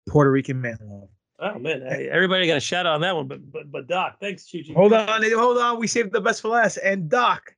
Puerto 0.08 0.30
Rican 0.30 0.62
man 0.62 0.78
love. 0.80 1.10
Oh 1.40 1.58
man, 1.58 1.82
everybody 1.82 2.46
got 2.46 2.56
a 2.56 2.60
shout 2.60 2.86
out 2.86 2.94
on 2.94 3.00
that 3.02 3.14
one, 3.14 3.28
but 3.28 3.52
but 3.52 3.70
but 3.70 3.86
Doc, 3.86 4.16
thanks, 4.18 4.44
Chuchi. 4.44 4.74
Hold 4.74 4.94
on, 4.94 5.22
hold 5.32 5.58
on. 5.58 5.78
We 5.78 5.88
saved 5.88 6.12
the 6.12 6.22
best 6.22 6.40
for 6.40 6.48
last. 6.48 6.78
And 6.78 7.10
Doc, 7.10 7.54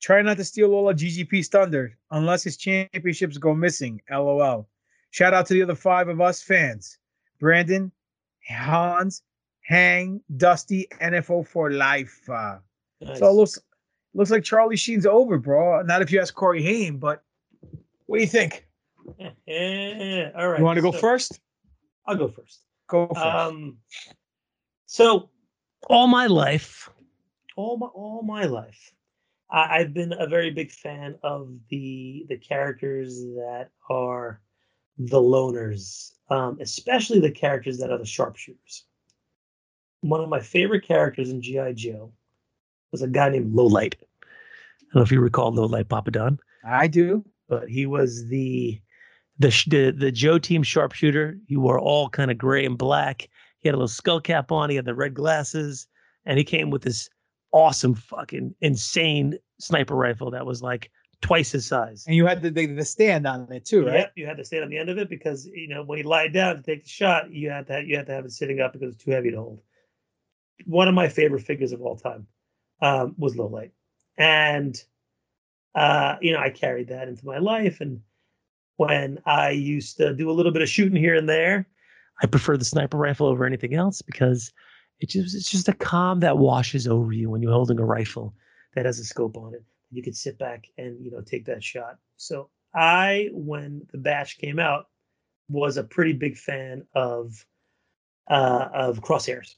try 0.00 0.22
not 0.22 0.36
to 0.36 0.44
steal 0.44 0.72
all 0.72 0.88
of 0.88 0.96
GGP's 0.96 1.48
thunder 1.48 1.96
unless 2.10 2.42
his 2.44 2.56
championships 2.56 3.38
go 3.38 3.54
missing. 3.54 4.00
LOL. 4.10 4.68
Shout 5.10 5.34
out 5.34 5.46
to 5.46 5.54
the 5.54 5.62
other 5.62 5.74
five 5.74 6.08
of 6.08 6.20
us 6.20 6.42
fans: 6.42 6.98
Brandon, 7.38 7.92
Hans, 8.48 9.22
Hang, 9.62 10.20
Dusty, 10.36 10.86
NFO 11.00 11.46
for 11.46 11.70
life. 11.70 12.28
Uh, 12.28 12.58
Nice. 13.00 13.18
So 13.18 13.28
it 13.28 13.32
looks 13.32 13.58
looks 14.14 14.30
like 14.30 14.44
Charlie 14.44 14.76
Sheen's 14.76 15.06
over, 15.06 15.38
bro. 15.38 15.82
Not 15.82 16.02
if 16.02 16.10
you 16.10 16.20
ask 16.20 16.34
Corey 16.34 16.62
Haim, 16.62 16.98
but 16.98 17.22
what 18.06 18.16
do 18.16 18.22
you 18.22 18.28
think? 18.28 18.66
Yeah, 19.46 20.30
all 20.36 20.48
right. 20.48 20.58
You 20.58 20.64
want 20.64 20.76
to 20.76 20.82
go 20.82 20.92
first? 20.92 21.40
I'll 22.06 22.16
go 22.16 22.28
first. 22.28 22.60
Go 22.86 23.08
first. 23.08 23.20
Um, 23.20 23.78
so 24.86 25.28
all 25.88 26.06
my 26.06 26.26
life, 26.26 26.88
all 27.56 27.76
my 27.76 27.86
all 27.88 28.22
my 28.22 28.44
life, 28.44 28.92
I, 29.50 29.78
I've 29.78 29.94
been 29.94 30.12
a 30.12 30.26
very 30.26 30.50
big 30.50 30.70
fan 30.70 31.16
of 31.22 31.50
the 31.70 32.26
the 32.28 32.36
characters 32.36 33.20
that 33.36 33.70
are 33.88 34.40
the 34.98 35.20
loners, 35.20 36.12
um, 36.30 36.58
especially 36.60 37.20
the 37.20 37.30
characters 37.30 37.78
that 37.78 37.90
are 37.90 37.98
the 37.98 38.06
sharpshooters. 38.06 38.84
One 40.00 40.20
of 40.20 40.28
my 40.28 40.40
favorite 40.40 40.86
characters 40.86 41.30
in 41.30 41.42
GI 41.42 41.74
Joe 41.74 42.12
was 42.92 43.02
a 43.02 43.08
guy 43.08 43.30
named 43.30 43.54
Lowlight. 43.54 43.94
I 43.94 44.84
don't 44.92 44.96
know 44.96 45.02
if 45.02 45.10
you 45.10 45.20
recall 45.20 45.52
Lowlight 45.52 45.84
Papadon 45.86 46.38
I 46.64 46.86
do. 46.86 47.24
but 47.48 47.68
he 47.68 47.86
was 47.86 48.26
the 48.28 48.80
the 49.38 49.48
the, 49.66 49.90
the 49.90 50.12
Joe 50.12 50.38
team 50.38 50.62
sharpshooter. 50.62 51.38
He 51.46 51.56
wore 51.56 51.78
all 51.78 52.08
kind 52.08 52.30
of 52.30 52.38
gray 52.38 52.64
and 52.64 52.78
black. 52.78 53.28
He 53.60 53.68
had 53.68 53.74
a 53.74 53.78
little 53.78 53.88
skull 53.88 54.20
cap 54.20 54.52
on. 54.52 54.70
He 54.70 54.76
had 54.76 54.84
the 54.84 54.94
red 54.94 55.14
glasses, 55.14 55.88
and 56.24 56.38
he 56.38 56.44
came 56.44 56.70
with 56.70 56.82
this 56.82 57.08
awesome, 57.54 57.94
fucking 57.94 58.54
insane 58.60 59.38
sniper 59.58 59.94
rifle 59.94 60.32
that 60.32 60.44
was 60.44 60.60
like 60.60 60.90
twice 61.22 61.52
his 61.52 61.64
size. 61.64 62.04
And 62.06 62.14
you 62.14 62.26
had 62.26 62.42
the, 62.42 62.50
the 62.50 62.66
the 62.66 62.84
stand 62.84 63.26
on 63.26 63.50
it 63.50 63.64
too, 63.64 63.86
right? 63.86 64.00
Yep, 64.00 64.12
you 64.16 64.26
had 64.26 64.36
to 64.36 64.44
stand 64.44 64.64
on 64.64 64.70
the 64.70 64.76
end 64.76 64.90
of 64.90 64.98
it 64.98 65.08
because 65.08 65.46
you 65.46 65.68
know 65.68 65.82
when 65.82 65.96
he 65.96 66.04
lied 66.04 66.34
down 66.34 66.56
to 66.56 66.62
take 66.62 66.82
the 66.82 66.90
shot, 66.90 67.32
you 67.32 67.48
had 67.48 67.66
to 67.68 67.82
you 67.86 67.96
had 67.96 68.06
to 68.06 68.12
have 68.12 68.26
it 68.26 68.32
sitting 68.32 68.60
up 68.60 68.74
because 68.74 68.94
it's 68.94 69.02
too 69.02 69.12
heavy 69.12 69.30
to 69.30 69.38
hold. 69.38 69.62
One 70.66 70.88
of 70.88 70.94
my 70.94 71.08
favorite 71.08 71.42
figures 71.42 71.72
of 71.72 71.80
all 71.80 71.96
time 71.96 72.26
um, 72.82 73.14
was 73.16 73.36
Lowlight, 73.36 73.70
and 74.18 74.76
uh, 75.74 76.16
you 76.20 76.32
know 76.32 76.40
I 76.40 76.50
carried 76.50 76.88
that 76.88 77.08
into 77.08 77.24
my 77.24 77.38
life. 77.38 77.80
And 77.80 78.00
when 78.76 79.20
I 79.24 79.50
used 79.50 79.96
to 79.98 80.12
do 80.12 80.28
a 80.28 80.32
little 80.32 80.52
bit 80.52 80.62
of 80.62 80.68
shooting 80.68 80.96
here 80.96 81.14
and 81.14 81.28
there, 81.28 81.68
I 82.20 82.26
prefer 82.26 82.56
the 82.56 82.64
sniper 82.64 82.98
rifle 82.98 83.28
over 83.28 83.44
anything 83.44 83.74
else 83.74 84.02
because 84.02 84.52
it 85.00 85.08
just 85.08 85.34
it's 85.34 85.50
just 85.50 85.68
a 85.68 85.74
calm 85.74 86.20
that 86.20 86.38
washes 86.38 86.86
over 86.86 87.12
you 87.12 87.30
when 87.30 87.42
you're 87.42 87.52
holding 87.52 87.78
a 87.78 87.84
rifle 87.84 88.34
that 88.74 88.86
has 88.86 88.98
a 88.98 89.04
scope 89.04 89.36
on 89.36 89.54
it. 89.54 89.62
You 89.90 90.02
could 90.02 90.16
sit 90.16 90.38
back 90.38 90.66
and 90.78 91.04
you 91.04 91.10
know 91.10 91.20
take 91.20 91.44
that 91.46 91.62
shot. 91.62 91.98
So 92.16 92.48
I, 92.74 93.28
when 93.32 93.86
the 93.92 93.98
batch 93.98 94.38
came 94.38 94.58
out, 94.58 94.88
was 95.48 95.76
a 95.76 95.84
pretty 95.84 96.12
big 96.12 96.36
fan 96.36 96.86
of 96.94 97.44
uh 98.28 98.68
of 98.72 99.00
crosshairs. 99.00 99.54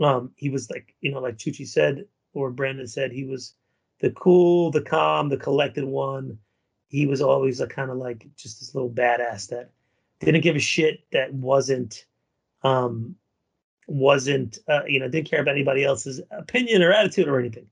Um, 0.00 0.32
he 0.36 0.48
was 0.48 0.70
like, 0.70 0.94
you 1.00 1.12
know, 1.12 1.20
like 1.20 1.36
Chuchi 1.36 1.66
said, 1.66 2.04
or 2.34 2.50
Brandon 2.50 2.86
said, 2.86 3.12
he 3.12 3.24
was 3.24 3.54
the 4.00 4.10
cool, 4.10 4.70
the 4.70 4.82
calm, 4.82 5.28
the 5.28 5.36
collected 5.36 5.84
one. 5.84 6.38
He 6.88 7.06
was 7.06 7.22
always 7.22 7.60
a 7.60 7.66
kind 7.66 7.90
of 7.90 7.96
like 7.96 8.26
just 8.36 8.60
this 8.60 8.74
little 8.74 8.90
badass 8.90 9.48
that 9.48 9.70
didn't 10.20 10.42
give 10.42 10.56
a 10.56 10.60
shit 10.60 11.00
that 11.12 11.32
wasn't 11.32 12.06
um 12.62 13.16
wasn't 13.86 14.58
uh, 14.68 14.82
you 14.86 14.98
know 14.98 15.08
didn't 15.08 15.28
care 15.28 15.40
about 15.40 15.54
anybody 15.54 15.84
else's 15.84 16.20
opinion 16.30 16.82
or 16.82 16.92
attitude 16.92 17.28
or 17.28 17.38
anything. 17.38 17.66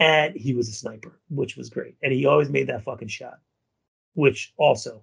And 0.00 0.36
he 0.36 0.54
was 0.54 0.68
a 0.68 0.72
sniper 0.72 1.18
which 1.28 1.56
was 1.56 1.70
great. 1.70 1.96
And 2.02 2.12
he 2.12 2.26
always 2.26 2.50
made 2.50 2.68
that 2.68 2.84
fucking 2.84 3.08
shot 3.08 3.38
which 4.14 4.52
also 4.56 5.02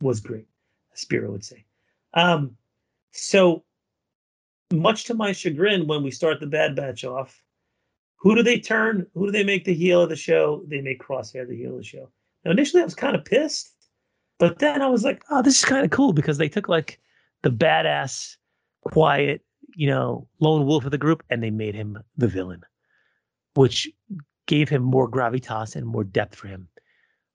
was 0.00 0.20
great 0.20 0.46
spiro 0.94 1.30
would 1.30 1.44
say. 1.44 1.64
Um 2.14 2.56
so 3.12 3.64
much 4.72 5.04
to 5.04 5.14
my 5.14 5.32
chagrin 5.32 5.86
when 5.86 6.02
we 6.02 6.10
start 6.10 6.40
the 6.40 6.46
bad 6.46 6.74
batch 6.74 7.04
off 7.04 7.40
who 8.16 8.34
do 8.34 8.42
they 8.42 8.58
turn? 8.58 9.06
Who 9.12 9.26
do 9.26 9.32
they 9.32 9.44
make 9.44 9.64
the 9.64 9.74
heel 9.74 10.00
of 10.00 10.08
the 10.08 10.16
show? 10.16 10.64
They 10.66 10.80
make 10.80 11.02
crosshair 11.02 11.46
the 11.46 11.56
heel 11.56 11.72
of 11.72 11.78
the 11.78 11.84
show. 11.84 12.08
Now 12.44 12.52
initially 12.52 12.82
i 12.82 12.84
was 12.84 12.94
kind 12.94 13.14
of 13.14 13.24
pissed 13.24 13.74
but 14.38 14.58
then 14.58 14.82
I 14.82 14.88
was 14.88 15.04
like, 15.04 15.24
oh, 15.30 15.42
this 15.42 15.58
is 15.58 15.64
kind 15.64 15.84
of 15.84 15.90
cool 15.90 16.12
because 16.12 16.38
they 16.38 16.48
took 16.48 16.68
like 16.68 17.00
the 17.42 17.50
badass, 17.50 18.36
quiet, 18.82 19.42
you 19.74 19.86
know, 19.86 20.26
lone 20.40 20.66
wolf 20.66 20.84
of 20.84 20.90
the 20.90 20.98
group 20.98 21.22
and 21.30 21.42
they 21.42 21.50
made 21.50 21.74
him 21.74 21.98
the 22.16 22.28
villain, 22.28 22.62
which 23.54 23.88
gave 24.46 24.68
him 24.68 24.82
more 24.82 25.08
gravitas 25.08 25.74
and 25.74 25.86
more 25.86 26.04
depth 26.04 26.34
for 26.34 26.48
him. 26.48 26.68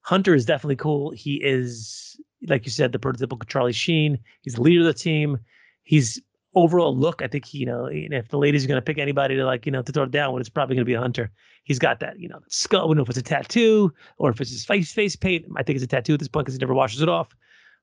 Hunter 0.02 0.34
is 0.34 0.46
definitely 0.46 0.76
cool. 0.76 1.12
He 1.12 1.36
is, 1.36 2.20
like 2.48 2.66
you 2.66 2.72
said, 2.72 2.92
the 2.92 3.00
prototypical 3.00 3.48
Charlie 3.48 3.74
Sheen. 3.74 4.18
He's 4.42 4.56
the 4.56 4.62
leader 4.62 4.82
of 4.82 4.88
the 4.88 4.94
team. 4.94 5.40
He's 5.84 6.22
overall 6.56 6.96
look. 6.96 7.22
I 7.22 7.28
think 7.28 7.46
he, 7.46 7.60
you 7.60 7.66
know, 7.66 7.88
if 7.92 8.30
the 8.30 8.38
ladies 8.38 8.64
are 8.64 8.68
going 8.68 8.78
to 8.78 8.86
pick 8.86 8.98
anybody 8.98 9.36
to 9.36 9.46
like, 9.46 9.66
you 9.66 9.72
know, 9.72 9.82
to 9.82 9.92
throw 9.92 10.06
down 10.06 10.34
with, 10.34 10.42
it's 10.42 10.50
probably 10.50 10.76
going 10.76 10.86
to 10.86 10.90
be 10.90 10.94
a 10.94 11.00
Hunter. 11.00 11.32
He's 11.64 11.80
got 11.80 12.00
that, 12.00 12.20
you 12.20 12.28
know, 12.28 12.40
skull. 12.48 12.86
I 12.86 12.88
don't 12.88 12.98
know 12.98 13.04
if 13.04 13.10
it's 13.10 13.18
a 13.18 13.24
tattoo 13.24 13.94
or 14.18 14.32
if 14.32 14.42
it's 14.42 14.52
his 14.52 14.66
face 14.66 14.92
face 14.92 15.16
paint. 15.16 15.46
I 15.58 15.64
think 15.64 15.76
it's 15.76 15.84
a 15.84 15.88
tattoo 15.88 16.14
at 16.14 16.20
this 16.20 16.28
point 16.28 16.46
because 16.46 16.56
he 16.56 16.60
never 16.60 16.74
washes 16.74 17.02
it 17.02 17.10
off. 17.10 17.36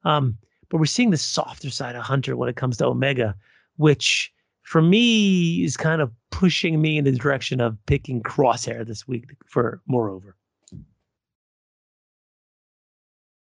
Um, 0.04 0.38
but 0.68 0.78
we're 0.78 0.86
seeing 0.86 1.10
the 1.10 1.16
softer 1.16 1.70
side 1.70 1.94
of 1.94 2.02
Hunter 2.02 2.36
when 2.36 2.48
it 2.48 2.56
comes 2.56 2.78
to 2.78 2.86
Omega, 2.86 3.36
which 3.76 4.32
for 4.66 4.82
me 4.82 5.62
is 5.62 5.76
kind 5.76 6.02
of 6.02 6.10
pushing 6.32 6.82
me 6.82 6.98
in 6.98 7.04
the 7.04 7.12
direction 7.12 7.60
of 7.60 7.78
picking 7.86 8.20
Crosshair 8.20 8.84
this 8.84 9.06
week 9.06 9.26
for 9.46 9.80
moreover. 9.86 10.36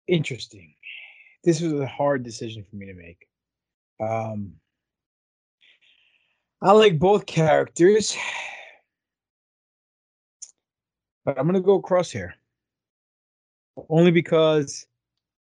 Interesting. 0.07 0.73
This 1.45 1.61
was 1.61 1.71
a 1.73 1.87
hard 1.87 2.23
decision 2.23 2.65
for 2.69 2.75
me 2.75 2.87
to 2.87 2.93
make. 2.93 3.27
Um, 4.01 4.55
I 6.61 6.73
like 6.73 6.99
both 6.99 7.25
characters. 7.25 8.17
but 11.23 11.39
I'm 11.39 11.45
gonna 11.45 11.61
go 11.61 11.81
crosshair. 11.81 12.31
Only 13.89 14.11
because 14.11 14.85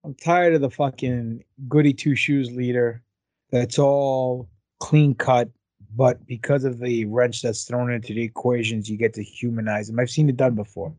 I'm 0.05 0.14
tired 0.14 0.55
of 0.55 0.62
the 0.62 0.71
fucking 0.71 1.45
goody 1.68 1.93
two 1.93 2.16
shoes 2.16 2.51
leader 2.51 3.05
that's 3.53 3.79
all 3.79 4.49
clean 4.81 5.14
cut, 5.14 5.49
but 5.97 6.24
because 6.26 6.64
of 6.64 6.78
the 6.78 7.05
wrench 7.07 7.43
that's 7.43 7.64
thrown 7.64 7.91
into 7.93 8.14
the 8.14 8.22
equations, 8.22 8.88
you 8.88 8.97
get 8.97 9.14
to 9.14 9.22
humanize 9.22 9.88
them. 9.88 9.99
I've 9.99 10.11
seen 10.11 10.28
it 10.28 10.36
done 10.36 10.55
before. 10.55 10.95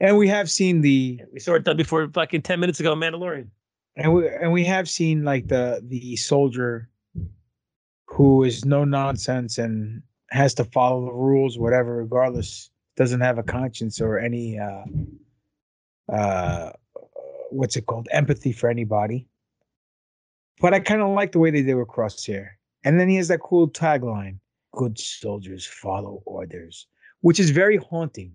And 0.00 0.18
we 0.18 0.28
have 0.28 0.50
seen 0.50 0.80
the 0.80 1.20
We 1.32 1.40
saw 1.40 1.54
it 1.54 1.64
done 1.64 1.76
before 1.76 2.08
fucking 2.08 2.42
10 2.42 2.60
minutes 2.60 2.80
ago, 2.80 2.94
Mandalorian. 2.94 3.48
and 3.96 4.12
we 4.12 4.28
and 4.28 4.52
we 4.52 4.64
have 4.64 4.88
seen 4.88 5.24
like 5.24 5.48
the 5.48 5.80
the 5.86 6.16
soldier 6.16 6.88
who 8.06 8.44
is 8.44 8.64
no 8.64 8.84
nonsense 8.84 9.58
and 9.58 10.02
has 10.30 10.54
to 10.54 10.64
follow 10.64 11.06
the 11.06 11.12
rules, 11.12 11.58
whatever, 11.58 11.96
regardless, 11.96 12.70
doesn't 12.96 13.20
have 13.20 13.38
a 13.38 13.42
conscience 13.42 14.00
or 14.00 14.18
any 14.18 14.58
uh 14.58 14.84
uh 16.12 16.72
what's 17.50 17.76
it 17.76 17.86
called? 17.86 18.08
Empathy 18.10 18.52
for 18.52 18.68
anybody. 18.68 19.28
But 20.60 20.74
I 20.74 20.80
kind 20.80 21.00
of 21.00 21.10
like 21.10 21.32
the 21.32 21.38
way 21.38 21.50
they 21.50 21.62
did 21.62 21.74
with 21.74 21.88
Crosshair. 21.88 22.55
And 22.86 23.00
then 23.00 23.08
he 23.08 23.16
has 23.16 23.26
that 23.28 23.40
cool 23.40 23.68
tagline, 23.68 24.38
good 24.72 24.96
soldiers 24.96 25.66
follow 25.66 26.22
orders, 26.24 26.86
which 27.20 27.40
is 27.40 27.50
very 27.50 27.78
haunting, 27.78 28.32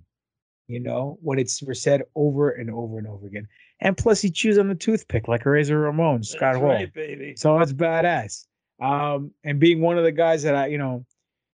you 0.68 0.82
know, 0.82 1.18
when 1.22 1.40
it's 1.40 1.64
said 1.82 2.04
over 2.16 2.50
and 2.52 2.70
over 2.70 2.98
and 2.98 3.08
over 3.08 3.28
again. 3.28 3.48
And 3.80 3.98
plus 3.98 4.22
he 4.22 4.30
chews 4.30 4.58
on 4.58 4.68
the 4.68 4.76
toothpick 4.76 5.30
like 5.30 5.46
a 5.46 5.50
Razor 5.50 5.80
Ramon, 5.80 6.24
Scott 6.24 6.56
Hall. 6.58 6.66
right, 6.66 6.94
baby. 6.94 7.34
So 7.38 7.58
that's 7.58 7.72
badass. 7.72 8.46
Um, 8.82 9.32
and 9.46 9.58
being 9.58 9.80
one 9.80 9.98
of 9.98 10.04
the 10.04 10.12
guys 10.12 10.44
that 10.44 10.54
I, 10.54 10.68
you 10.68 10.78
know, 10.78 11.06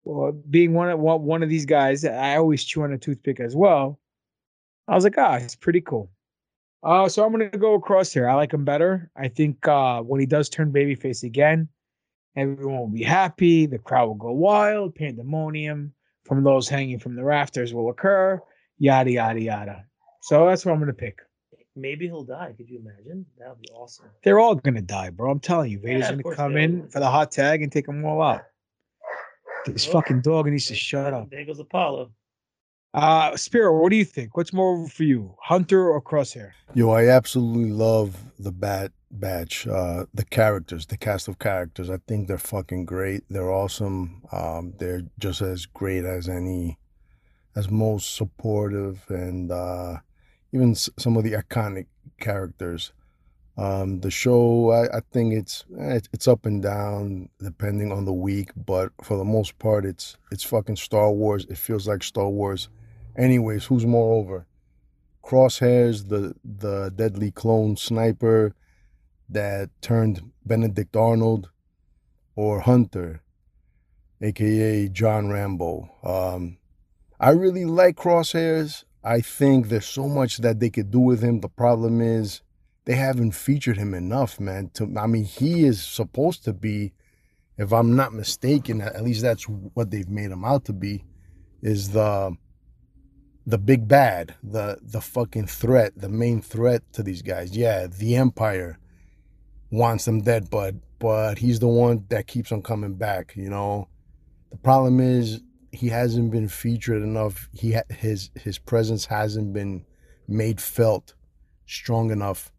well, 0.04 0.32
being 0.48 0.72
one 0.72 0.88
of 0.88 0.98
one 0.98 1.22
one 1.22 1.42
of 1.42 1.50
these 1.50 1.66
guys, 1.66 2.02
I 2.02 2.36
always 2.36 2.64
chew 2.64 2.82
on 2.82 2.94
a 2.94 2.98
toothpick 2.98 3.40
as 3.40 3.54
well. 3.54 4.00
I 4.88 4.94
was 4.94 5.04
like, 5.04 5.18
ah, 5.18 5.34
it's 5.34 5.56
pretty 5.56 5.82
cool. 5.82 6.10
Uh, 6.82 7.10
so 7.10 7.26
I'm 7.26 7.32
gonna 7.32 7.50
go 7.50 7.74
across 7.74 8.10
here. 8.10 8.26
I 8.26 8.34
like 8.36 8.54
him 8.54 8.64
better. 8.64 9.10
I 9.14 9.28
think 9.28 9.68
uh, 9.68 10.00
when 10.00 10.18
he 10.18 10.26
does 10.26 10.48
turn 10.48 10.72
babyface 10.72 11.22
again, 11.22 11.68
everyone 12.36 12.78
will 12.78 12.88
be 12.88 13.02
happy. 13.02 13.66
The 13.66 13.78
crowd 13.78 14.06
will 14.06 14.14
go 14.14 14.32
wild. 14.32 14.94
Pandemonium 14.94 15.92
from 16.24 16.44
those 16.44 16.68
hanging 16.68 16.98
from 16.98 17.16
the 17.16 17.24
rafters 17.24 17.72
will 17.72 17.90
occur. 17.90 18.40
Yada 18.78 19.10
yada 19.10 19.40
yada. 19.40 19.84
So 20.22 20.46
that's 20.46 20.64
what 20.64 20.72
I'm 20.72 20.80
gonna 20.80 20.92
pick. 20.92 21.18
Maybe 21.74 22.06
he'll 22.06 22.24
die. 22.24 22.54
Could 22.56 22.68
you 22.68 22.78
imagine? 22.80 23.26
That 23.38 23.50
would 23.50 23.60
be 23.60 23.68
awesome. 23.68 24.06
They're 24.24 24.38
all 24.40 24.54
gonna 24.54 24.82
die, 24.82 25.10
bro. 25.10 25.30
I'm 25.30 25.40
telling 25.40 25.70
you, 25.70 25.78
Vader's 25.78 26.08
of 26.08 26.22
gonna 26.22 26.36
come 26.36 26.56
in 26.56 26.82
will. 26.82 26.88
for 26.88 27.00
the 27.00 27.10
hot 27.10 27.30
tag 27.30 27.62
and 27.62 27.70
take 27.70 27.86
them 27.86 28.04
all 28.04 28.22
out. 28.22 28.42
This 29.66 29.84
fucking 29.84 30.20
dog 30.20 30.46
needs 30.46 30.66
to 30.66 30.74
shut 30.74 31.12
up. 31.12 31.30
There 31.30 31.44
goes 31.44 31.58
Apollo. 31.58 32.12
Uh 32.94 33.36
Spiro, 33.36 33.78
what 33.78 33.90
do 33.90 33.96
you 33.96 34.04
think? 34.04 34.36
What's 34.36 34.52
more 34.52 34.88
for 34.88 35.02
you, 35.02 35.34
Hunter 35.42 35.90
or 35.90 36.00
Crosshair? 36.00 36.52
Yo, 36.74 36.90
I 36.90 37.08
absolutely 37.08 37.70
love 37.70 38.16
the 38.38 38.52
Bat 38.52 38.92
Batch. 39.10 39.66
Uh, 39.66 40.06
the 40.12 40.24
characters, 40.24 40.86
the 40.86 40.96
cast 40.96 41.28
of 41.28 41.38
characters. 41.38 41.88
I 41.90 41.98
think 42.06 42.28
they're 42.28 42.38
fucking 42.38 42.84
great. 42.84 43.24
They're 43.30 43.52
awesome. 43.52 44.22
Um, 44.32 44.74
they're 44.78 45.02
just 45.18 45.40
as 45.42 45.66
great 45.66 46.04
as 46.04 46.28
any, 46.28 46.78
as 47.54 47.70
most 47.70 48.14
supportive, 48.14 49.04
and 49.08 49.50
uh, 49.52 49.98
even 50.52 50.72
s- 50.72 50.90
some 50.98 51.16
of 51.16 51.24
the 51.24 51.32
iconic 51.32 51.86
characters. 52.20 52.92
Um, 53.58 54.00
the 54.00 54.10
show, 54.10 54.70
I, 54.70 54.98
I 54.98 55.00
think 55.12 55.32
it's 55.32 55.64
eh, 55.78 56.00
it's 56.12 56.28
up 56.28 56.44
and 56.44 56.62
down 56.62 57.30
depending 57.40 57.90
on 57.92 58.04
the 58.04 58.12
week, 58.12 58.50
but 58.54 58.92
for 59.02 59.16
the 59.16 59.24
most 59.24 59.58
part, 59.58 59.86
it's 59.86 60.16
it's 60.30 60.44
fucking 60.44 60.76
Star 60.76 61.10
Wars. 61.10 61.46
It 61.48 61.56
feels 61.56 61.88
like 61.88 62.02
Star 62.02 62.28
Wars. 62.28 62.68
Anyways, 63.16 63.64
who's 63.64 63.86
more 63.86 64.12
over? 64.14 64.46
Crosshairs, 65.24 66.08
the 66.08 66.34
the 66.44 66.90
deadly 66.94 67.30
clone 67.30 67.76
sniper 67.76 68.54
that 69.28 69.70
turned 69.80 70.32
Benedict 70.44 70.96
Arnold, 70.96 71.50
or 72.36 72.60
Hunter, 72.60 73.22
aka 74.20 74.88
John 74.88 75.28
Rambo. 75.30 75.90
Um, 76.04 76.58
I 77.18 77.30
really 77.30 77.64
like 77.64 77.96
Crosshairs. 77.96 78.84
I 79.02 79.20
think 79.20 79.68
there's 79.68 79.86
so 79.86 80.08
much 80.08 80.38
that 80.38 80.60
they 80.60 80.70
could 80.70 80.90
do 80.90 81.00
with 81.00 81.22
him. 81.22 81.40
The 81.40 81.48
problem 81.48 82.00
is 82.00 82.42
they 82.84 82.96
haven't 82.96 83.32
featured 83.32 83.78
him 83.78 83.94
enough, 83.94 84.38
man. 84.38 84.70
To 84.74 84.92
I 84.98 85.06
mean, 85.06 85.24
he 85.24 85.64
is 85.64 85.82
supposed 85.82 86.44
to 86.44 86.52
be, 86.52 86.92
if 87.56 87.72
I'm 87.72 87.96
not 87.96 88.12
mistaken, 88.12 88.80
at 88.80 89.02
least 89.02 89.22
that's 89.22 89.44
what 89.44 89.90
they've 89.90 90.08
made 90.08 90.30
him 90.30 90.44
out 90.44 90.64
to 90.66 90.72
be, 90.72 91.04
is 91.62 91.90
the 91.90 92.36
the 93.46 93.58
big 93.58 93.88
bad, 93.88 94.34
the 94.42 94.78
the 94.82 95.00
fucking 95.00 95.46
threat, 95.46 95.92
the 95.96 96.08
main 96.08 96.42
threat 96.42 96.82
to 96.92 97.02
these 97.02 97.22
guys. 97.22 97.56
Yeah, 97.56 97.86
the 97.86 98.16
Empire 98.16 98.78
wants 99.70 100.04
them 100.04 100.22
dead, 100.22 100.50
but 100.50 100.74
but 100.98 101.38
he's 101.38 101.60
the 101.60 101.68
one 101.68 102.06
that 102.08 102.26
keeps 102.26 102.52
on 102.52 102.62
coming 102.62 102.94
back. 102.94 103.34
You 103.36 103.50
know, 103.50 103.88
the 104.50 104.56
problem 104.56 105.00
is 105.00 105.40
he 105.72 105.88
hasn't 105.88 106.30
been 106.30 106.48
featured 106.48 107.02
enough. 107.02 107.48
He 107.52 107.72
ha- 107.74 107.82
his 107.90 108.30
his 108.34 108.58
presence 108.58 109.06
hasn't 109.06 109.52
been 109.52 109.84
made 110.28 110.60
felt 110.60 111.14
strong 111.66 112.10
enough. 112.10 112.52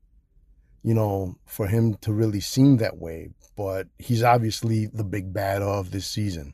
You 0.84 0.94
know, 0.94 1.36
for 1.46 1.68
him 1.68 1.96
to 2.02 2.14
really 2.14 2.40
seem 2.40 2.78
that 2.78 2.98
way. 2.98 3.30
But 3.56 3.88
he's 3.98 4.22
obviously 4.24 4.86
the 4.86 5.04
big 5.04 5.34
bad 5.34 5.62
of 5.62 5.92
this 5.92 6.06
season, 6.06 6.54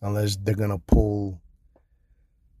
unless 0.00 0.36
they're 0.36 0.54
gonna 0.54 0.78
pull 0.78 1.42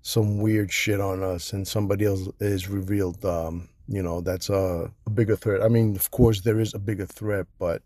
some 0.02 0.38
weird 0.38 0.72
shit 0.72 1.00
on 1.00 1.22
us 1.22 1.52
and 1.52 1.66
somebody 1.66 2.06
else 2.06 2.26
is 2.40 2.68
revealed 2.68 3.22
um 3.24 3.68
you 3.90 4.02
know 4.02 4.20
that's 4.20 4.48
a, 4.48 4.90
a 5.06 5.10
bigger 5.10 5.36
threat. 5.36 5.62
I 5.62 5.68
mean 5.68 5.96
of 5.96 6.10
course 6.12 6.42
there 6.42 6.60
is 6.60 6.72
a 6.74 6.78
bigger 6.78 7.06
threat 7.06 7.46
but 7.58 7.82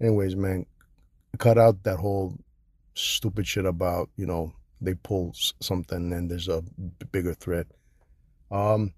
anyways 0.00 0.36
man 0.36 0.64
cut 1.38 1.58
out 1.58 1.82
that 1.82 1.98
whole 1.98 2.38
stupid 2.94 3.46
shit 3.46 3.66
about 3.66 4.08
you 4.16 4.24
know 4.24 4.52
they 4.80 4.94
pull 4.94 5.34
something 5.60 6.12
and 6.12 6.30
there's 6.30 6.48
a 6.48 6.62
bigger 7.10 7.34
threat. 7.34 7.66
Um 8.50 8.94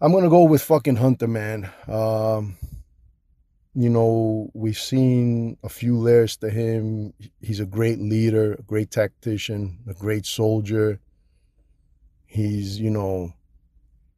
i'm 0.00 0.12
gonna 0.12 0.28
go 0.28 0.42
with 0.42 0.62
fucking 0.62 0.96
hunter 0.96 1.28
man. 1.28 1.70
Um 1.86 2.56
you 3.76 3.90
know 3.90 4.50
we've 4.54 4.78
seen 4.78 5.56
a 5.62 5.68
few 5.68 5.96
layers 5.96 6.36
to 6.38 6.50
him. 6.50 7.14
He's 7.40 7.60
a 7.60 7.66
great 7.66 8.00
leader 8.00 8.54
a 8.54 8.62
great 8.62 8.90
tactician 8.90 9.78
a 9.88 9.94
great 9.94 10.26
soldier. 10.26 10.98
He's 12.26 12.80
you 12.80 12.90
know 12.90 13.34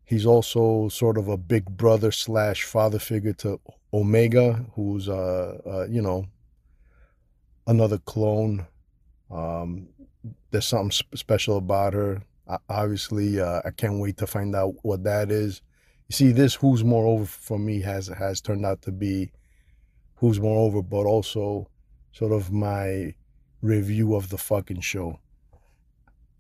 he's 0.06 0.24
also 0.24 0.88
sort 0.88 1.18
of 1.18 1.28
a 1.28 1.36
big 1.36 1.64
brother 1.76 2.10
slash 2.10 2.62
father 2.62 2.98
figure 2.98 3.34
to 3.34 3.60
omega 3.92 4.64
who's 4.74 5.08
uh, 5.08 5.58
uh 5.66 5.86
you 5.88 6.00
know 6.00 6.24
another 7.66 7.98
clone. 7.98 8.66
Um 9.30 9.88
there's 10.50 10.66
something 10.66 10.90
sp- 10.94 11.14
special 11.16 11.58
about 11.58 11.92
her. 11.94 12.22
O- 12.48 12.58
obviously 12.68 13.40
uh, 13.40 13.60
i 13.64 13.70
can't 13.70 14.00
wait 14.00 14.16
to 14.18 14.26
find 14.26 14.54
out 14.54 14.74
what 14.82 15.02
that 15.04 15.30
is. 15.30 15.60
You 16.08 16.14
see 16.14 16.32
this 16.32 16.54
who's 16.54 16.84
more 16.84 17.06
over 17.06 17.26
for 17.26 17.58
me 17.58 17.80
has 17.82 18.06
has 18.08 18.40
turned 18.40 18.64
out 18.64 18.82
to 18.82 18.92
be 18.92 19.32
who's 20.16 20.40
more 20.40 20.58
over 20.66 20.82
but 20.82 21.04
also 21.04 21.68
sort 22.12 22.32
of 22.32 22.52
my 22.52 23.14
review 23.60 24.14
of 24.14 24.28
the 24.30 24.38
fucking 24.38 24.80
show. 24.80 25.18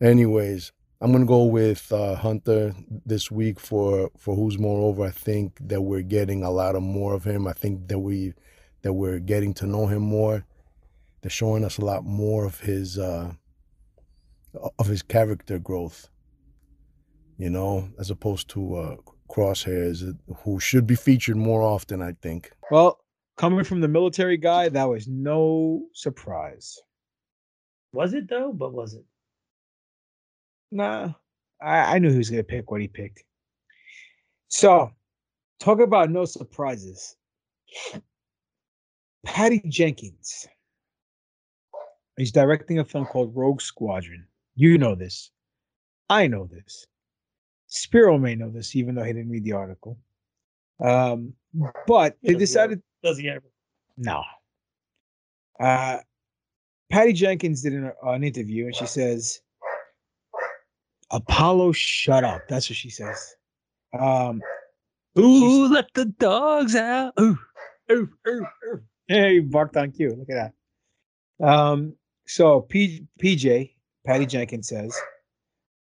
Anyways 0.00 0.72
i'm 1.00 1.12
gonna 1.12 1.24
go 1.24 1.44
with 1.44 1.90
uh, 1.92 2.14
hunter 2.14 2.74
this 3.04 3.30
week 3.30 3.60
for 3.60 4.10
for 4.16 4.34
who's 4.34 4.58
moreover. 4.58 5.04
i 5.04 5.10
think 5.10 5.56
that 5.60 5.82
we're 5.82 6.02
getting 6.02 6.42
a 6.42 6.50
lot 6.50 6.74
of 6.74 6.82
more 6.82 7.14
of 7.14 7.24
him 7.24 7.46
i 7.46 7.52
think 7.52 7.88
that 7.88 7.98
we 7.98 8.32
that 8.82 8.92
we're 8.92 9.18
getting 9.18 9.52
to 9.54 9.66
know 9.66 9.86
him 9.86 10.02
more 10.02 10.44
they're 11.22 11.30
showing 11.30 11.64
us 11.64 11.78
a 11.78 11.84
lot 11.84 12.04
more 12.04 12.44
of 12.44 12.60
his 12.60 12.98
uh 12.98 13.32
of 14.78 14.86
his 14.86 15.02
character 15.02 15.58
growth 15.58 16.08
you 17.36 17.50
know 17.50 17.88
as 17.98 18.10
opposed 18.10 18.48
to 18.48 18.76
uh 18.76 18.96
crosshairs 19.28 20.16
who 20.44 20.58
should 20.60 20.86
be 20.86 20.94
featured 20.94 21.36
more 21.36 21.62
often 21.62 22.00
i 22.00 22.12
think 22.22 22.52
Well, 22.70 23.00
coming 23.36 23.64
from 23.64 23.80
the 23.80 23.88
military 23.88 24.36
guy, 24.38 24.68
that 24.70 24.84
was 24.84 25.06
no 25.08 25.82
surprise. 25.92 26.78
Was 27.92 28.14
it 28.14 28.28
though? 28.28 28.52
But 28.52 28.72
was 28.72 28.94
it? 28.94 29.04
Nah, 30.70 31.12
I, 31.62 31.96
I 31.96 31.98
knew 31.98 32.10
he 32.10 32.18
was 32.18 32.30
gonna 32.30 32.42
pick 32.42 32.70
what 32.70 32.80
he 32.80 32.88
picked. 32.88 33.22
So, 34.48 34.90
talk 35.60 35.80
about 35.80 36.10
no 36.10 36.24
surprises. 36.24 37.16
Patty 39.24 39.62
Jenkins. 39.68 40.46
He's 42.16 42.32
directing 42.32 42.78
a 42.78 42.84
film 42.84 43.04
called 43.06 43.34
Rogue 43.34 43.60
Squadron. 43.60 44.26
You 44.54 44.78
know 44.78 44.94
this. 44.94 45.30
I 46.08 46.26
know 46.28 46.46
this. 46.50 46.86
Spiro 47.66 48.16
may 48.16 48.34
know 48.36 48.48
this, 48.50 48.74
even 48.76 48.94
though 48.94 49.02
he 49.02 49.12
didn't 49.12 49.30
read 49.30 49.44
the 49.44 49.52
article. 49.52 49.98
Um, 50.82 51.34
but 51.86 52.16
they 52.22 52.34
Does 52.34 52.52
he 52.54 52.58
ever- 52.58 52.74
decided 52.76 52.82
Does 53.02 53.18
he 53.18 53.28
ever? 53.28 53.46
no. 53.96 54.22
Uh, 55.58 55.98
Patty 56.92 57.12
Jenkins 57.14 57.62
did 57.62 57.72
an, 57.72 57.92
an 58.02 58.22
interview 58.22 58.66
and 58.66 58.76
she 58.76 58.86
says, 58.86 59.40
Apollo, 61.10 61.72
shut 61.72 62.24
up. 62.24 62.42
That's 62.48 62.68
what 62.68 62.76
she 62.76 62.90
says. 62.90 63.36
Um, 63.98 64.42
Ooh, 65.18 65.68
let 65.68 65.86
the 65.94 66.06
dogs 66.06 66.74
out. 66.74 67.14
Ooh, 67.20 67.38
ooh, 67.90 68.08
ooh, 68.28 68.46
ooh. 68.66 68.80
Hey, 69.08 69.34
he 69.34 69.40
barked 69.40 69.76
on 69.76 69.92
cue. 69.92 70.14
Look 70.18 70.28
at 70.30 70.52
that. 71.40 71.46
Um, 71.46 71.94
so 72.26 72.62
P- 72.62 73.06
PJ, 73.22 73.72
Patty 74.04 74.26
Jenkins 74.26 74.68
says, 74.68 74.98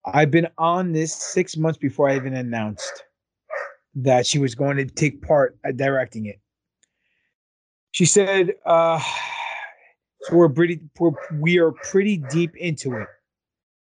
I've 0.06 0.32
been 0.32 0.48
on 0.58 0.92
this 0.92 1.14
six 1.14 1.58
months 1.58 1.78
before 1.78 2.10
I 2.10 2.16
even 2.16 2.36
announced 2.36 3.04
that 3.96 4.28
she 4.28 4.40
was 4.40 4.54
going 4.56 4.78
to 4.78 4.86
take 4.86 5.22
part 5.22 5.58
at 5.66 5.78
directing 5.78 6.28
it. 6.28 6.40
She 7.92 8.06
said, 8.06 8.54
uh, 8.66 9.02
so 10.22 10.36
we're 10.36 10.50
pretty 10.50 10.82
we're, 11.00 11.12
we 11.40 11.60
are 11.60 11.72
pretty 11.72 12.18
deep 12.18 12.56
into 12.58 12.96
it. 12.98 13.08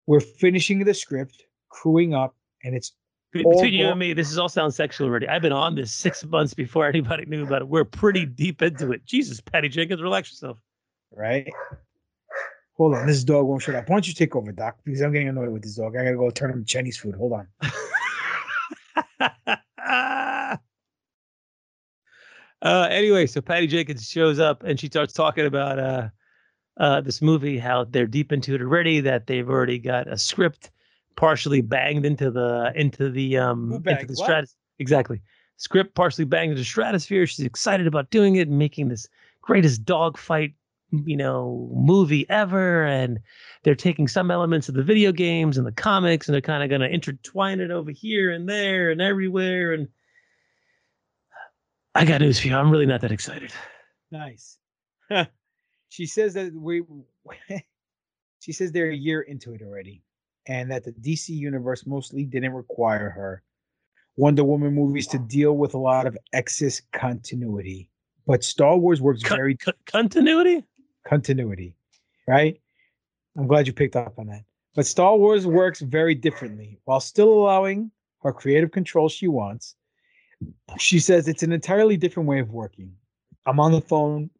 We're 0.08 0.20
finishing 0.20 0.82
the 0.84 0.94
script, 0.94 1.44
crewing 1.68 2.14
up, 2.14 2.34
and 2.64 2.74
it's 2.74 2.94
Between 3.30 3.74
you 3.74 3.88
and 3.88 3.98
me, 3.98 4.14
this 4.14 4.30
is 4.30 4.38
all 4.38 4.48
sounds 4.48 4.74
sexual 4.74 5.06
already. 5.06 5.28
I've 5.28 5.42
been 5.42 5.52
on 5.52 5.74
this 5.74 5.92
six 5.94 6.24
months 6.24 6.54
before 6.54 6.88
anybody 6.88 7.26
knew 7.26 7.44
about 7.44 7.60
it. 7.60 7.68
We're 7.68 7.84
pretty 7.84 8.24
deep 8.24 8.62
into 8.62 8.90
it. 8.92 9.04
Jesus, 9.04 9.38
Patty 9.38 9.68
Jenkins, 9.68 10.00
relax 10.00 10.30
yourself. 10.30 10.62
right? 11.12 11.46
Hold 12.78 12.94
on, 12.94 13.06
this 13.06 13.22
dog 13.22 13.44
won't 13.44 13.60
shut 13.60 13.74
up. 13.74 13.86
Why 13.90 13.96
don't 13.96 14.08
you 14.08 14.14
take 14.14 14.34
over, 14.34 14.50
Doc? 14.50 14.78
Because 14.82 15.02
I'm 15.02 15.12
getting 15.12 15.28
annoyed 15.28 15.50
with 15.50 15.62
this 15.62 15.76
dog. 15.76 15.94
I 15.94 16.04
gotta 16.04 16.16
go 16.16 16.30
turn 16.30 16.52
him 16.52 16.64
Chinese 16.64 16.96
food. 16.96 17.14
Hold 17.14 17.34
on. 17.34 17.48
Uh, 22.60 22.88
anyway, 22.90 23.24
so 23.24 23.40
Patty 23.40 23.68
Jenkins 23.68 24.08
shows 24.08 24.40
up 24.40 24.64
and 24.64 24.80
she 24.80 24.88
starts 24.88 25.12
talking 25.12 25.46
about 25.46 25.78
uh, 25.78 26.08
uh, 26.78 27.00
this 27.00 27.20
movie, 27.20 27.58
how 27.58 27.84
they're 27.84 28.06
deep 28.06 28.32
into 28.32 28.54
it 28.54 28.60
already, 28.60 29.00
that 29.00 29.26
they've 29.26 29.48
already 29.48 29.78
got 29.78 30.06
a 30.06 30.16
script 30.16 30.70
partially 31.16 31.60
banged 31.60 32.06
into 32.06 32.30
the 32.30 32.72
into 32.76 33.10
the 33.10 33.36
um 33.36 33.72
into 33.86 34.06
the 34.06 34.16
stratus 34.16 34.54
exactly. 34.78 35.20
Script 35.56 35.96
partially 35.96 36.24
banged 36.24 36.52
into 36.52 36.60
the 36.60 36.64
stratosphere. 36.64 37.26
She's 37.26 37.44
excited 37.44 37.88
about 37.88 38.10
doing 38.10 38.36
it 38.36 38.46
and 38.46 38.58
making 38.58 38.88
this 38.88 39.08
greatest 39.42 39.84
dogfight 39.84 40.54
you 40.92 41.16
know 41.16 41.68
movie 41.74 42.24
ever. 42.30 42.84
And 42.84 43.18
they're 43.64 43.74
taking 43.74 44.06
some 44.06 44.30
elements 44.30 44.68
of 44.68 44.76
the 44.76 44.82
video 44.84 45.10
games 45.10 45.58
and 45.58 45.66
the 45.66 45.72
comics 45.72 46.28
and 46.28 46.34
they're 46.34 46.40
kind 46.40 46.62
of 46.62 46.68
going 46.68 46.88
to 46.88 46.94
intertwine 46.94 47.58
it 47.58 47.72
over 47.72 47.90
here 47.90 48.30
and 48.30 48.48
there 48.48 48.90
and 48.90 49.00
everywhere. 49.00 49.72
And 49.72 49.88
i 51.96 52.04
got 52.04 52.20
news 52.20 52.38
for 52.38 52.46
you. 52.46 52.54
I'm 52.54 52.70
really 52.70 52.86
not 52.86 53.00
that 53.00 53.10
excited. 53.10 53.52
Nice. 54.12 54.58
she 55.88 56.06
says 56.06 56.34
that 56.34 56.52
we. 56.54 56.82
she 58.40 58.52
says 58.52 58.72
they're 58.72 58.90
a 58.90 58.96
year 58.96 59.22
into 59.22 59.54
it 59.54 59.62
already, 59.62 60.02
and 60.46 60.70
that 60.70 60.84
the 60.84 60.92
DC 60.92 61.30
universe 61.30 61.86
mostly 61.86 62.24
didn't 62.24 62.52
require 62.52 63.10
her 63.10 63.42
Wonder 64.18 64.42
Woman 64.42 64.74
movies 64.74 65.06
to 65.08 65.18
deal 65.18 65.56
with 65.56 65.74
a 65.74 65.78
lot 65.78 66.06
of 66.06 66.18
excess 66.32 66.82
continuity, 66.92 67.88
but 68.26 68.42
Star 68.42 68.76
Wars 68.76 69.00
works 69.00 69.22
very 69.22 69.56
continuity. 69.86 70.64
Continuity, 71.06 71.76
right? 72.26 72.60
I'm 73.36 73.46
glad 73.46 73.68
you 73.68 73.72
picked 73.72 73.94
up 73.94 74.18
on 74.18 74.26
that. 74.26 74.42
But 74.74 74.86
Star 74.86 75.16
Wars 75.16 75.46
works 75.46 75.80
very 75.80 76.16
differently 76.16 76.80
while 76.84 76.98
still 76.98 77.32
allowing 77.32 77.92
her 78.22 78.32
creative 78.32 78.72
control 78.72 79.08
she 79.08 79.28
wants. 79.28 79.76
She 80.78 80.98
says 80.98 81.28
it's 81.28 81.44
an 81.44 81.52
entirely 81.52 81.96
different 81.96 82.28
way 82.28 82.40
of 82.40 82.50
working. 82.50 82.92
I'm 83.46 83.60
on 83.60 83.70
the 83.70 83.80
phone 83.80 84.30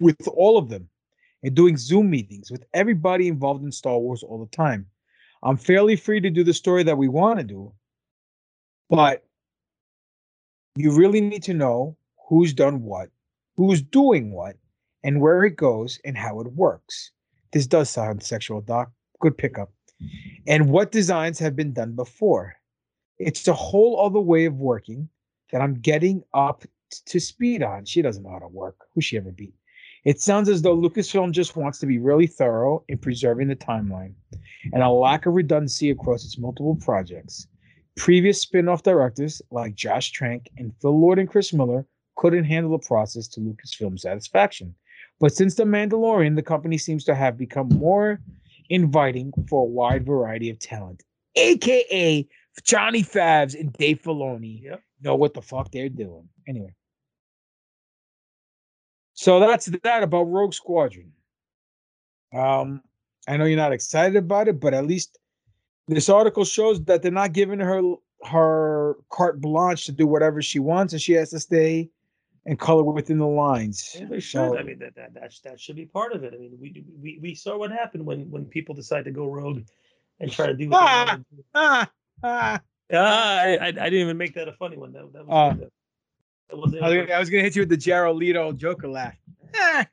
with 0.00 0.26
all 0.28 0.58
of 0.58 0.68
them 0.68 0.88
and 1.42 1.54
doing 1.54 1.76
Zoom 1.76 2.10
meetings 2.10 2.50
with 2.50 2.64
everybody 2.74 3.28
involved 3.28 3.64
in 3.64 3.72
Star 3.72 3.98
Wars 3.98 4.22
all 4.22 4.38
the 4.38 4.56
time. 4.56 4.86
I'm 5.42 5.56
fairly 5.56 5.96
free 5.96 6.20
to 6.20 6.30
do 6.30 6.44
the 6.44 6.54
story 6.54 6.82
that 6.84 6.98
we 6.98 7.08
want 7.08 7.38
to 7.40 7.44
do, 7.44 7.72
but 8.88 9.24
you 10.76 10.92
really 10.92 11.20
need 11.20 11.42
to 11.44 11.54
know 11.54 11.96
who's 12.28 12.54
done 12.54 12.82
what, 12.82 13.08
who's 13.56 13.82
doing 13.82 14.32
what, 14.32 14.56
and 15.04 15.20
where 15.20 15.44
it 15.44 15.56
goes 15.56 15.98
and 16.04 16.16
how 16.16 16.40
it 16.40 16.46
works. 16.52 17.10
This 17.52 17.66
does 17.66 17.90
sound 17.90 18.22
sexual, 18.22 18.60
Doc. 18.60 18.90
Good 19.20 19.36
pickup. 19.36 19.70
And 20.46 20.70
what 20.70 20.92
designs 20.92 21.38
have 21.38 21.54
been 21.54 21.72
done 21.72 21.92
before. 21.92 22.54
It's 23.18 23.46
a 23.46 23.52
whole 23.52 24.04
other 24.04 24.20
way 24.20 24.46
of 24.46 24.54
working 24.54 25.08
that 25.50 25.60
I'm 25.60 25.74
getting 25.74 26.24
up 26.34 26.64
to 27.06 27.20
speed 27.20 27.62
on. 27.62 27.84
She 27.84 28.02
doesn't 28.02 28.22
know 28.22 28.30
how 28.30 28.38
to 28.38 28.48
work. 28.48 28.76
Who 28.94 29.00
she 29.00 29.16
ever 29.16 29.30
beat? 29.30 29.54
It 30.04 30.20
sounds 30.20 30.48
as 30.48 30.62
though 30.62 30.76
Lucasfilm 30.76 31.30
just 31.30 31.56
wants 31.56 31.78
to 31.78 31.86
be 31.86 31.98
really 31.98 32.26
thorough 32.26 32.84
in 32.88 32.98
preserving 32.98 33.48
the 33.48 33.56
timeline 33.56 34.14
and 34.72 34.82
a 34.82 34.88
lack 34.88 35.26
of 35.26 35.34
redundancy 35.34 35.90
across 35.90 36.24
its 36.24 36.38
multiple 36.38 36.76
projects. 36.76 37.46
Previous 37.96 38.40
spin 38.40 38.68
off 38.68 38.82
directors 38.82 39.40
like 39.50 39.76
Josh 39.76 40.10
Trank 40.10 40.48
and 40.56 40.72
Phil 40.80 40.98
Lord 40.98 41.18
and 41.18 41.28
Chris 41.28 41.52
Miller 41.52 41.86
couldn't 42.16 42.44
handle 42.44 42.72
the 42.72 42.86
process 42.86 43.28
to 43.28 43.40
Lucasfilm's 43.40 44.02
satisfaction. 44.02 44.74
But 45.20 45.34
since 45.34 45.54
The 45.54 45.64
Mandalorian, 45.64 46.34
the 46.34 46.42
company 46.42 46.78
seems 46.78 47.04
to 47.04 47.14
have 47.14 47.38
become 47.38 47.68
more 47.68 48.20
inviting 48.70 49.32
for 49.48 49.62
a 49.62 49.70
wide 49.70 50.04
variety 50.04 50.50
of 50.50 50.58
talent, 50.58 51.04
aka 51.36 52.26
Johnny 52.64 53.02
Favs 53.02 53.58
and 53.58 53.72
Dave 53.74 54.02
Filoni 54.02 54.76
know 55.00 55.14
what 55.14 55.34
the 55.34 55.42
fuck 55.42 55.70
they're 55.70 55.88
doing. 55.88 56.28
Anyway. 56.48 56.74
So 59.22 59.38
that's 59.38 59.66
that 59.66 60.02
about 60.02 60.24
Rogue 60.24 60.52
Squadron. 60.52 61.12
Um, 62.34 62.82
I 63.28 63.36
know 63.36 63.44
you're 63.44 63.56
not 63.56 63.72
excited 63.72 64.16
about 64.16 64.48
it, 64.48 64.58
but 64.58 64.74
at 64.74 64.84
least 64.84 65.16
this 65.86 66.08
article 66.08 66.44
shows 66.44 66.82
that 66.86 67.02
they're 67.02 67.12
not 67.12 67.32
giving 67.32 67.60
her 67.60 67.82
her 68.24 68.96
carte 69.10 69.40
blanche 69.40 69.84
to 69.84 69.92
do 69.92 70.08
whatever 70.08 70.42
she 70.42 70.58
wants, 70.58 70.92
and 70.92 71.00
she 71.00 71.12
has 71.12 71.30
to 71.30 71.38
stay 71.38 71.88
and 72.46 72.58
color 72.58 72.82
within 72.82 73.18
the 73.18 73.26
lines. 73.26 73.94
Well, 74.00 74.08
they 74.08 74.18
should. 74.18 74.38
So- 74.38 74.58
I 74.58 74.64
mean, 74.64 74.80
that, 74.80 74.96
that 74.96 75.14
that 75.14 75.32
that 75.44 75.60
should 75.60 75.76
be 75.76 75.86
part 75.86 76.12
of 76.14 76.24
it. 76.24 76.34
I 76.34 76.38
mean, 76.38 76.58
we 76.60 76.84
we 77.00 77.18
we 77.22 77.34
saw 77.36 77.56
what 77.56 77.70
happened 77.70 78.04
when 78.04 78.28
when 78.28 78.44
people 78.46 78.74
decide 78.74 79.04
to 79.04 79.12
go 79.12 79.26
rogue 79.28 79.62
and 80.18 80.32
try 80.32 80.46
to 80.48 80.54
do. 80.54 80.68
What 80.68 80.80
they 80.80 80.86
Ah, 80.88 81.20
ah, 81.54 81.90
ah. 82.24 82.60
Ah, 82.92 83.38
I, 83.38 83.56
I 83.56 83.66
I 83.68 83.70
didn't 83.70 83.94
even 84.00 84.18
make 84.18 84.34
that 84.34 84.48
a 84.48 84.52
funny 84.52 84.76
one. 84.76 84.92
That, 84.92 85.12
that 85.12 85.26
was. 85.26 85.30
Uh, 85.30 85.48
that, 85.50 85.58
that 85.60 85.60
wasn't 85.60 85.72
I 86.50 86.54
was, 86.54 86.74
I 86.74 87.18
was 87.18 87.30
gonna 87.30 87.42
hit 87.42 87.56
you 87.56 87.62
with 87.62 87.68
the 87.68 87.76
Leto 88.12 88.52
Joker 88.52 88.88
laugh. 88.88 89.16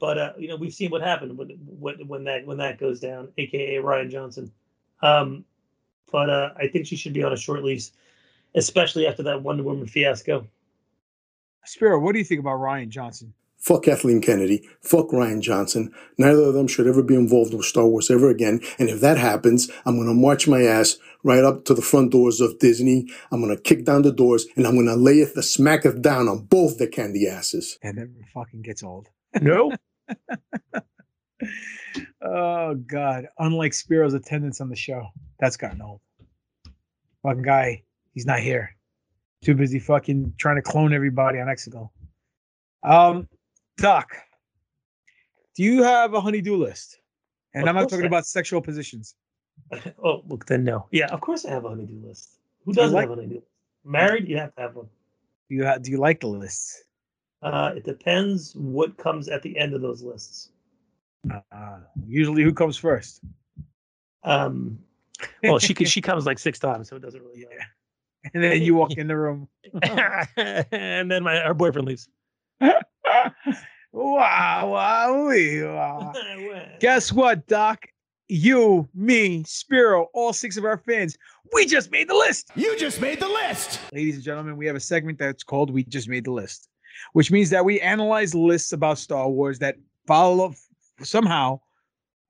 But 0.00 0.18
uh, 0.18 0.32
you 0.38 0.48
know, 0.48 0.56
we've 0.56 0.72
seen 0.72 0.90
what 0.90 1.02
happened 1.02 1.36
when 1.36 1.50
when 1.66 2.08
when 2.08 2.24
that 2.24 2.46
when 2.46 2.58
that 2.58 2.78
goes 2.78 3.00
down, 3.00 3.28
aka 3.36 3.76
Rian 3.76 4.10
Johnson. 4.10 4.50
Um, 5.02 5.44
but 6.10 6.30
uh, 6.30 6.50
I 6.56 6.68
think 6.68 6.86
she 6.86 6.96
should 6.96 7.12
be 7.12 7.22
on 7.22 7.32
a 7.32 7.36
short 7.36 7.64
lease, 7.64 7.92
especially 8.54 9.06
after 9.06 9.22
that 9.24 9.42
Wonder 9.42 9.62
Woman 9.62 9.86
fiasco. 9.86 10.46
Spiro, 11.64 11.98
what 12.00 12.12
do 12.12 12.18
you 12.18 12.24
think 12.24 12.40
about 12.40 12.58
Rian 12.60 12.88
Johnson? 12.88 13.34
Fuck 13.58 13.84
Kathleen 13.84 14.20
Kennedy. 14.20 14.66
Fuck 14.80 15.08
Rian 15.08 15.40
Johnson. 15.40 15.92
Neither 16.16 16.42
of 16.42 16.54
them 16.54 16.68
should 16.68 16.86
ever 16.86 17.02
be 17.02 17.16
involved 17.16 17.52
with 17.52 17.66
Star 17.66 17.86
Wars 17.86 18.10
ever 18.10 18.30
again. 18.30 18.60
And 18.78 18.88
if 18.88 19.00
that 19.00 19.18
happens, 19.18 19.68
I'm 19.84 19.96
going 19.96 20.06
to 20.06 20.14
march 20.14 20.46
my 20.46 20.62
ass 20.62 20.96
right 21.24 21.42
up 21.42 21.64
to 21.64 21.74
the 21.74 21.82
front 21.82 22.12
doors 22.12 22.40
of 22.40 22.58
Disney. 22.60 23.08
I'm 23.32 23.42
going 23.42 23.54
to 23.54 23.60
kick 23.60 23.84
down 23.84 24.02
the 24.02 24.12
doors 24.12 24.46
and 24.56 24.66
I'm 24.66 24.74
going 24.74 24.86
to 24.86 24.94
lay 24.94 25.18
it 25.18 25.34
the 25.34 25.42
smacketh 25.42 26.00
down 26.00 26.28
on 26.28 26.44
both 26.44 26.78
their 26.78 26.86
candy 26.86 27.28
asses. 27.28 27.78
And 27.82 27.96
never 27.96 28.10
fucking 28.32 28.62
gets 28.62 28.82
old. 28.82 29.08
No. 29.42 29.72
oh 32.22 32.74
God! 32.74 33.28
Unlike 33.38 33.72
Spiro's 33.74 34.14
attendance 34.14 34.60
on 34.60 34.68
the 34.68 34.76
show, 34.76 35.06
that's 35.38 35.56
gotten 35.56 35.82
old. 35.82 36.00
Fucking 37.22 37.42
guy, 37.42 37.82
he's 38.14 38.26
not 38.26 38.40
here. 38.40 38.74
Too 39.42 39.54
busy 39.54 39.78
fucking 39.78 40.34
trying 40.38 40.56
to 40.56 40.62
clone 40.62 40.92
everybody 40.92 41.38
on 41.40 41.46
Exegol. 41.48 41.90
Um, 42.82 43.28
Doc, 43.76 44.16
do 45.54 45.62
you 45.64 45.82
have 45.82 46.14
a 46.14 46.20
honeydew 46.20 46.56
list? 46.56 46.98
And 47.54 47.64
Of 47.64 47.68
I'm 47.68 47.74
not 47.76 47.88
talking 47.88 48.04
I- 48.04 48.08
about 48.08 48.26
sexual 48.26 48.60
positions. 48.60 49.14
Oh, 50.02 50.22
look, 50.28 50.46
then 50.46 50.62
no. 50.62 50.86
Yeah, 50.92 51.06
of 51.06 51.20
course 51.20 51.44
I 51.44 51.50
have 51.50 51.64
a 51.64 51.68
honeydew 51.70 52.06
list. 52.06 52.38
Who 52.64 52.72
doesn't 52.72 52.94
like- 52.94 53.02
have 53.08 53.10
a 53.10 53.14
honeydew? 53.16 53.34
list? 53.36 53.46
Married, 53.84 54.28
you 54.28 54.36
have 54.38 54.54
to 54.54 54.60
have 54.60 54.76
one. 54.76 54.88
Do 55.48 55.54
you 55.56 55.64
ha- 55.66 55.78
do 55.78 55.90
you 55.90 55.98
like 55.98 56.20
the 56.20 56.28
lists? 56.28 56.84
Uh, 57.42 57.72
it 57.76 57.84
depends 57.84 58.54
what 58.56 58.96
comes 58.98 59.28
at 59.28 59.42
the 59.42 59.56
end 59.58 59.72
of 59.74 59.80
those 59.80 60.02
lists. 60.02 60.50
Uh, 61.30 61.78
usually, 62.06 62.42
who 62.42 62.52
comes 62.52 62.76
first? 62.76 63.20
Um, 64.24 64.78
well, 65.42 65.58
she 65.58 65.74
she 65.74 66.00
comes 66.00 66.26
like 66.26 66.38
six 66.38 66.58
times, 66.58 66.88
so 66.88 66.96
it 66.96 67.02
doesn't 67.02 67.22
really 67.22 67.44
matter. 67.44 67.64
And 68.34 68.42
then 68.42 68.60
you 68.60 68.74
walk 68.74 68.92
in 68.94 69.06
the 69.06 69.16
room. 69.16 69.48
and 69.82 71.10
then 71.10 71.22
my 71.22 71.40
our 71.40 71.54
boyfriend 71.54 71.86
leaves. 71.86 72.08
Wow, 73.92 74.70
wow, 74.70 75.26
wee, 75.26 75.62
wow. 75.62 76.12
Guess 76.78 77.10
what, 77.10 77.46
Doc? 77.46 77.86
You, 78.28 78.86
me, 78.94 79.42
Spiro, 79.46 80.08
all 80.12 80.34
six 80.34 80.58
of 80.58 80.64
our 80.66 80.76
fans, 80.76 81.16
we 81.54 81.64
just 81.64 81.90
made 81.90 82.08
the 82.08 82.14
list. 82.14 82.50
You 82.54 82.76
just 82.78 83.00
made 83.00 83.18
the 83.18 83.28
list. 83.28 83.80
Ladies 83.92 84.16
and 84.16 84.24
gentlemen, 84.24 84.58
we 84.58 84.66
have 84.66 84.76
a 84.76 84.80
segment 84.80 85.18
that's 85.18 85.42
called 85.42 85.70
We 85.70 85.84
Just 85.84 86.06
Made 86.06 86.24
the 86.24 86.32
List, 86.32 86.68
which 87.14 87.30
means 87.30 87.48
that 87.48 87.64
we 87.64 87.80
analyze 87.80 88.34
lists 88.34 88.72
about 88.72 88.98
Star 88.98 89.28
Wars 89.30 89.58
that 89.60 89.76
follow 90.06 90.52
somehow 91.02 91.60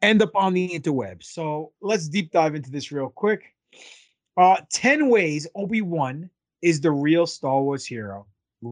end 0.02 0.22
up 0.22 0.34
on 0.34 0.54
the 0.54 0.68
interwebs. 0.68 1.24
So 1.24 1.72
let's 1.80 2.08
deep 2.08 2.32
dive 2.32 2.54
into 2.54 2.70
this 2.70 2.92
real 2.92 3.08
quick. 3.08 3.54
Uh, 4.36 4.56
10 4.70 5.08
ways 5.08 5.46
Obi-Wan 5.54 6.30
is 6.62 6.80
the 6.80 6.90
real 6.90 7.26
Star 7.26 7.60
Wars 7.60 7.84
hero 7.84 8.26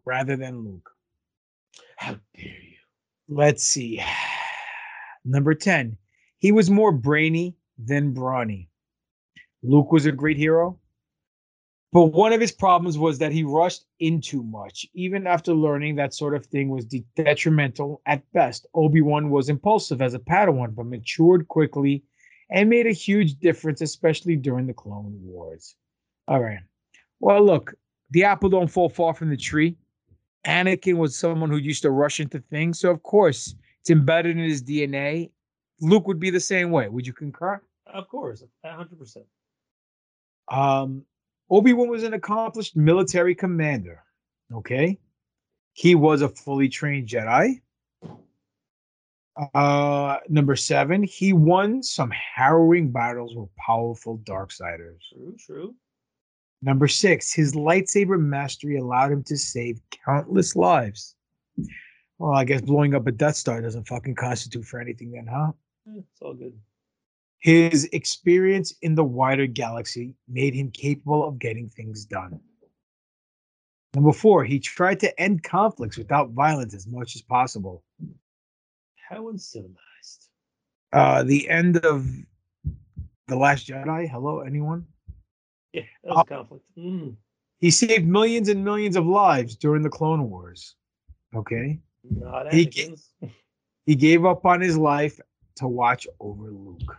rather 0.04 0.36
than 0.36 0.64
Luke. 0.64 0.90
How 1.96 2.12
dare 2.36 2.44
you? 2.44 2.76
Let's 3.28 3.64
see. 3.64 4.02
Number 5.24 5.54
10. 5.54 5.96
He 6.38 6.52
was 6.52 6.70
more 6.70 6.92
brainy 6.92 7.56
than 7.78 8.12
brawny. 8.12 8.68
Luke 9.62 9.90
was 9.90 10.06
a 10.06 10.12
great 10.12 10.36
hero, 10.36 10.78
but 11.92 12.06
one 12.06 12.32
of 12.32 12.40
his 12.40 12.52
problems 12.52 12.98
was 12.98 13.18
that 13.18 13.32
he 13.32 13.42
rushed 13.42 13.86
in 14.00 14.20
too 14.20 14.42
much. 14.42 14.86
Even 14.94 15.26
after 15.26 15.54
learning 15.54 15.96
that 15.96 16.14
sort 16.14 16.34
of 16.34 16.44
thing 16.46 16.68
was 16.68 16.84
de- 16.84 17.04
detrimental 17.14 18.02
at 18.06 18.22
best, 18.32 18.66
Obi 18.74 19.00
Wan 19.00 19.30
was 19.30 19.48
impulsive 19.48 20.02
as 20.02 20.14
a 20.14 20.18
Padawan, 20.18 20.74
but 20.74 20.86
matured 20.86 21.48
quickly 21.48 22.02
and 22.50 22.68
made 22.68 22.86
a 22.86 22.92
huge 22.92 23.38
difference, 23.38 23.80
especially 23.80 24.36
during 24.36 24.66
the 24.66 24.74
Clone 24.74 25.18
Wars. 25.22 25.76
All 26.28 26.40
right. 26.40 26.58
Well, 27.20 27.44
look, 27.44 27.74
the 28.10 28.24
apple 28.24 28.48
don't 28.48 28.70
fall 28.70 28.88
far 28.88 29.14
from 29.14 29.30
the 29.30 29.36
tree. 29.36 29.76
Anakin 30.46 30.96
was 30.96 31.16
someone 31.16 31.50
who 31.50 31.56
used 31.56 31.82
to 31.82 31.90
rush 31.90 32.20
into 32.20 32.38
things, 32.38 32.78
so 32.78 32.90
of 32.90 33.02
course 33.02 33.54
it's 33.80 33.90
embedded 33.90 34.36
in 34.36 34.44
his 34.44 34.62
DNA. 34.62 35.30
Luke 35.80 36.06
would 36.06 36.20
be 36.20 36.30
the 36.30 36.40
same 36.40 36.70
way. 36.70 36.88
Would 36.88 37.06
you 37.06 37.12
concur? 37.12 37.60
Of 37.86 38.08
course, 38.08 38.44
hundred 38.64 38.98
percent. 38.98 39.26
Um, 40.48 41.04
Obi 41.50 41.72
Wan 41.72 41.88
was 41.88 42.02
an 42.02 42.14
accomplished 42.14 42.76
military 42.76 43.34
commander. 43.34 44.02
Okay, 44.52 44.98
he 45.72 45.94
was 45.94 46.22
a 46.22 46.28
fully 46.28 46.68
trained 46.68 47.08
Jedi. 47.08 47.60
Uh, 49.54 50.16
number 50.28 50.56
seven, 50.56 51.02
he 51.02 51.32
won 51.32 51.82
some 51.82 52.10
harrowing 52.10 52.90
battles 52.90 53.34
with 53.36 53.54
powerful 53.56 54.18
Darksiders. 54.18 54.98
True, 55.12 55.36
true. 55.38 55.74
Number 56.62 56.88
six, 56.88 57.34
his 57.34 57.54
lightsaber 57.54 58.18
mastery 58.18 58.78
allowed 58.78 59.12
him 59.12 59.22
to 59.24 59.36
save 59.36 59.78
countless 60.04 60.56
lives. 60.56 61.14
Well, 62.18 62.32
I 62.32 62.44
guess 62.44 62.62
blowing 62.62 62.94
up 62.94 63.06
a 63.06 63.12
Death 63.12 63.36
Star 63.36 63.60
doesn't 63.60 63.86
fucking 63.86 64.14
constitute 64.14 64.64
for 64.64 64.80
anything, 64.80 65.12
then, 65.12 65.26
huh? 65.30 65.52
Eh, 65.86 65.98
It's 65.98 66.22
all 66.22 66.32
good. 66.32 66.54
His 67.38 67.84
experience 67.92 68.74
in 68.82 68.94
the 68.94 69.04
wider 69.04 69.46
galaxy 69.46 70.14
made 70.28 70.54
him 70.54 70.70
capable 70.70 71.26
of 71.26 71.38
getting 71.38 71.68
things 71.68 72.04
done. 72.04 72.40
Number 73.94 74.12
four, 74.12 74.44
he 74.44 74.58
tried 74.58 75.00
to 75.00 75.20
end 75.20 75.42
conflicts 75.42 75.96
without 75.96 76.30
violence 76.30 76.74
as 76.74 76.86
much 76.86 77.14
as 77.14 77.22
possible. 77.22 77.82
How 79.08 79.28
uncivilized. 79.28 80.28
Uh, 80.92 81.22
the 81.22 81.48
end 81.48 81.78
of 81.78 82.06
The 83.28 83.36
Last 83.36 83.68
Jedi. 83.68 84.08
Hello, 84.08 84.40
anyone? 84.40 84.86
Yeah, 85.72 85.82
that 86.04 86.10
was 86.10 86.24
a 86.26 86.34
conflict. 86.34 86.64
Mm. 86.76 87.16
He 87.60 87.70
saved 87.70 88.06
millions 88.06 88.48
and 88.48 88.64
millions 88.64 88.96
of 88.96 89.06
lives 89.06 89.56
during 89.56 89.82
the 89.82 89.88
Clone 89.88 90.28
Wars. 90.28 90.74
Okay. 91.34 91.78
Not 92.02 92.52
He 92.52 92.66
Anakin's. 92.66 93.12
He 93.86 93.94
gave 93.94 94.24
up 94.24 94.44
on 94.44 94.60
his 94.60 94.76
life 94.76 95.20
to 95.56 95.68
watch 95.68 96.06
over 96.20 96.50
Luke. 96.50 96.96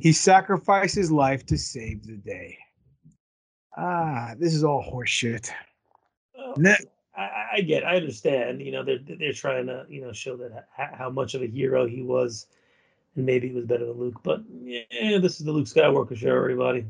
He 0.00 0.12
sacrificed 0.12 0.94
his 0.94 1.10
life 1.12 1.44
to 1.46 1.56
save 1.56 2.04
the 2.06 2.16
day. 2.16 2.58
Ah, 3.76 4.34
this 4.38 4.54
is 4.54 4.64
all 4.64 4.82
horseshit. 4.82 5.50
Oh, 6.36 6.54
Ne- 6.56 6.76
I, 7.16 7.46
I- 7.56 7.60
get, 7.60 7.84
I 7.84 7.96
understand. 7.96 8.60
You 8.62 8.72
know, 8.72 8.82
they're 8.84 8.98
they're 9.18 9.32
trying 9.32 9.66
to 9.66 9.84
you 9.88 10.00
know 10.00 10.12
show 10.12 10.36
that 10.38 10.68
how 10.76 11.10
much 11.10 11.34
of 11.34 11.42
a 11.42 11.46
hero 11.46 11.86
he 11.86 12.02
was, 12.02 12.46
and 13.16 13.24
maybe 13.26 13.48
he 13.48 13.54
was 13.54 13.66
better 13.66 13.86
than 13.86 13.98
Luke. 13.98 14.20
But 14.22 14.42
yeah, 14.62 15.18
this 15.18 15.38
is 15.38 15.46
the 15.46 15.52
Luke 15.52 15.66
Skywalker 15.66 16.16
show, 16.16 16.34
everybody. 16.34 16.86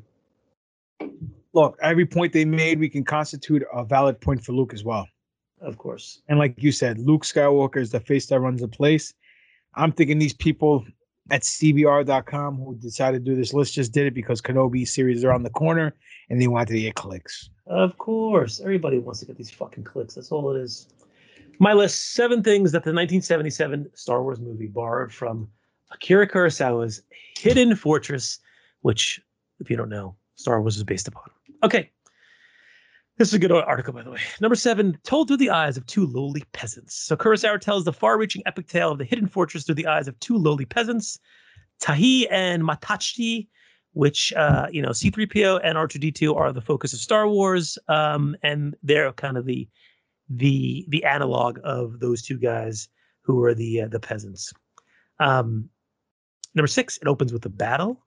Look, 1.53 1.77
every 1.83 2.07
point 2.07 2.33
they 2.33 2.45
made, 2.45 2.79
we 2.79 2.89
can 2.89 3.05
constitute 3.05 3.65
a 3.73 3.85
valid 3.85 4.21
point 4.21 4.45
for 4.45 4.53
Luke 4.53 4.73
as 4.73 4.85
well. 4.85 5.09
Of 5.61 5.77
course. 5.79 6.23
And 6.29 6.39
like 6.39 6.55
you 6.63 6.71
said, 6.73 6.99
Luke 6.99 7.25
Skywalker 7.25 7.79
is 7.79 7.91
the 7.91 8.01
face 8.01 8.27
that 8.27 8.39
runs 8.41 8.61
the 8.61 8.69
place. 8.69 9.13
I'm 9.75 9.93
thinking 9.93 10.19
these 10.19 10.35
people 10.35 10.85
at 11.31 11.43
CBR.com 11.43 12.57
who 12.57 12.75
decided 12.77 13.25
to 13.25 13.31
do 13.31 13.37
this 13.37 13.55
list 13.55 13.75
just 13.75 13.93
did 13.93 14.07
it 14.07 14.15
because 14.15 14.41
Kenobi 14.41 14.87
series 14.87 15.25
are 15.25 15.33
on 15.33 15.43
the 15.43 15.51
corner 15.51 15.95
and 16.29 16.41
they 16.41 16.49
wanted 16.49 16.75
to 16.75 16.81
get 16.81 16.97
clicks. 16.97 17.51
Of 17.67 17.99
course, 17.99 18.61
everybody 18.61 18.99
wants 18.99 19.21
to 19.21 19.27
get 19.27 19.37
these 19.37 19.51
fucking 19.51 19.85
clicks. 19.85 20.15
That's 20.15 20.33
all 20.33 20.55
it 20.55 20.61
is. 20.61 20.89
My 21.61 21.73
list: 21.73 22.15
seven 22.15 22.43
things 22.43 22.73
that 22.73 22.85
the 22.85 22.91
1977 22.91 23.91
Star 23.95 24.23
Wars 24.23 24.41
movie 24.41 24.67
borrowed 24.67 25.13
from 25.13 25.49
Akira 25.93 26.29
Kurosawa's 26.29 27.03
Hidden 27.39 27.77
Fortress, 27.77 28.39
which, 28.81 29.21
if 29.61 29.71
you 29.71 29.77
don't 29.77 29.89
know, 29.89 30.17
Star 30.37 30.61
Wars 30.61 30.77
is 30.77 30.85
based 30.85 31.07
upon. 31.07 31.25
Okay, 31.63 31.91
this 33.21 33.29
is 33.29 33.35
a 33.35 33.39
good 33.39 33.53
article, 33.53 33.93
by 33.93 34.03
the 34.03 34.11
way. 34.11 34.19
Number 34.41 34.55
seven, 34.55 34.99
told 35.05 35.29
through 35.29 35.37
the 35.37 35.51
eyes 35.51 35.77
of 35.77 35.85
two 35.85 36.07
lowly 36.07 36.43
peasants. 36.53 36.95
So 36.95 37.19
Kurosawa 37.19 37.61
tells 37.61 37.85
the 37.85 37.93
far-reaching 37.93 38.43
epic 38.47 38.67
tale 38.67 38.93
of 38.93 38.97
the 38.97 39.05
Hidden 39.05 39.29
Fortress 39.29 39.65
through 39.65 39.75
the 39.75 39.87
eyes 39.87 40.09
of 40.09 40.19
two 40.21 40.39
lowly 40.39 40.65
peasants, 40.65 41.19
Tahi 41.81 42.27
and 42.31 42.63
Matachi, 42.63 43.49
which 43.93 44.33
uh, 44.33 44.69
you 44.73 44.81
know 44.81 44.89
C3PO 44.89 45.61
and 45.63 45.77
R2D2 45.77 46.35
are 46.35 46.51
the 46.51 46.63
focus 46.63 46.95
of 46.95 46.99
Star 46.99 47.29
Wars, 47.29 47.77
um, 47.89 48.37
and 48.43 48.75
they're 48.83 49.13
kind 49.13 49.37
of 49.37 49.45
the 49.45 49.69
the 50.31 50.87
the 50.89 51.05
analog 51.05 51.59
of 51.63 52.01
those 52.01 52.23
two 52.23 52.39
guys 52.39 52.89
who 53.21 53.45
are 53.45 53.53
the 53.53 53.83
uh, 53.83 53.89
the 53.89 54.01
peasants. 54.01 54.51
Um, 55.19 55.69
number 56.55 56.69
six, 56.69 56.97
it 56.97 57.07
opens 57.07 57.35
with 57.35 57.45
a 57.45 57.51
battle. 57.51 58.01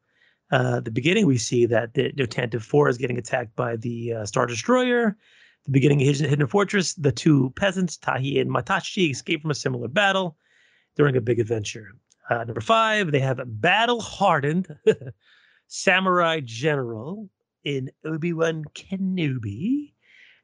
Uh, 0.52 0.80
the 0.80 0.92
beginning, 0.92 1.26
we 1.26 1.38
see 1.38 1.66
that 1.66 1.94
the, 1.94 2.12
Tantive 2.12 2.62
4 2.62 2.90
is 2.90 2.98
getting 2.98 3.18
attacked 3.18 3.56
by 3.56 3.76
the 3.76 4.14
uh, 4.14 4.26
Star 4.26 4.46
Destroyer. 4.46 5.18
The 5.66 5.72
beginning 5.72 6.02
of 6.02 6.08
Hidden, 6.08 6.30
Hidden 6.30 6.48
Fortress, 6.48 6.94
the 6.94 7.12
two 7.12 7.52
peasants, 7.56 7.98
Tahi 7.98 8.40
and 8.40 8.52
Matashi, 8.52 9.12
escape 9.12 9.42
from 9.42 9.52
a 9.52 9.56
similar 9.56 9.88
battle 9.88 10.38
during 10.96 11.16
a 11.16 11.22
big 11.22 11.40
adventure. 11.40 11.94
Uh, 12.30 12.44
number 12.44 12.62
five, 12.62 13.12
they 13.12 13.20
have 13.20 13.40
a 13.40 13.46
battle 13.46 14.02
hardened 14.02 14.68
samurai 15.68 16.40
general 16.44 17.30
in 17.64 17.90
Obi 18.06 18.34
Wan 18.34 18.64
Kenobi. 18.76 19.94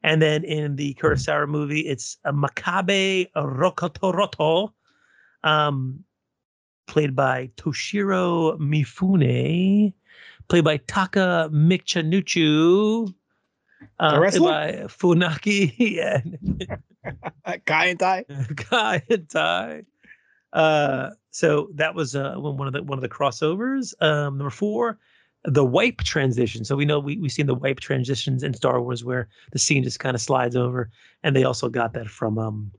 And 0.03 0.21
then 0.21 0.43
in 0.43 0.75
the 0.75 0.93
Kurosawa 0.95 1.47
movie, 1.47 1.81
it's 1.81 2.17
a 2.23 2.31
Makabe 2.31 3.29
Rokotoroto, 3.35 4.71
um, 5.43 6.03
played 6.89 7.15
by 7.15 7.49
Toshiro 7.55 8.57
Mifune, 8.59 9.93
played 10.49 10.63
by 10.63 10.77
Taka 10.77 11.49
Michanuchu, 11.53 13.13
uh, 13.99 14.17
played 14.17 14.41
by 14.41 14.71
Funaki 14.87 16.03
and 16.03 16.67
Kai 17.65 17.85
and 17.85 17.99
Tai. 17.99 18.25
Kai 18.57 19.03
and 19.09 19.29
Tai. 19.29 19.83
Uh, 20.51 21.11
so 21.29 21.69
that 21.75 21.93
was 21.93 22.15
uh, 22.15 22.33
one 22.35 22.57
one 22.57 22.67
of 22.67 22.73
the 22.73 22.83
one 22.83 22.97
of 22.97 23.03
the 23.03 23.09
crossovers. 23.09 23.93
Um, 24.01 24.39
number 24.39 24.49
four, 24.49 24.97
the 25.43 25.63
wipe 25.63 25.99
transition. 25.99 26.65
So 26.65 26.75
we 26.75 26.85
know 26.85 26.99
we 26.99 27.17
we've 27.17 27.31
seen 27.31 27.45
the 27.45 27.53
wipe 27.53 27.79
transitions 27.79 28.41
in 28.41 28.55
Star 28.55 28.81
Wars 28.81 29.05
where 29.05 29.29
the 29.51 29.59
scene 29.59 29.83
just 29.83 29.99
kind 29.99 30.15
of 30.15 30.21
slides 30.21 30.55
over, 30.55 30.89
and 31.23 31.35
they 31.35 31.43
also 31.43 31.69
got 31.69 31.93
that 31.93 32.07
from 32.07 32.39
um, 32.39 32.71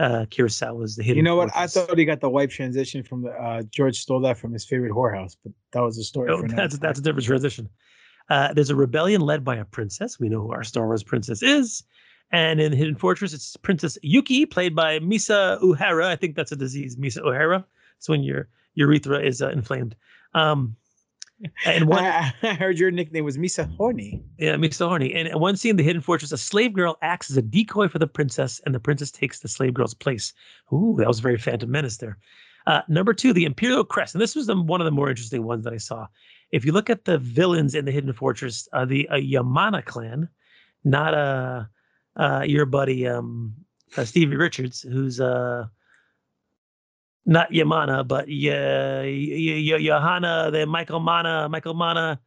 uh, 0.00 0.26
Kurosawa's 0.30 0.96
The 0.96 1.02
Hidden. 1.02 1.16
You 1.18 1.22
know 1.22 1.36
what? 1.36 1.50
I 1.54 1.66
thought 1.66 1.96
he 1.96 2.04
got 2.04 2.20
the 2.20 2.30
wipe 2.30 2.50
transition 2.50 3.02
from 3.02 3.22
the 3.22 3.30
uh, 3.30 3.62
George 3.62 4.00
stole 4.00 4.20
that 4.20 4.38
from 4.38 4.52
his 4.52 4.64
favorite 4.64 4.92
whorehouse, 4.92 5.36
but 5.42 5.52
that 5.72 5.80
was 5.80 5.98
a 5.98 6.04
story 6.04 6.30
Oh, 6.30 6.42
that's 6.46 6.78
that's 6.78 6.98
a 6.98 7.02
different 7.02 7.26
transition. 7.26 7.68
Uh, 8.30 8.52
there's 8.54 8.70
a 8.70 8.76
rebellion 8.76 9.20
led 9.20 9.44
by 9.44 9.56
a 9.56 9.64
princess. 9.64 10.18
We 10.18 10.28
know 10.28 10.40
who 10.40 10.52
our 10.52 10.64
Star 10.64 10.86
Wars 10.86 11.02
princess 11.02 11.42
is. 11.42 11.82
And 12.32 12.60
in 12.60 12.72
Hidden 12.72 12.96
Fortress, 12.96 13.32
it's 13.32 13.56
Princess 13.58 13.98
Yuki, 14.02 14.46
played 14.46 14.74
by 14.74 14.98
Misa 14.98 15.60
Uehara. 15.62 16.06
I 16.06 16.16
think 16.16 16.34
that's 16.34 16.52
a 16.52 16.56
disease, 16.56 16.96
Misa 16.96 17.18
Uehara. 17.18 17.64
It's 17.98 18.08
when 18.08 18.22
your 18.22 18.48
urethra 18.74 19.22
is 19.22 19.42
uh, 19.42 19.50
inflamed. 19.50 19.94
Um, 20.32 20.74
and 21.66 21.86
one, 21.86 22.04
I, 22.04 22.32
I 22.42 22.54
heard 22.54 22.78
your 22.78 22.90
nickname 22.90 23.24
was 23.24 23.36
Misa 23.36 23.74
Horny. 23.76 24.22
yeah, 24.38 24.54
Misa 24.54 24.88
Horny. 24.88 25.14
And 25.14 25.40
one 25.40 25.56
scene, 25.56 25.70
in 25.70 25.76
the 25.76 25.82
Hidden 25.82 26.02
Fortress, 26.02 26.32
a 26.32 26.38
slave 26.38 26.72
girl 26.72 26.96
acts 27.02 27.30
as 27.30 27.36
a 27.36 27.42
decoy 27.42 27.88
for 27.88 27.98
the 27.98 28.06
princess, 28.06 28.60
and 28.64 28.74
the 28.74 28.80
princess 28.80 29.10
takes 29.10 29.40
the 29.40 29.48
slave 29.48 29.74
girl's 29.74 29.94
place. 29.94 30.32
Ooh, 30.72 30.94
that 30.98 31.08
was 31.08 31.20
very 31.20 31.38
Phantom 31.38 31.70
Menace 31.70 31.98
there. 31.98 32.18
Uh, 32.66 32.80
number 32.88 33.12
two, 33.12 33.32
the 33.32 33.44
Imperial 33.44 33.84
Crest, 33.84 34.14
and 34.14 34.22
this 34.22 34.34
was 34.34 34.46
the, 34.46 34.56
one 34.56 34.80
of 34.80 34.86
the 34.86 34.90
more 34.90 35.10
interesting 35.10 35.44
ones 35.44 35.64
that 35.64 35.72
I 35.74 35.78
saw. 35.78 36.06
If 36.50 36.64
you 36.64 36.72
look 36.72 36.88
at 36.88 37.04
the 37.04 37.18
villains 37.18 37.74
in 37.74 37.84
the 37.84 37.92
Hidden 37.92 38.12
Fortress, 38.14 38.68
uh, 38.72 38.84
the 38.84 39.08
uh, 39.08 39.16
Yamana 39.16 39.84
clan, 39.84 40.28
not 40.84 41.14
uh, 41.14 41.64
uh, 42.16 42.44
your 42.46 42.64
buddy 42.64 43.06
um, 43.06 43.54
uh, 43.96 44.04
Stevie 44.04 44.36
Richards, 44.36 44.82
who's 44.82 45.20
uh 45.20 45.66
not 47.26 47.50
Yamana, 47.52 48.06
but 48.06 48.28
yeah, 48.28 49.04
Johanna, 49.78 50.50
then 50.52 50.68
Michael 50.68 51.00
Mana, 51.00 51.48
Michael 51.48 51.74
Mana. 51.74 52.20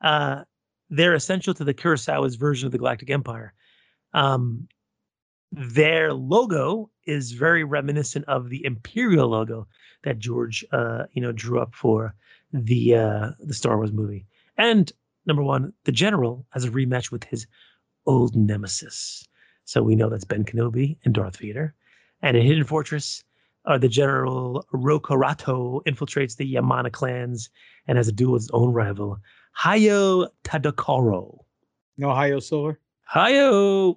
Uh, 0.00 0.44
they're 0.90 1.14
essential 1.14 1.52
to 1.54 1.64
the 1.64 1.74
Kurosawa's 1.74 2.36
version 2.36 2.66
of 2.66 2.72
the 2.72 2.78
Galactic 2.78 3.10
Empire. 3.10 3.52
Um, 4.14 4.68
their 5.52 6.12
logo 6.12 6.90
is 7.04 7.32
very 7.32 7.64
reminiscent 7.64 8.24
of 8.26 8.48
the 8.48 8.64
Imperial 8.64 9.28
logo 9.28 9.66
that 10.04 10.18
George, 10.18 10.64
uh, 10.72 11.04
you 11.12 11.22
know, 11.22 11.32
drew 11.32 11.60
up 11.60 11.74
for 11.74 12.14
the 12.52 12.94
uh, 12.94 13.30
the 13.40 13.54
Star 13.54 13.76
Wars 13.76 13.92
movie. 13.92 14.26
And 14.56 14.90
number 15.26 15.42
one, 15.42 15.72
the 15.84 15.92
General 15.92 16.46
has 16.50 16.64
a 16.64 16.70
rematch 16.70 17.10
with 17.10 17.24
his 17.24 17.46
old 18.06 18.34
nemesis. 18.34 19.26
So 19.64 19.82
we 19.82 19.96
know 19.96 20.08
that's 20.08 20.24
Ben 20.24 20.44
Kenobi 20.44 20.96
and 21.04 21.14
Darth 21.14 21.36
Vader. 21.36 21.74
And 22.22 22.36
in 22.36 22.44
Hidden 22.44 22.64
Fortress, 22.64 23.22
uh, 23.64 23.78
the 23.78 23.88
General 23.88 24.64
Rokorato 24.72 25.82
infiltrates 25.86 26.36
the 26.36 26.54
Yamana 26.54 26.92
clans 26.92 27.50
and 27.86 27.96
has 27.98 28.08
a 28.08 28.12
duel 28.12 28.32
with 28.32 28.42
his 28.42 28.50
own 28.52 28.72
rival, 28.72 29.18
Hayo 29.58 30.28
Tadokoro. 30.44 31.38
No 31.96 32.08
Hayo 32.08 32.42
Silver. 32.42 32.78
Hayo. 33.12 33.96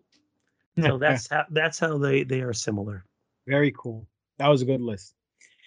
So 0.82 0.98
that's 1.00 1.30
how 1.30 1.46
that's 1.52 1.80
how 1.80 1.98
they 1.98 2.24
they 2.24 2.42
are 2.42 2.54
similar. 2.54 3.06
Very 3.48 3.74
cool. 3.78 4.08
That 4.40 4.48
was 4.48 4.62
a 4.62 4.66
good 4.66 4.82
list. 4.82 5.14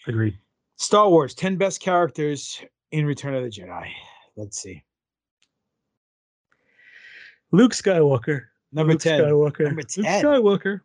Agreed. 0.06 0.38
Star 0.76 1.08
Wars, 1.08 1.34
10 1.34 1.56
best 1.56 1.80
characters 1.80 2.60
in 2.90 3.06
Return 3.06 3.34
of 3.34 3.44
the 3.44 3.48
Jedi. 3.48 3.88
Let's 4.36 4.60
see. 4.60 4.82
Luke 7.52 7.72
Skywalker. 7.72 8.42
Number 8.72 8.94
Luke 8.94 9.02
10. 9.02 9.20
Skywalker. 9.20 9.64
Number 9.66 9.82
Luke 9.82 9.88
10. 9.88 10.24
Skywalker. 10.24 10.80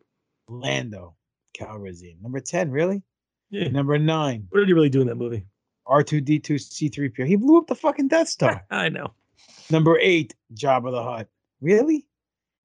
Lando 0.48 1.16
Calrissian. 1.60 2.20
Number 2.22 2.40
10, 2.40 2.70
really? 2.70 3.02
Yeah. 3.50 3.68
Number 3.68 3.98
9. 3.98 4.46
What 4.48 4.60
did 4.60 4.68
he 4.68 4.74
really 4.74 4.88
do 4.88 5.00
in 5.00 5.06
that 5.08 5.16
movie? 5.16 5.44
R2D2 5.86 6.42
C3PO. 6.42 7.26
He 7.26 7.36
blew 7.36 7.58
up 7.58 7.66
the 7.66 7.74
fucking 7.74 8.08
Death 8.08 8.28
Star. 8.28 8.64
I 8.70 8.88
know. 8.88 9.12
Number 9.70 9.98
8, 9.98 10.34
Jabba 10.54 10.90
the 10.90 11.02
Hutt. 11.02 11.28
Really? 11.60 12.06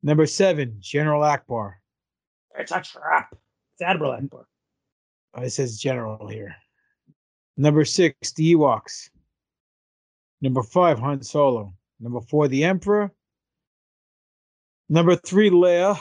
Number 0.04 0.26
7, 0.26 0.78
General 0.80 1.22
Ackbar. 1.22 1.74
It's 2.58 2.72
a 2.72 2.82
trap. 2.82 3.36
It's 3.74 3.82
Admiral 3.82 4.14
Ackbar. 4.14 4.46
Oh, 5.34 5.42
it 5.42 5.50
says 5.50 5.80
General 5.80 6.28
here. 6.28 6.56
Number 7.58 7.84
6, 7.86 8.34
the 8.34 8.56
Ewoks. 8.56 9.10
Number 10.42 10.62
5, 10.62 11.00
Han 11.00 11.24
Solo. 11.24 11.74
Number 12.00 12.22
4, 12.22 12.48
the 12.48 12.64
Emperor. 12.64 13.12
Number 14.90 15.16
3, 15.16 15.50
Leia. 15.50 16.00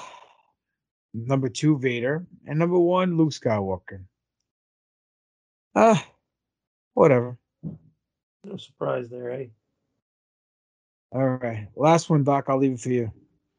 Number 1.14 1.48
2, 1.48 1.78
Vader. 1.78 2.26
And 2.46 2.58
number 2.58 2.78
1, 2.78 3.16
Luke 3.16 3.30
Skywalker. 3.30 4.00
Ah, 5.76 6.04
whatever. 6.94 7.38
No 8.44 8.56
surprise 8.56 9.08
there, 9.08 9.30
eh? 9.30 9.46
All 11.12 11.26
right. 11.28 11.68
Last 11.76 12.10
one, 12.10 12.24
Doc. 12.24 12.46
I'll 12.48 12.58
leave 12.58 12.72
it 12.72 12.80
for 12.80 12.90
you. 12.90 13.10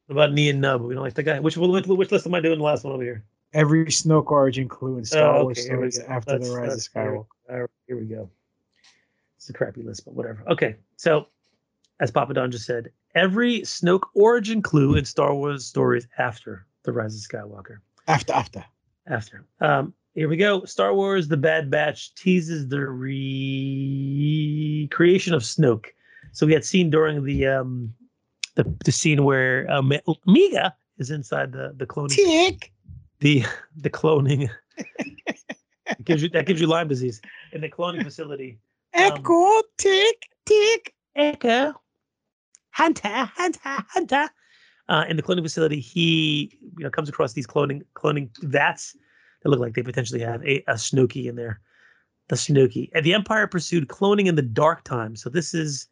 What 0.08 0.14
about 0.28 0.38
Ian 0.38 0.60
Nub? 0.60 0.82
We 0.82 0.94
don't 0.94 1.04
like 1.04 1.14
the 1.16 1.24
guy. 1.24 1.40
Which 1.40 1.58
which, 1.58 1.88
which 1.88 2.12
list 2.12 2.28
am 2.28 2.36
I 2.36 2.42
doing? 2.42 2.60
The 2.60 2.64
last 2.64 2.84
one 2.84 2.94
over 2.94 3.04
here. 3.04 3.24
Every 3.54 3.86
Snoke 3.86 4.28
origin 4.32 4.68
clue 4.68 4.98
in 4.98 5.06
Star 5.06 5.38
Oh, 5.38 5.44
Wars 5.46 5.58
okay, 5.60 5.76
we 5.76 5.90
stories 5.90 6.00
after 6.00 6.32
That's- 6.34 6.50
the 6.50 6.56
Rise 6.56 6.74
of. 6.74 6.80
Skywalker. 6.94 7.26
All 7.50 7.60
right, 7.62 7.70
here 7.88 7.98
we 7.98 8.06
go. 8.06 8.30
It's 9.38 9.50
a 9.50 9.54
crappy 9.54 9.82
list, 9.82 10.06
but 10.06 10.14
whatever. 10.14 10.44
Okay, 10.50 10.76
so 10.98 11.28
as 12.00 12.12
Papa 12.12 12.34
Don 12.34 12.52
just 12.52 12.66
said, 12.66 12.92
every 13.16 13.62
Snoke 13.62 14.04
origin 14.14 14.62
clue 14.62 14.96
in 14.96 15.06
Star 15.06 15.34
Wars 15.34 15.66
stories 15.66 16.08
after 16.18 16.68
the 16.86 16.94
Rise 16.94 17.16
of 17.16 17.22
Skywalker. 17.22 17.78
After, 18.08 18.34
after. 18.34 18.64
After. 19.08 19.46
Um, 19.60 19.94
here 20.14 20.30
we 20.30 20.38
go. 20.38 20.64
Star 20.66 20.94
Wars: 20.94 21.28
The 21.28 21.38
Bad 21.38 21.70
Batch 21.70 22.16
teases 22.16 22.70
the 22.70 22.80
recreation 24.88 25.34
of 25.34 25.42
Snoke. 25.42 25.88
So 26.32 26.46
we 26.46 26.54
had 26.54 26.64
seen 26.64 26.90
during 26.90 27.24
the 27.24 27.48
um, 27.48 27.94
the, 28.56 28.64
the 28.86 28.92
scene 28.92 29.24
where 29.24 29.70
um, 29.70 29.92
Miga 30.28 30.74
is 30.98 31.12
inside 31.12 31.52
the 31.52 31.74
the 31.76 31.86
cloning 31.86 32.16
Tick. 32.16 32.72
the 33.20 33.44
the 33.76 33.90
cloning 33.90 34.50
gives 36.04 36.24
you 36.24 36.30
that 36.30 36.46
gives 36.46 36.62
you 36.62 36.68
Lyme 36.68 36.88
disease 36.88 37.22
in 37.52 37.62
the 37.62 37.70
cloning 37.70 38.04
facility. 38.04 38.58
Echo, 38.94 39.62
tick, 39.78 40.30
tick. 40.46 40.94
Echo. 41.16 41.74
Hunter, 42.72 43.10
hunter, 43.10 43.60
hunter. 43.64 44.30
Uh, 44.88 45.06
in 45.10 45.18
the 45.18 45.24
cloning 45.24 45.42
facility, 45.42 45.80
he 45.80 46.58
you 46.78 46.84
know 46.84 46.90
comes 46.90 47.10
across 47.10 47.34
these 47.34 47.48
cloning 47.48 47.82
cloning 47.96 48.30
vats 48.44 48.96
that 49.42 49.50
look 49.50 49.60
like 49.60 49.74
they 49.74 49.84
potentially 49.84 50.22
have 50.22 50.44
a, 50.46 50.64
a 50.68 50.78
Snooky 50.78 51.28
in 51.28 51.36
there. 51.36 51.62
The 52.30 52.38
Snooky. 52.38 52.92
And 52.94 53.06
the 53.06 53.14
Empire 53.14 53.48
pursued 53.48 53.88
cloning 53.88 54.26
in 54.26 54.36
the 54.36 54.42
dark 54.42 54.84
times. 54.84 55.22
So 55.22 55.30
this 55.30 55.54
is 55.54 55.88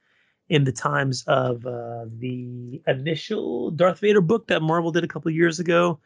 in 0.50 0.64
the 0.64 0.72
times 0.72 1.24
of 1.28 1.66
uh, 1.66 2.06
the 2.18 2.82
initial 2.88 3.72
Darth 3.72 4.00
Vader 4.00 4.22
book 4.22 4.48
that 4.48 4.62
Marvel 4.62 4.92
did 4.92 5.04
a 5.04 5.08
couple 5.08 5.30
of 5.30 5.36
years 5.36 5.60
ago. 5.60 6.00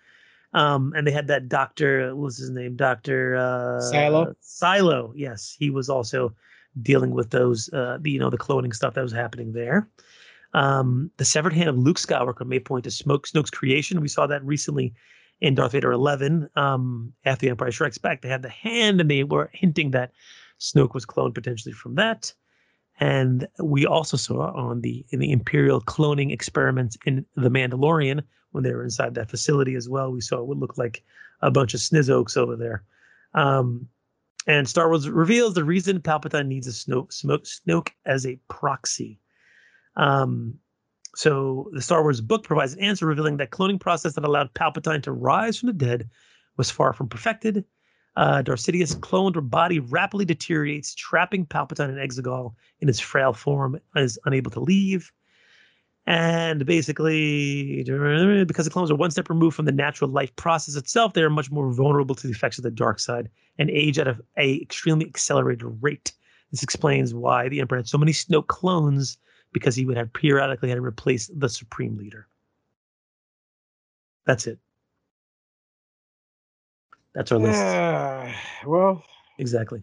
Um, 0.54 0.94
and 0.96 1.06
they 1.06 1.12
had 1.12 1.28
that 1.28 1.50
Doctor, 1.50 2.16
what 2.16 2.24
was 2.24 2.38
his 2.38 2.50
name? 2.50 2.76
Doctor 2.76 3.36
uh, 3.36 3.82
Cylo? 3.82 4.34
Cylo. 4.42 5.12
Yes, 5.16 5.56
he 5.58 5.70
was 5.70 5.90
also 5.90 6.34
dealing 6.82 7.12
with 7.12 7.32
those, 7.32 7.72
uh, 7.74 7.98
the, 8.02 8.12
you 8.12 8.20
know, 8.20 8.30
the 8.30 8.38
cloning 8.38 8.74
stuff 8.74 8.94
that 8.94 9.02
was 9.02 9.12
happening 9.12 9.54
there. 9.54 9.90
Um, 10.54 11.12
the 11.18 11.26
severed 11.26 11.54
hand 11.54 11.70
of 11.70 11.78
Luke 11.78 11.98
Skywalker 11.98 12.46
may 12.46 12.60
point 12.60 12.86
to 12.86 12.92
Smoke 12.92 13.28
Snoke's 13.28 13.50
creation. 13.50 14.02
We 14.02 14.08
saw 14.08 14.28
that 14.28 14.44
recently 14.44 14.94
in 15.42 15.56
Darth 15.56 15.74
Vader 15.74 15.92
11. 15.92 16.50
Um, 16.56 17.14
after 17.26 17.46
the 17.46 17.50
Empire 17.52 17.72
Strikes 17.72 17.98
Back, 17.98 18.22
they 18.22 18.30
had 18.30 18.42
the 18.42 18.50
hand, 18.50 19.02
and 19.02 19.10
they 19.10 19.24
were 19.24 19.50
hinting 19.54 19.92
that 19.92 20.12
Snoke 20.60 20.94
was 20.94 21.06
cloned 21.06 21.36
potentially 21.36 21.74
from 21.74 21.96
that. 21.96 22.34
And 23.00 23.48
we 23.60 23.86
also 23.86 24.18
saw 24.18 24.52
on 24.54 24.82
the 24.82 25.06
in 25.10 25.20
the 25.20 25.32
Imperial 25.32 25.82
cloning 25.82 26.32
experiments 26.32 26.98
in 27.06 27.26
The 27.36 27.50
Mandalorian 27.50 28.24
when 28.52 28.64
they 28.64 28.74
were 28.74 28.84
inside 28.84 29.14
that 29.16 29.30
facility 29.30 29.76
as 29.76 29.88
well. 29.88 30.12
We 30.12 30.22
saw 30.22 30.42
what 30.42 30.58
looked 30.58 30.80
like 30.80 31.04
a 31.42 31.52
bunch 31.52 31.76
of 31.76 31.80
Snizokes 31.80 32.38
over 32.38 32.56
there. 32.56 32.84
Um, 33.36 33.88
and 34.48 34.68
Star 34.68 34.88
Wars 34.88 35.10
reveals 35.10 35.54
the 35.54 35.64
reason 35.64 36.00
Palpatine 36.00 36.48
needs 36.48 36.68
a 36.68 36.72
Snoke, 36.72 37.14
Smoke, 37.14 37.44
Snoke 37.44 37.90
as 38.06 38.26
a 38.26 38.40
proxy. 38.48 39.20
Um, 39.98 40.58
so 41.16 41.70
the 41.74 41.82
Star 41.82 42.04
Wars 42.04 42.22
book 42.22 42.44
provides 42.44 42.74
an 42.74 42.80
answer 42.80 43.06
revealing 43.06 43.38
that 43.38 43.52
cloning 43.52 43.80
process 43.80 44.14
that 44.14 44.24
allowed 44.24 44.54
Palpatine 44.54 45.04
to 45.04 45.12
rise 45.12 45.58
from 45.58 45.68
the 45.68 45.74
dead 45.74 46.10
was 46.58 46.72
far 46.72 46.94
from 46.94 47.10
perfected. 47.10 47.66
Uh, 48.16 48.42
Darth 48.42 48.62
Sidious's 48.62 48.96
cloned 48.96 49.50
body 49.50 49.80
rapidly 49.80 50.26
deteriorates, 50.26 50.96
trapping 50.96 51.46
Palpatine 51.46 51.90
and 51.90 51.98
Exegol 51.98 52.54
in 52.80 52.88
his 52.88 53.00
frail 53.00 53.34
form, 53.34 53.80
and 53.94 54.06
is 54.06 54.18
unable 54.26 54.52
to 54.52 54.60
leave. 54.60 55.12
And 56.08 56.66
basically, 56.66 57.84
because 57.84 58.66
the 58.66 58.72
clones 58.72 58.90
are 58.90 58.96
one 58.96 59.12
step 59.12 59.30
removed 59.30 59.56
from 59.56 59.66
the 59.66 59.72
natural 59.72 60.10
life 60.10 60.34
process 60.38 60.76
itself, 60.76 61.14
they 61.14 61.22
are 61.22 61.30
much 61.30 61.52
more 61.52 61.72
vulnerable 61.74 62.16
to 62.16 62.28
the 62.28 62.34
effects 62.34 62.58
of 62.58 62.64
the 62.64 62.72
dark 62.72 63.00
side 63.00 63.30
and 63.60 63.70
age 63.70 64.00
at 64.00 64.08
a, 64.08 64.18
a 64.38 64.62
extremely 64.62 65.06
accelerated 65.06 65.68
rate. 65.82 66.14
This 66.52 66.64
explains 66.64 67.14
why 67.14 67.50
the 67.50 67.60
Emperor 67.60 67.80
had 67.80 67.90
so 67.90 67.98
many 67.98 68.14
Snoke 68.14 68.48
clones, 68.48 69.18
because 69.58 69.76
he 69.76 69.86
would 69.86 69.98
have 69.98 70.12
periodically 70.14 70.70
had 70.70 70.76
to 70.76 70.82
replace 70.82 71.30
the 71.36 71.50
Supreme 71.50 71.98
Leader. 71.98 72.28
That's 74.26 74.48
it. 74.48 74.60
That's 77.14 77.32
our 77.32 77.40
list. 77.40 77.60
Uh, 77.60 78.32
well, 78.66 79.04
Exactly. 79.40 79.82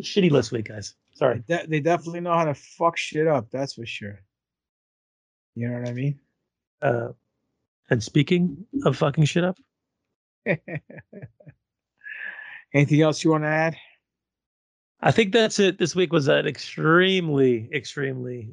Shitty 0.00 0.30
list 0.30 0.52
week, 0.52 0.68
guys. 0.68 0.94
Sorry. 1.14 1.42
de- 1.48 1.66
they 1.66 1.80
definitely 1.80 2.20
know 2.20 2.32
how 2.34 2.44
to 2.44 2.54
fuck 2.54 2.96
shit 2.96 3.26
up. 3.26 3.50
That's 3.50 3.74
for 3.74 3.84
sure. 3.86 4.20
You 5.56 5.68
know 5.68 5.80
what 5.80 5.88
I 5.88 5.92
mean? 5.92 6.20
Uh, 6.80 7.08
and 7.90 8.02
speaking 8.02 8.64
of 8.84 8.96
fucking 8.96 9.24
shit 9.24 9.44
up, 9.44 9.58
Anything 12.74 13.00
else 13.02 13.24
you 13.24 13.30
want 13.30 13.44
to 13.44 13.48
add? 13.48 13.76
I 15.00 15.10
think 15.12 15.32
that's 15.32 15.58
it. 15.58 15.78
This 15.78 15.94
week 15.94 16.12
was 16.12 16.28
an 16.28 16.46
extremely, 16.46 17.68
extremely 17.72 18.50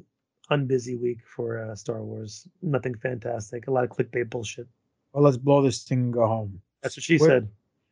unbusy 0.50 1.00
week 1.00 1.18
for 1.26 1.58
uh, 1.58 1.74
Star 1.74 2.02
Wars. 2.02 2.46
Nothing 2.62 2.94
fantastic. 2.94 3.66
A 3.66 3.70
lot 3.70 3.84
of 3.84 3.90
clickbait 3.90 4.30
bullshit. 4.30 4.68
Well, 5.12 5.24
let's 5.24 5.36
blow 5.36 5.62
this 5.62 5.82
thing 5.82 5.98
and 5.98 6.12
go 6.12 6.26
home. 6.26 6.60
That's 6.82 6.96
what 6.96 7.04
she 7.04 7.18
Where- 7.18 7.30
said. 7.30 7.48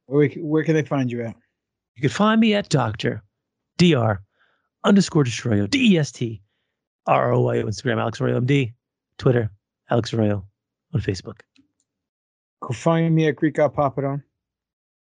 Where, 0.06 0.28
where 0.36 0.62
can 0.64 0.74
they 0.74 0.82
find 0.82 1.10
you 1.10 1.22
at? 1.22 1.34
You 1.96 2.02
can 2.02 2.10
find 2.10 2.40
me 2.40 2.54
at 2.54 2.68
Doctor 2.68 3.22
Dr 3.78 4.22
underscore 4.84 5.24
Destroyo 5.24 5.68
D 5.68 5.94
E 5.94 5.98
S 5.98 6.12
T 6.12 6.42
R 7.06 7.32
O 7.32 7.40
Y 7.40 7.58
O 7.58 7.64
Instagram 7.64 8.00
Alex 8.00 8.20
Arroyo 8.20 8.40
MD 8.40 8.74
Twitter 9.16 9.50
Alex 9.90 10.12
Arroyo 10.12 10.44
on 10.92 11.00
Facebook. 11.00 11.40
Go 12.60 12.74
find 12.74 13.14
me 13.14 13.28
at 13.28 13.36
Greek 13.36 13.54
God 13.54 13.74
Papadon 13.74 14.22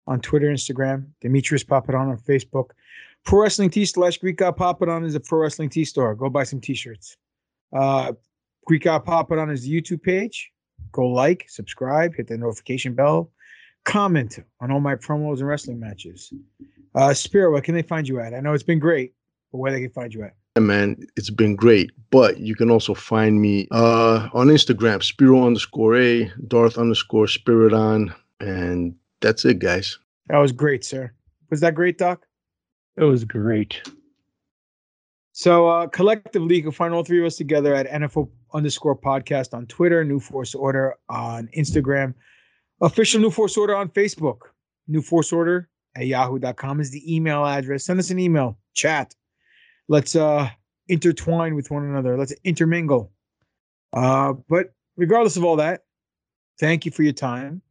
on 0.07 0.21
Twitter, 0.21 0.47
Instagram, 0.47 1.07
Demetrius 1.21 1.63
Papadon 1.63 2.09
on 2.11 2.17
Facebook. 2.17 2.69
Pro 3.25 3.41
Wrestling 3.41 3.71
T 3.71 3.85
slash 3.85 4.17
Greek 4.19 4.37
God 4.37 4.55
Papadon 4.55 5.05
is 5.05 5.15
a 5.15 5.19
pro 5.19 5.39
wrestling 5.39 5.69
T 5.69 5.83
store. 5.83 6.15
Go 6.15 6.29
buy 6.29 6.43
some 6.43 6.61
t-shirts. 6.61 7.17
Uh, 7.73 8.13
Greek 8.65 8.83
God 8.83 9.03
Papadon 9.05 9.51
is 9.51 9.63
the 9.63 9.81
YouTube 9.81 10.03
page. 10.03 10.51
Go 10.91 11.07
like, 11.07 11.45
subscribe, 11.47 12.15
hit 12.15 12.27
the 12.27 12.37
notification 12.37 12.93
bell. 12.93 13.31
comment 13.85 14.39
on 14.59 14.71
all 14.71 14.79
my 14.79 14.95
promos 14.95 15.39
and 15.39 15.47
wrestling 15.47 15.79
matches. 15.79 16.33
Uh, 16.93 17.13
Spiro, 17.13 17.51
where 17.51 17.61
can 17.61 17.75
they 17.75 17.81
find 17.81 18.07
you 18.07 18.19
at? 18.19 18.33
I 18.33 18.39
know 18.39 18.53
it's 18.53 18.63
been 18.63 18.79
great, 18.79 19.13
but 19.51 19.59
where 19.59 19.71
they 19.71 19.81
can 19.81 19.91
find 19.91 20.13
you 20.13 20.23
at? 20.23 20.33
Yeah, 20.55 20.63
man, 20.63 21.05
it's 21.15 21.29
been 21.29 21.55
great. 21.55 21.91
But 22.11 22.39
you 22.39 22.55
can 22.55 22.69
also 22.69 22.93
find 22.93 23.41
me 23.41 23.67
uh, 23.71 24.29
on 24.33 24.47
Instagram, 24.47 25.03
Spiro 25.03 25.45
underscore 25.45 25.97
A, 25.97 26.31
Darth 26.47 26.77
underscore 26.77 27.25
Spiridon, 27.25 28.13
and 28.39 28.95
that's 29.21 29.45
it, 29.45 29.59
guys. 29.59 29.97
That 30.27 30.37
was 30.37 30.51
great, 30.51 30.83
sir. 30.85 31.11
Was 31.49 31.59
that 31.59 31.75
great, 31.75 31.97
Doc? 31.97 32.25
It 32.97 33.03
was 33.03 33.23
great. 33.25 33.81
So 35.33 35.67
uh, 35.67 35.87
collectively, 35.87 36.55
you 36.55 36.63
can 36.63 36.71
find 36.71 36.93
all 36.93 37.03
three 37.03 37.19
of 37.19 37.25
us 37.25 37.35
together 37.35 37.75
at 37.75 37.89
NFL 37.89 38.29
underscore 38.53 38.97
podcast 38.97 39.53
on 39.53 39.65
Twitter, 39.65 40.03
New 40.05 40.19
Force 40.19 40.55
Order 40.55 40.95
on 41.09 41.49
Instagram, 41.57 42.13
official 42.81 43.19
New 43.19 43.31
Force 43.31 43.57
Order 43.57 43.75
on 43.75 43.89
Facebook, 43.89 44.37
New 44.87 45.01
Force 45.01 45.33
Order 45.33 45.69
at 45.95 46.07
yahoo.com 46.07 46.79
is 46.79 46.91
the 46.91 47.13
email 47.13 47.45
address. 47.45 47.85
Send 47.85 47.99
us 47.99 48.09
an 48.09 48.19
email, 48.19 48.57
chat. 48.73 49.13
Let's 49.87 50.15
uh 50.15 50.49
intertwine 50.87 51.55
with 51.55 51.71
one 51.71 51.83
another. 51.83 52.17
Let's 52.17 52.33
intermingle. 52.43 53.11
Uh, 53.93 54.33
but 54.49 54.73
regardless 54.97 55.37
of 55.37 55.43
all 55.43 55.55
that, 55.57 55.81
thank 56.59 56.85
you 56.85 56.91
for 56.91 57.03
your 57.03 57.13
time. 57.13 57.61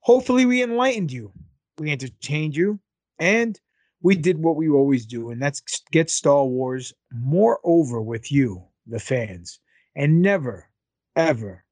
Hopefully, 0.00 0.46
we 0.46 0.62
enlightened 0.62 1.10
you, 1.10 1.32
we 1.78 1.90
entertained 1.90 2.54
you, 2.54 2.78
and 3.18 3.58
we 4.04 4.14
did 4.14 4.38
what 4.38 4.54
we 4.54 4.68
always 4.68 5.06
do, 5.06 5.30
and 5.30 5.42
that's 5.42 5.62
get 5.90 6.10
Star 6.10 6.44
Wars 6.44 6.92
more 7.10 7.58
over 7.64 8.02
with 8.02 8.30
you, 8.30 8.62
the 8.86 9.00
fans, 9.00 9.58
and 9.96 10.20
never, 10.20 10.68
ever, 11.16 11.64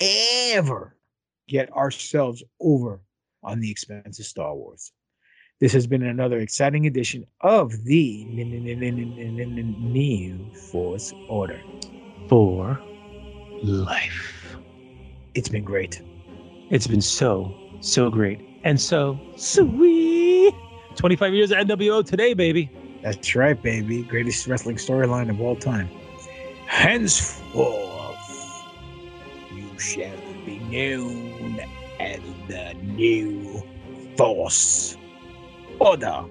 ever 0.00 0.96
get 1.48 1.70
ourselves 1.72 2.44
over 2.60 3.00
on 3.42 3.58
the 3.58 3.70
expense 3.70 4.20
of 4.20 4.24
Star 4.24 4.54
Wars. 4.54 4.92
This 5.60 5.72
has 5.72 5.86
been 5.86 6.04
another 6.04 6.38
exciting 6.38 6.86
edition 6.86 7.26
of 7.40 7.84
the 7.84 8.24
New 8.24 10.54
Force 10.70 11.12
Order. 11.28 11.60
For 12.28 12.80
life. 13.64 14.56
It's 15.34 15.48
been 15.48 15.64
great. 15.64 16.00
It's 16.70 16.86
been 16.86 17.02
so, 17.02 17.52
so 17.80 18.10
great. 18.10 18.40
And 18.62 18.80
so 18.80 19.18
sweet. 19.36 20.13
25 21.04 21.34
years 21.34 21.50
of 21.50 21.58
NWO 21.58 22.02
today, 22.02 22.32
baby. 22.32 22.70
That's 23.02 23.36
right, 23.36 23.62
baby. 23.62 24.04
Greatest 24.04 24.46
wrestling 24.46 24.76
storyline 24.76 25.28
of 25.28 25.38
all 25.38 25.54
time. 25.54 25.86
Henceforth, 26.66 28.16
you 29.52 29.78
shall 29.78 30.16
be 30.46 30.60
known 30.60 31.60
as 32.00 32.20
the 32.48 32.72
New 32.82 33.62
Force 34.16 34.96
Order. 35.78 36.24